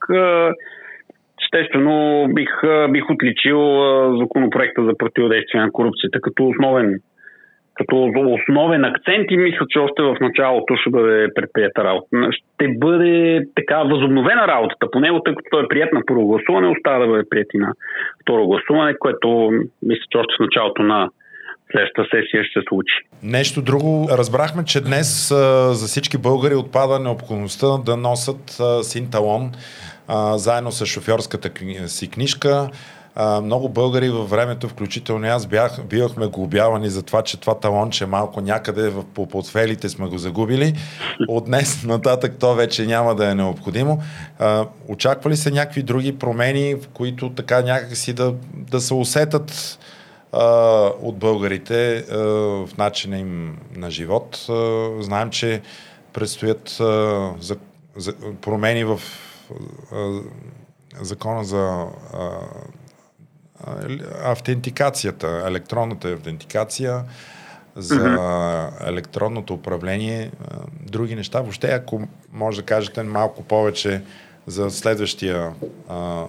естествено 1.43 2.27
бих, 2.33 2.49
бих 2.89 3.09
отличил 3.09 3.59
законопроекта 4.17 4.83
за 4.83 4.97
противодействие 4.97 5.61
на 5.61 5.71
корупцията 5.71 6.21
като 6.21 6.47
основен 6.47 6.99
като 7.79 7.95
основен 8.37 8.85
акцент 8.85 9.25
и 9.29 9.37
мисля, 9.37 9.65
че 9.69 9.79
още 9.79 10.01
в 10.01 10.17
началото 10.21 10.75
ще 10.81 10.89
бъде 10.89 11.27
предприята 11.35 11.83
работа. 11.83 12.07
Ще 12.31 12.67
бъде 12.77 13.45
така 13.55 13.77
възобновена 13.83 14.47
работата 14.47 14.91
по 14.91 14.99
него, 14.99 15.21
тъй 15.25 15.35
като 15.35 15.47
той 15.51 15.63
е 15.63 15.67
прият 15.67 15.93
на 15.93 16.01
първо 16.07 16.27
гласуване, 16.27 16.67
остава 16.67 16.99
да 16.99 17.07
бъде 17.07 17.29
прият 17.29 17.47
и 17.53 17.57
на 17.57 17.73
второ 18.21 18.47
гласуване, 18.47 18.93
което 18.99 19.49
мисля, 19.83 20.03
че 20.11 20.17
още 20.17 20.33
в 20.39 20.43
началото 20.45 20.81
на 20.83 21.09
следващата 21.71 22.03
сесия 22.03 22.43
ще 22.43 22.59
се 22.59 22.65
случи. 22.69 22.95
Нещо 23.23 23.61
друго. 23.61 24.07
Разбрахме, 24.17 24.63
че 24.65 24.81
днес 24.81 25.29
за 25.71 25.85
всички 25.87 26.17
българи 26.17 26.55
отпада 26.55 26.99
необходимостта 26.99 27.67
да 27.85 27.97
носят 27.97 28.43
синталон 28.81 29.51
заедно 30.35 30.71
с 30.71 30.85
шофьорската 30.85 31.49
си 31.87 32.11
книжка. 32.11 32.69
Много 33.19 33.69
българи 33.69 34.09
във 34.09 34.29
времето, 34.29 34.69
включително 34.69 35.27
аз 35.27 35.45
бях, 35.45 35.83
бивахме 35.83 36.27
глобявани 36.27 36.89
за 36.89 37.03
това, 37.03 37.21
че 37.21 37.39
това 37.39 37.59
талонче 37.59 38.05
малко 38.05 38.41
някъде 38.41 38.89
в, 38.89 39.03
по 39.03 39.27
подфелите 39.27 39.89
сме 39.89 40.07
го 40.07 40.17
загубили. 40.17 40.75
От 41.27 41.45
днес 41.45 41.83
нататък 41.83 42.35
то 42.39 42.55
вече 42.55 42.85
няма 42.85 43.15
да 43.15 43.31
е 43.31 43.35
необходимо. 43.35 44.03
А, 44.39 44.65
очаква 44.87 45.37
се 45.37 45.51
някакви 45.51 45.83
други 45.83 46.17
промени, 46.17 46.75
в 46.75 46.87
които 46.87 47.29
така 47.29 47.61
някакси 47.61 48.13
да, 48.13 48.33
да 48.53 48.81
се 48.81 48.93
усетат 48.93 49.79
а, 50.31 50.45
от 51.01 51.17
българите 51.17 51.97
а, 51.97 52.17
в 52.65 52.69
начина 52.77 53.17
им 53.17 53.57
на 53.75 53.91
живот? 53.91 54.45
А, 54.49 54.89
знаем, 54.99 55.29
че 55.29 55.61
предстоят 56.13 56.79
а, 56.79 57.33
за, 57.39 57.57
за, 57.95 58.13
промени 58.41 58.83
в 58.83 59.01
а, 59.93 60.19
закона 61.01 61.43
за 61.43 61.85
а, 62.13 62.29
автентикацията, 64.25 65.43
електронната 65.47 66.09
автентикация, 66.09 67.01
за 67.75 67.99
mm-hmm. 67.99 68.89
електронното 68.89 69.53
управление, 69.53 70.31
други 70.91 71.15
неща. 71.15 71.41
Въобще, 71.41 71.67
ако 71.67 72.01
може 72.33 72.61
да 72.61 72.65
кажете 72.65 73.03
малко 73.03 73.47
повече 73.47 74.01
за 74.47 74.69
следващия 74.69 75.51
а, 75.89 76.23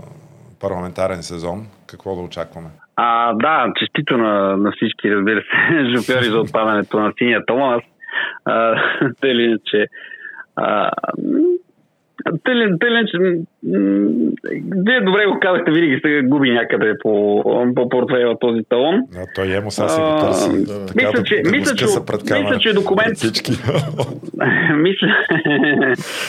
парламентарен 0.61 1.22
сезон, 1.22 1.66
какво 1.87 2.16
да 2.16 2.22
очакваме? 2.22 2.68
А, 2.97 3.33
да, 3.33 3.72
честито 3.78 4.16
на, 4.16 4.57
на 4.57 4.72
всички, 4.72 5.11
разбира 5.11 5.41
се, 5.41 5.97
жопери 5.97 6.31
за 6.31 6.39
отпадането 6.39 7.01
на 7.01 7.12
синия 7.18 7.47
талон. 7.47 7.74
Аз, 7.74 7.83
тъй 9.20 9.57
че 9.64 9.87
а, 10.57 10.91
Тълен, 12.44 12.76
тълен. 12.80 13.06
Вие 14.86 15.00
добре 15.00 15.26
го 15.26 15.38
казахте, 15.40 15.70
винаги 15.70 16.00
се 16.04 16.22
губи 16.24 16.50
някъде 16.50 16.94
по, 17.02 17.42
по 17.74 17.88
портфейла 17.88 18.38
този 18.40 18.60
талон. 18.68 18.94
А, 18.94 19.26
той 19.34 19.56
емо 19.56 19.70
сега 19.70 19.88
си 19.88 20.00
го 20.00 20.18
търси. 20.20 20.50
мисля, 20.96 21.24
че, 21.24 21.42
да 21.42 21.50
мисля, 21.50 21.74
че, 21.74 21.84
мисля, 22.40 22.58
че 22.58 22.68
е 22.68 22.72
документ... 22.72 23.18
Мисля, 24.76 25.08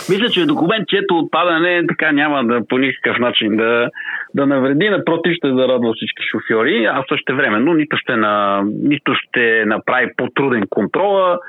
мисля, 0.09 0.29
че 0.29 0.41
е 0.41 0.45
документ, 0.45 0.87
чието 0.87 1.17
отпадане 1.17 1.87
така 1.87 2.11
няма 2.11 2.43
да 2.43 2.61
по 2.69 2.77
никакъв 2.77 3.19
начин 3.19 3.57
да, 3.57 3.89
да 4.35 4.45
навреди, 4.45 4.89
напротив 4.89 5.33
ще 5.35 5.47
зарадва 5.47 5.93
всички 5.95 6.23
шофьори, 6.31 6.85
а 6.85 7.03
също 7.09 7.35
времено 7.35 7.73
нито 7.73 7.97
ще, 7.97 8.15
на, 8.15 8.63
нито 8.83 9.13
ще 9.15 9.63
направи 9.65 10.07
по-труден 10.17 10.63
контрола, 10.69 11.39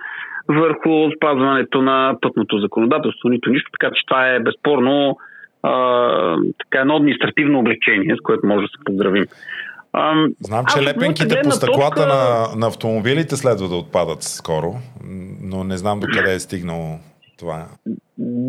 върху 0.48 1.10
спазването 1.16 1.82
на 1.82 2.16
пътното 2.20 2.58
законодателство, 2.58 3.28
нито 3.28 3.50
нищо, 3.50 3.70
така 3.80 3.94
че 3.94 4.06
това 4.06 4.28
е 4.28 4.40
безспорно 4.40 5.16
а, 5.62 6.36
така 6.58 6.80
едно 6.80 6.96
административно 6.96 7.58
облегчение, 7.58 8.16
с 8.16 8.22
което 8.22 8.46
може 8.46 8.62
да 8.62 8.68
се 8.68 8.84
поздравим. 8.84 9.26
А, 9.92 10.14
Знам, 10.40 10.64
че 10.74 10.82
лепенките 10.82 11.40
по 11.44 11.50
стъклата 11.50 11.96
точка... 11.96 12.06
на, 12.06 12.46
на 12.56 12.66
автомобилите 12.66 13.36
следва 13.36 13.68
да 13.68 13.76
отпадат 13.76 14.22
скоро, 14.22 14.74
но 15.42 15.64
не 15.64 15.76
знам 15.76 16.00
до 16.00 16.06
къде 16.12 16.34
е 16.34 16.38
стигнало 16.38 16.98
това. 17.42 17.66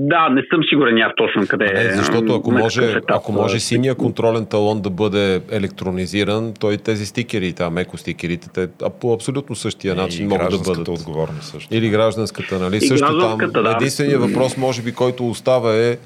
Да, 0.09 0.29
не 0.29 0.41
съм 0.53 0.61
сигурен 0.69 0.97
аз 0.97 1.11
точно 1.17 1.47
къде 1.47 1.65
е. 1.65 1.91
Защото 1.91 2.35
ако 2.35 2.51
може, 2.51 3.01
ако 3.07 3.31
може 3.31 3.59
синия 3.59 3.95
контролен 3.95 4.45
талон 4.45 4.81
да 4.81 4.89
бъде 4.89 5.41
електронизиран, 5.51 6.53
той 6.59 6.77
тези 6.77 7.05
стикери, 7.05 7.53
там 7.53 7.77
еко 7.77 7.97
стикерите, 7.97 8.49
те 8.53 8.67
по 8.99 9.13
абсолютно 9.13 9.55
същия 9.55 9.95
начин 9.95 10.27
могат 10.27 10.51
да 10.51 10.57
бъдат. 10.57 10.87
отговорност 10.87 11.43
също. 11.43 11.75
Или 11.75 11.89
гражданската, 11.89 12.59
нали? 12.59 12.77
И 12.77 12.81
също 12.81 13.19
там. 13.19 13.63
Да. 13.63 13.75
Единственият 13.75 14.21
въпрос, 14.21 14.57
може 14.57 14.81
би, 14.81 14.91
който 14.91 15.29
остава 15.29 15.75
е 15.75 15.97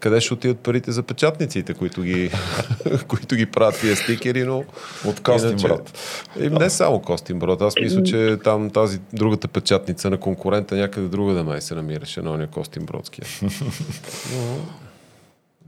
къде 0.00 0.20
ще 0.20 0.34
отидат 0.34 0.64
парите 0.64 0.90
за 0.90 1.02
печатниците, 1.02 1.74
които 1.74 2.02
ги, 2.02 2.30
които 3.08 3.36
ги 3.36 3.46
правят 3.46 3.80
тия 3.80 3.96
стикери, 3.96 4.44
но... 4.44 4.64
От 5.06 5.22
Костинброд. 5.22 5.92
И 6.40 6.48
не 6.50 6.70
само 6.70 7.02
Костинброд. 7.02 7.62
Аз 7.62 7.74
мисля, 7.80 8.02
че 8.02 8.36
там 8.44 8.70
тази 8.70 8.98
другата 9.12 9.48
печатница 9.48 10.10
на 10.10 10.20
конкурента 10.20 10.74
някъде 10.74 11.08
друга 11.08 11.34
да 11.34 11.44
май 11.44 11.60
се 11.60 11.74
намираше 11.74 12.22
на 12.22 12.32
ония 12.32 12.48
Костинбродския. 12.50 13.24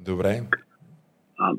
Добре. 0.04 0.40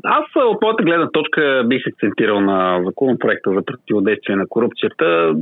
Аз 0.03 0.25
от 0.35 0.61
моята 0.61 0.83
гледна 0.83 1.09
точка 1.11 1.63
бих 1.67 1.81
акцентирал 1.87 2.41
на 2.41 2.81
законопроекта 2.85 3.53
за 3.53 3.65
противодействие 3.65 4.35
на 4.35 4.47
корупцията. 4.49 5.35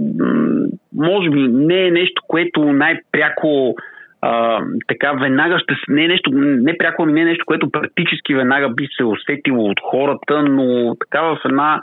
Може 0.96 1.30
би 1.30 1.48
не 1.48 1.88
е 1.88 1.92
нещо, 1.92 2.24
което 2.28 2.74
най-пряко 2.74 3.76
а, 4.22 4.61
така 4.88 5.11
веднага 5.11 5.59
ще 5.59 5.74
не 5.88 6.03
е 6.03 6.07
нещо, 6.07 6.32
не 6.34 6.78
пряко 6.78 7.05
не 7.05 7.22
е 7.22 7.26
нещо, 7.26 7.45
което 7.45 7.72
практически 7.72 8.36
веднага 8.36 8.70
би 8.70 8.88
се 8.97 9.03
усетило 9.03 9.70
от 9.70 9.80
хората, 9.84 10.43
но 10.43 10.95
така 10.95 11.22
в 11.22 11.38
една 11.45 11.82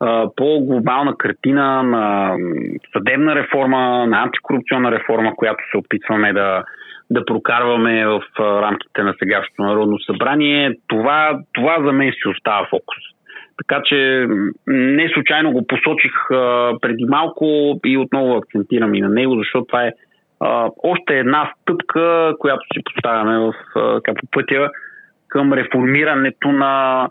а, 0.00 0.28
по-глобална 0.36 1.14
картина 1.18 1.82
на 1.82 2.36
съдебна 2.92 3.34
реформа, 3.34 4.06
на 4.06 4.22
антикорупционна 4.22 4.90
реформа, 4.90 5.36
която 5.36 5.64
се 5.70 5.76
опитваме 5.76 6.32
да, 6.32 6.64
да 7.10 7.24
прокарваме 7.24 8.06
в 8.06 8.22
рамките 8.38 9.02
на 9.02 9.14
сегашното 9.18 9.62
Народно 9.62 9.98
събрание, 9.98 10.74
това, 10.88 11.38
това 11.52 11.76
за 11.84 11.92
мен 11.92 12.12
си 12.12 12.28
остава 12.28 12.66
фокус. 12.70 12.98
Така 13.56 13.82
че 13.84 14.26
не 14.66 15.08
случайно 15.14 15.52
го 15.52 15.66
посочих 15.66 16.12
а, 16.30 16.72
преди 16.80 17.04
малко 17.04 17.80
и 17.86 17.98
отново 17.98 18.36
акцентирам 18.36 18.94
и 18.94 19.00
на 19.00 19.08
него, 19.08 19.36
защото 19.38 19.64
това 19.64 19.86
е 19.86 19.92
а, 20.40 20.70
още 20.82 21.18
една 21.18 21.52
стъпка, 21.62 22.34
която 22.38 22.62
си 22.74 22.80
поставяме 22.84 23.38
в, 23.38 23.54
а, 23.76 24.14
по 24.14 24.26
пътя 24.30 24.70
към 25.28 25.52
реформирането 25.52 26.52
на, 26.52 27.08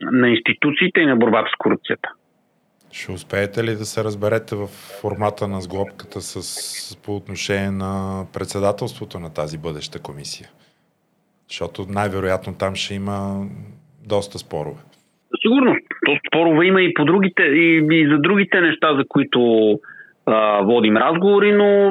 на 0.00 0.28
институциите 0.28 1.00
и 1.00 1.06
на 1.06 1.16
борбата 1.16 1.48
с 1.54 1.58
корупцията. 1.58 2.08
Ще 2.92 3.12
успеете 3.12 3.64
ли 3.64 3.70
да 3.70 3.84
се 3.84 4.04
разберете 4.04 4.56
в 4.56 4.66
формата 5.00 5.48
на 5.48 5.60
сглобката 5.60 6.20
с, 6.20 6.96
по 6.96 7.16
отношение 7.16 7.70
на 7.70 8.24
председателството 8.32 9.18
на 9.18 9.34
тази 9.34 9.58
бъдеща 9.58 10.02
комисия? 10.02 10.48
Защото 11.48 11.86
най-вероятно 11.88 12.54
там 12.58 12.74
ще 12.74 12.94
има 12.94 13.46
доста 14.06 14.38
спорове. 14.38 14.80
Сигурно. 15.42 15.76
То 16.06 16.16
спорове 16.28 16.66
има 16.66 16.82
и 16.82 16.94
по 16.94 17.04
другите, 17.04 17.42
и, 17.42 17.86
и 17.90 18.08
за 18.12 18.18
другите 18.18 18.60
неща, 18.60 18.94
за 18.96 19.04
които 19.08 19.40
а, 20.30 20.62
водим 20.62 20.96
разговори, 20.96 21.52
но 21.52 21.90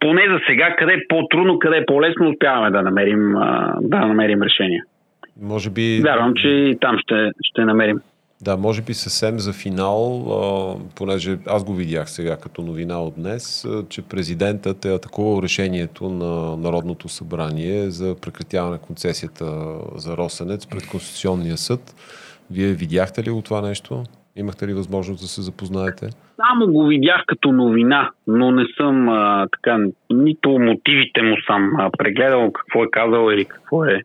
поне 0.00 0.22
за 0.32 0.38
сега, 0.48 0.76
къде 0.78 0.92
е 0.92 1.06
по-трудно, 1.08 1.58
къде 1.58 1.76
е 1.76 1.86
по-лесно, 1.86 2.30
успяваме 2.30 2.70
да 2.70 2.82
намерим, 2.82 3.36
а, 3.36 3.78
да 3.80 3.98
намерим 3.98 4.42
решение. 4.42 4.82
Може 5.42 5.70
би... 5.70 6.00
Вярвам, 6.04 6.32
че 6.36 6.48
и 6.48 6.78
там 6.80 6.98
ще, 6.98 7.30
ще 7.40 7.64
намерим. 7.64 7.98
Да, 8.42 8.56
може 8.56 8.82
би 8.82 8.94
съвсем 8.94 9.38
за 9.38 9.52
финал, 9.52 10.26
а, 10.30 10.94
понеже 10.96 11.38
аз 11.46 11.64
го 11.64 11.74
видях 11.74 12.10
сега 12.10 12.36
като 12.36 12.62
новина 12.62 13.00
от 13.00 13.14
днес, 13.16 13.64
а, 13.64 13.84
че 13.88 14.02
президентът 14.02 14.84
е 14.84 14.94
атакувал 14.94 15.42
решението 15.42 16.08
на 16.08 16.56
Народното 16.56 17.08
събрание 17.08 17.90
за 17.90 18.16
прекратяване 18.22 18.72
на 18.72 18.78
концесията 18.78 19.44
за 19.94 20.16
Росенец 20.16 20.66
пред 20.66 20.88
Конституционния 20.88 21.56
съд. 21.56 21.94
Вие 22.50 22.72
видяхте 22.72 23.22
ли 23.22 23.30
го 23.30 23.42
това 23.42 23.60
нещо? 23.60 24.02
Имахте 24.36 24.66
ли 24.66 24.74
възможност 24.74 25.20
да 25.22 25.28
се 25.28 25.42
запознаете? 25.42 26.06
Само 26.36 26.72
го 26.72 26.86
видях 26.86 27.22
като 27.26 27.52
новина, 27.52 28.10
но 28.26 28.50
не 28.50 28.64
съм 28.76 29.08
а, 29.08 29.46
така, 29.52 29.78
нито 30.10 30.50
мотивите 30.50 31.22
му 31.22 31.36
съм 31.46 31.72
а, 31.78 31.90
прегледал 31.98 32.52
какво 32.52 32.84
е 32.84 32.90
казал 32.92 33.30
или 33.30 33.44
какво 33.44 33.84
е, 33.84 34.02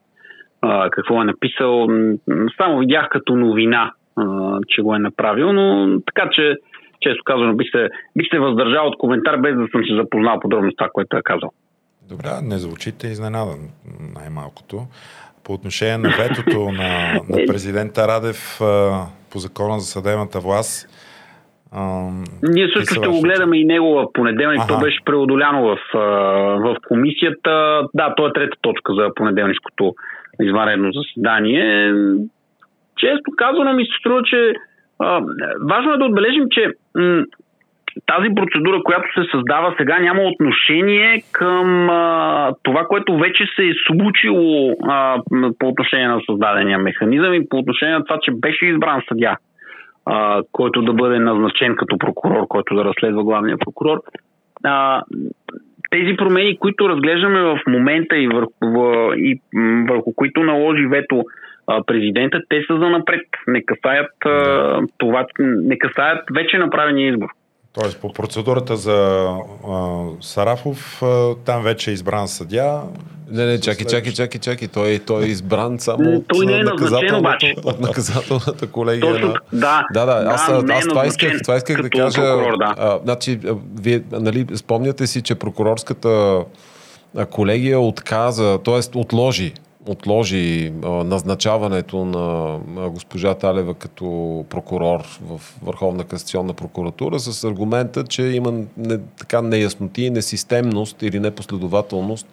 а, 0.61 0.89
какво 0.89 1.21
е 1.21 1.25
написал. 1.25 1.87
Само 2.57 2.79
видях 2.79 3.07
като 3.11 3.35
новина, 3.35 3.91
а, 4.15 4.57
че 4.67 4.81
го 4.81 4.95
е 4.95 4.99
направил, 4.99 5.53
но 5.53 5.99
така 6.05 6.29
че, 6.31 6.55
често 7.01 7.23
казано, 7.25 7.55
бих 7.55 7.71
се, 7.71 7.89
бих 8.17 8.27
се 8.33 8.39
въздържал 8.39 8.87
от 8.87 8.97
коментар, 8.97 9.37
без 9.37 9.55
да 9.55 9.67
съм 9.71 9.81
се 9.89 9.95
запознал 9.95 10.39
подробно 10.39 10.71
с 10.71 10.75
това, 10.75 10.89
което 10.93 11.17
е 11.17 11.21
казал. 11.23 11.51
Добре, 12.09 12.29
не 12.43 12.57
звучите 12.57 13.07
изненадан, 13.07 13.59
най-малкото. 14.15 14.87
По 15.43 15.53
отношение 15.53 15.97
на 15.97 16.09
ветото 16.09 16.71
на, 16.71 17.13
на 17.29 17.45
президента 17.47 18.07
Радев 18.07 18.61
по 19.31 19.37
закона 19.37 19.79
за 19.79 19.85
съдебната 19.85 20.39
власт, 20.39 20.87
ние 22.43 22.67
също 22.75 22.95
ще 22.95 23.07
го 23.07 23.21
гледаме 23.21 23.57
и 23.57 23.65
него 23.65 23.87
в 23.87 24.05
понеделник. 24.13 24.61
Ага. 24.63 24.73
То 24.73 24.79
беше 24.79 24.97
преодоляно 25.05 25.63
в, 25.63 25.77
в 26.59 26.75
комисията. 26.87 27.81
Да, 27.93 28.13
то 28.17 28.27
е 28.27 28.33
трета 28.33 28.57
точка 28.61 28.93
за 28.93 29.09
понеделнишкото 29.15 29.93
извънредно 30.41 30.91
заседание. 30.91 31.93
Често 32.97 33.31
казано 33.37 33.73
ми 33.73 33.85
се 33.85 33.91
струва, 33.99 34.23
че 34.23 34.53
а, 34.99 35.21
важно 35.69 35.93
е 35.93 35.97
да 35.97 36.05
отбележим, 36.05 36.45
че 36.51 36.67
м- 36.95 37.23
тази 38.05 38.35
процедура, 38.35 38.83
която 38.83 39.07
се 39.13 39.31
създава 39.31 39.75
сега, 39.77 39.99
няма 39.99 40.21
отношение 40.21 41.23
към 41.31 41.89
а, 41.89 42.51
това, 42.63 42.85
което 42.85 43.17
вече 43.17 43.43
се 43.55 43.63
е 43.63 43.73
случило 43.87 44.75
а, 44.83 45.21
по 45.59 45.67
отношение 45.67 46.07
на 46.07 46.21
създадения 46.29 46.79
механизъм 46.79 47.33
и 47.33 47.49
по 47.49 47.57
отношение 47.57 47.95
на 47.95 48.03
това, 48.05 48.19
че 48.21 48.31
беше 48.31 48.65
избран 48.65 49.01
съдя 49.07 49.35
а, 50.05 50.41
който 50.51 50.81
да 50.81 50.93
бъде 50.93 51.19
назначен 51.19 51.75
като 51.75 51.97
прокурор, 51.97 52.47
който 52.47 52.75
да 52.75 52.85
разследва 52.85 53.23
главния 53.23 53.57
прокурор. 53.57 54.01
А, 54.63 55.03
тези 55.89 56.17
промени, 56.17 56.57
които 56.57 56.89
разглеждаме 56.89 57.41
в 57.41 57.59
момента 57.67 58.17
и 58.17 58.27
върху, 58.27 58.81
и 59.15 59.39
върху 59.89 60.13
които 60.15 60.43
наложи 60.43 60.85
вето 60.85 61.23
президента, 61.85 62.39
те 62.49 62.63
са 62.67 62.77
за 62.77 62.89
напред. 62.89 63.21
Не 63.47 63.63
касаят, 63.63 64.11
това, 64.97 65.25
не 65.39 65.77
касаят 65.77 66.23
вече 66.33 66.57
направения 66.57 67.09
избор. 67.09 67.29
Тоест 67.73 67.97
по 67.97 68.13
процедурата 68.13 68.77
за 68.77 69.27
а, 69.69 70.03
Сарафов, 70.21 71.03
а, 71.03 71.35
там 71.45 71.63
вече 71.63 71.91
е 71.91 71.93
избран 71.93 72.27
съдя. 72.27 72.81
Не, 73.31 73.45
не, 73.45 73.59
чакай, 73.59 73.85
чакай, 73.85 74.13
чакай, 74.13 74.41
чакай. 74.41 74.67
Той, 74.67 74.99
той 74.99 75.23
е 75.23 75.27
избран 75.27 75.79
само 75.79 76.09
от, 76.09 76.27
той 76.27 76.45
не 76.45 76.59
е 76.59 76.63
назначен, 76.63 77.15
обаче. 77.15 77.55
от 77.63 77.79
наказателната 77.79 78.67
колегия. 78.67 79.13
Точно, 79.13 79.27
на... 79.27 79.33
да, 79.53 79.85
да, 79.93 80.05
да, 80.05 80.11
аз, 80.11 80.47
да, 80.47 80.53
аз, 80.53 80.69
аз 80.69 80.85
е 80.85 80.87
това 80.87 81.05
исках, 81.05 81.41
това 81.41 81.55
исках 81.55 81.81
да 81.81 81.89
кажа. 81.89 82.21
Прокурор, 82.21 82.57
да. 82.57 82.75
А, 82.77 82.99
значи, 83.03 83.39
вие, 83.81 84.01
нали, 84.11 84.47
спомняте 84.55 85.07
си, 85.07 85.21
че 85.21 85.35
прокурорската 85.35 86.43
колегия 87.29 87.79
отказа, 87.79 88.59
т.е. 88.63 88.97
отложи 88.97 89.53
отложи 89.87 90.73
а, 90.83 90.89
назначаването 90.89 92.05
на 92.05 92.57
а, 92.77 92.89
госпожа 92.89 93.33
Талева 93.35 93.73
като 93.73 94.45
прокурор 94.49 95.19
в 95.21 95.41
Върховна 95.63 96.03
касационна 96.03 96.53
прокуратура 96.53 97.19
с 97.19 97.43
аргумента, 97.43 98.03
че 98.03 98.23
има 98.23 98.53
не, 98.77 98.97
така 98.97 99.41
неясноти, 99.41 100.09
несистемност 100.09 101.01
или 101.01 101.19
непоследователност 101.19 102.27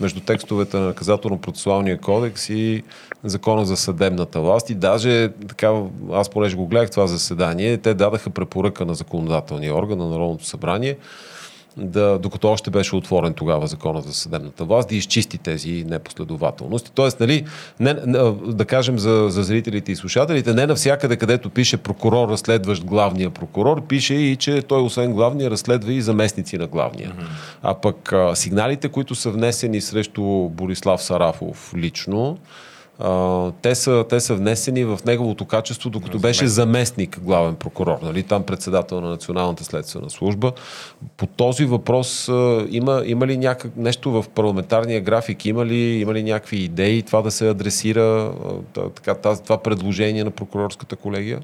между 0.00 0.20
текстовете 0.20 0.76
на 0.76 0.94
наказателно-процесуалния 0.94 2.00
кодекс 2.00 2.48
и 2.48 2.82
закона 3.24 3.64
за 3.64 3.76
съдебната 3.76 4.40
власт. 4.40 4.70
И 4.70 4.74
даже 4.74 5.28
така, 5.48 5.82
аз 6.12 6.28
понеже 6.28 6.56
го 6.56 6.66
гледах 6.66 6.90
това 6.90 7.06
заседание, 7.06 7.76
те 7.76 7.94
дадаха 7.94 8.30
препоръка 8.30 8.84
на 8.84 8.94
законодателния 8.94 9.74
орган 9.74 9.98
на 9.98 10.08
Народното 10.08 10.44
събрание 10.44 10.96
да, 11.76 12.18
докато 12.18 12.48
още 12.48 12.70
беше 12.70 12.96
отворен 12.96 13.34
тогава 13.34 13.66
закона 13.66 14.02
за 14.02 14.14
съдебната 14.14 14.64
власт, 14.64 14.88
да 14.88 14.94
изчисти 14.94 15.38
тези 15.38 15.84
непоследователности. 15.88 16.92
Тоест, 16.94 17.20
нали, 17.20 17.44
не, 17.80 17.94
да 18.46 18.64
кажем 18.64 18.98
за, 18.98 19.26
за 19.30 19.42
зрителите 19.42 19.92
и 19.92 19.96
слушателите, 19.96 20.54
не 20.54 20.66
навсякъде, 20.66 21.16
където 21.16 21.50
пише 21.50 21.76
прокурор, 21.76 22.28
разследващ 22.28 22.84
главния 22.84 23.30
прокурор, 23.30 23.86
пише 23.86 24.14
и, 24.14 24.36
че 24.36 24.62
той 24.62 24.82
освен 24.82 25.12
главния 25.12 25.50
разследва 25.50 25.92
и 25.92 26.02
заместници 26.02 26.58
на 26.58 26.66
главния. 26.66 27.12
А 27.62 27.74
пък 27.74 28.12
а, 28.12 28.34
сигналите, 28.34 28.88
които 28.88 29.14
са 29.14 29.30
внесени 29.30 29.80
срещу 29.80 30.22
Борислав 30.48 31.02
Сарафов 31.02 31.74
лично, 31.76 32.38
те, 33.62 33.74
са, 33.74 34.04
те 34.08 34.20
са 34.20 34.34
внесени 34.34 34.84
в 34.84 34.98
неговото 35.06 35.44
качество, 35.44 35.90
докато 35.90 36.18
беше 36.18 36.46
заместник 36.46 37.20
главен 37.20 37.56
прокурор, 37.60 37.96
нали, 38.02 38.22
там 38.22 38.46
председател 38.46 39.00
на 39.00 39.10
Националната 39.10 39.64
следствена 39.64 40.10
служба. 40.10 40.52
По 41.18 41.26
този 41.26 41.64
въпрос 41.64 42.30
има, 42.70 43.02
има 43.06 43.26
ли 43.26 43.36
някак, 43.36 43.76
нещо 43.76 44.10
в 44.10 44.24
парламентарния 44.34 45.00
график, 45.00 45.46
има 45.46 45.66
ли, 45.66 45.80
има 45.80 46.14
ли 46.14 46.22
някакви 46.22 46.56
идеи 46.56 47.02
това 47.02 47.22
да 47.22 47.30
се 47.30 47.48
адресира, 47.48 48.30
така, 48.96 49.14
тази, 49.14 49.44
това 49.44 49.62
предложение 49.62 50.24
на 50.24 50.30
прокурорската 50.30 50.96
колегия? 50.96 51.38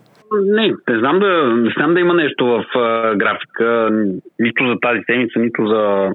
Не, 0.44 0.68
не 0.88 0.98
знам 0.98 1.18
да, 1.18 1.56
не 1.56 1.70
знам 1.76 1.94
да 1.94 2.00
има 2.00 2.14
нещо 2.14 2.46
в 2.46 2.78
а, 2.78 3.14
графика, 3.14 3.88
нито 4.38 4.68
за 4.68 4.74
тази 4.82 5.00
седмица, 5.06 5.38
нито 5.38 5.66
за 5.66 6.10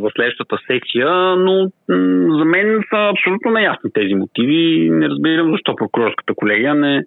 за 0.00 0.08
следващата 0.14 0.56
сесия, 0.66 1.36
но 1.36 1.70
за 2.38 2.44
мен 2.44 2.80
са 2.90 3.10
абсолютно 3.12 3.50
неясни 3.50 3.90
тези 3.94 4.14
мотиви. 4.14 4.90
Не 4.90 5.08
разбирам 5.08 5.50
защо 5.50 5.76
прокурорската 5.76 6.34
колегия 6.34 6.74
не, 6.74 7.04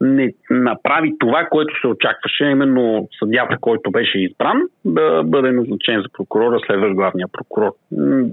не 0.00 0.32
направи 0.50 1.12
това, 1.18 1.46
което 1.50 1.80
се 1.80 1.86
очакваше, 1.86 2.44
именно 2.44 3.08
съдята, 3.18 3.56
който 3.60 3.90
беше 3.90 4.18
избран, 4.18 4.62
да 4.84 5.22
бъде 5.24 5.52
назначен 5.52 6.02
за 6.02 6.08
прокурора, 6.12 6.60
следващ 6.66 6.94
главния 6.94 7.26
прокурор. 7.32 7.72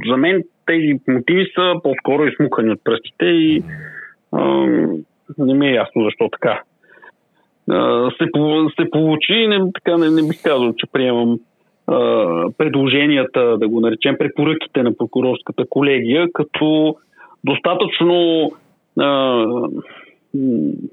За 0.10 0.18
мен 0.18 0.44
тези 0.66 1.00
мотиви 1.08 1.52
са 1.56 1.74
по-скоро 1.84 2.26
измукани 2.26 2.72
от 2.72 2.84
пръстите 2.84 3.26
и 3.26 3.64
а, 4.32 4.68
не 5.38 5.54
ми 5.54 5.68
е 5.68 5.74
ясно 5.74 6.04
защо 6.04 6.30
така. 6.30 6.62
А, 7.72 8.10
се, 8.12 8.26
се 8.82 8.90
получи, 8.92 9.48
не, 9.48 9.72
така 9.74 9.98
не, 9.98 10.10
не 10.10 10.28
бих 10.28 10.44
казал, 10.44 10.74
че 10.78 10.88
приемам 10.92 11.40
предложенията, 12.58 13.58
да 13.58 13.68
го 13.68 13.80
наречем 13.80 14.16
препоръките 14.20 14.84
на 14.84 14.98
прокурорската 14.98 15.64
колегия, 15.70 16.28
като 16.34 16.96
достатъчно 17.44 18.52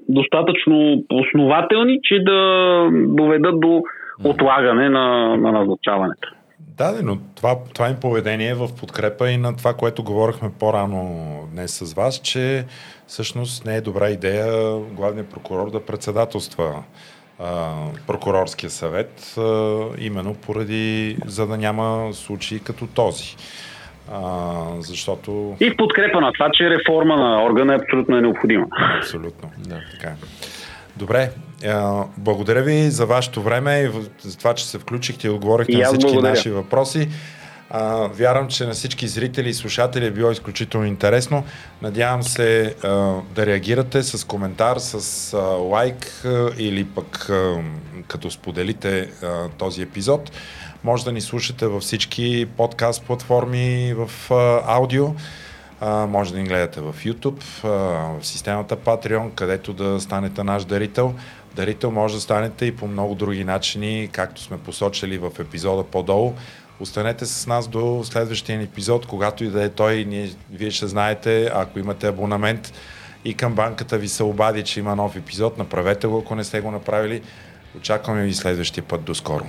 достатъчно 0.09 1.03
основателни, 1.13 1.99
че 2.03 2.19
да 2.19 2.89
доведат 2.91 3.59
до 3.59 3.81
отлагане 4.23 4.89
на, 4.89 5.37
на 5.37 5.51
назначаването. 5.51 6.31
Да, 6.77 6.93
но 7.03 7.17
това, 7.35 7.55
това 7.73 7.89
им 7.89 7.95
поведение 8.01 8.49
е 8.49 8.53
в 8.53 8.67
подкрепа 8.79 9.29
и 9.29 9.37
на 9.37 9.55
това, 9.55 9.73
което 9.73 10.03
говорихме 10.03 10.49
по-рано 10.59 11.09
днес 11.53 11.71
с 11.71 11.93
вас, 11.93 12.21
че 12.21 12.65
всъщност 13.07 13.65
не 13.65 13.75
е 13.75 13.81
добра 13.81 14.09
идея 14.09 14.77
главният 14.95 15.29
прокурор 15.29 15.71
да 15.71 15.85
председателства 15.85 16.83
прокурорския 18.07 18.69
съвет, 18.69 19.35
именно 19.97 20.33
поради, 20.33 21.17
за 21.25 21.47
да 21.47 21.57
няма 21.57 22.13
случаи 22.13 22.59
като 22.59 22.87
този. 22.87 23.35
А, 24.11 24.51
защото... 24.79 25.55
И 25.59 25.69
в 25.69 25.77
подкрепа 25.77 26.21
на 26.21 26.31
това, 26.31 26.49
че 26.53 26.69
реформа 26.69 27.15
на 27.15 27.43
органа 27.43 27.73
е 27.73 27.77
абсолютно 27.77 28.21
необходима. 28.21 28.65
Абсолютно. 28.97 29.51
Да. 29.57 29.81
Така. 29.91 30.07
Е. 30.07 30.15
Добре, 30.97 31.31
благодаря 32.17 32.61
ви 32.61 32.81
за 32.81 33.05
вашето 33.05 33.41
време 33.41 33.79
и 33.79 33.89
за 34.19 34.37
това, 34.37 34.53
че 34.53 34.65
се 34.65 34.79
включихте 34.79 35.27
и 35.27 35.29
отговорихте 35.29 35.71
и 35.71 35.77
на 35.77 35.85
всички 35.85 36.05
благодаря. 36.05 36.29
наши 36.29 36.49
въпроси. 36.49 37.09
А, 37.69 38.07
вярвам, 38.07 38.47
че 38.47 38.65
на 38.65 38.73
всички 38.73 39.07
зрители 39.07 39.49
и 39.49 39.53
слушатели 39.53 40.05
е 40.05 40.11
било 40.11 40.31
изключително 40.31 40.85
интересно. 40.85 41.43
Надявам 41.81 42.23
се 42.23 42.75
а, 42.83 42.87
да 43.35 43.45
реагирате 43.45 44.03
с 44.03 44.27
коментар, 44.27 44.77
с 44.77 45.33
а, 45.33 45.37
лайк 45.41 46.21
а, 46.25 46.49
или 46.57 46.85
пък 46.85 47.29
а, 47.29 47.55
като 48.07 48.31
споделите 48.31 49.09
а, 49.23 49.49
този 49.57 49.81
епизод. 49.81 50.31
Може 50.83 51.05
да 51.05 51.11
ни 51.11 51.21
слушате 51.21 51.67
във 51.67 51.83
всички 51.83 52.47
подкаст 52.57 53.03
платформи 53.03 53.93
в 53.93 54.31
а, 54.31 54.61
аудио. 54.75 55.05
А, 55.81 56.05
може 56.05 56.33
да 56.33 56.39
ни 56.39 56.47
гледате 56.47 56.81
в 56.81 56.95
YouTube, 57.05 57.43
а, 57.63 57.67
в 58.19 58.27
системата 58.27 58.77
Patreon, 58.77 59.33
където 59.35 59.73
да 59.73 59.99
станете 59.99 60.43
наш 60.43 60.65
дарител. 60.65 61.13
Дарител 61.55 61.91
може 61.91 62.15
да 62.15 62.21
станете 62.21 62.65
и 62.65 62.75
по 62.75 62.87
много 62.87 63.15
други 63.15 63.43
начини, 63.43 64.09
както 64.11 64.41
сме 64.41 64.57
посочили 64.57 65.17
в 65.17 65.31
епизода 65.39 65.83
по-долу. 65.83 66.33
Останете 66.79 67.25
с 67.25 67.47
нас 67.47 67.67
до 67.67 68.01
следващия 68.03 68.61
епизод, 68.61 69.05
когато 69.05 69.43
и 69.43 69.47
да 69.47 69.63
е 69.63 69.69
той. 69.69 70.05
Ние, 70.07 70.29
вие 70.51 70.71
ще 70.71 70.87
знаете, 70.87 71.51
ако 71.53 71.79
имате 71.79 72.07
абонамент 72.07 72.73
и 73.25 73.33
към 73.33 73.53
банката 73.53 73.97
ви 73.97 74.07
се 74.07 74.23
обади, 74.23 74.63
че 74.63 74.79
има 74.79 74.95
нов 74.95 75.15
епизод, 75.15 75.57
направете 75.57 76.07
го, 76.07 76.19
ако 76.19 76.35
не 76.35 76.43
сте 76.43 76.61
го 76.61 76.71
направили. 76.71 77.21
Очакваме 77.77 78.23
ви 78.23 78.33
следващия 78.33 78.83
път. 78.83 79.03
До 79.03 79.15
скоро! 79.15 79.45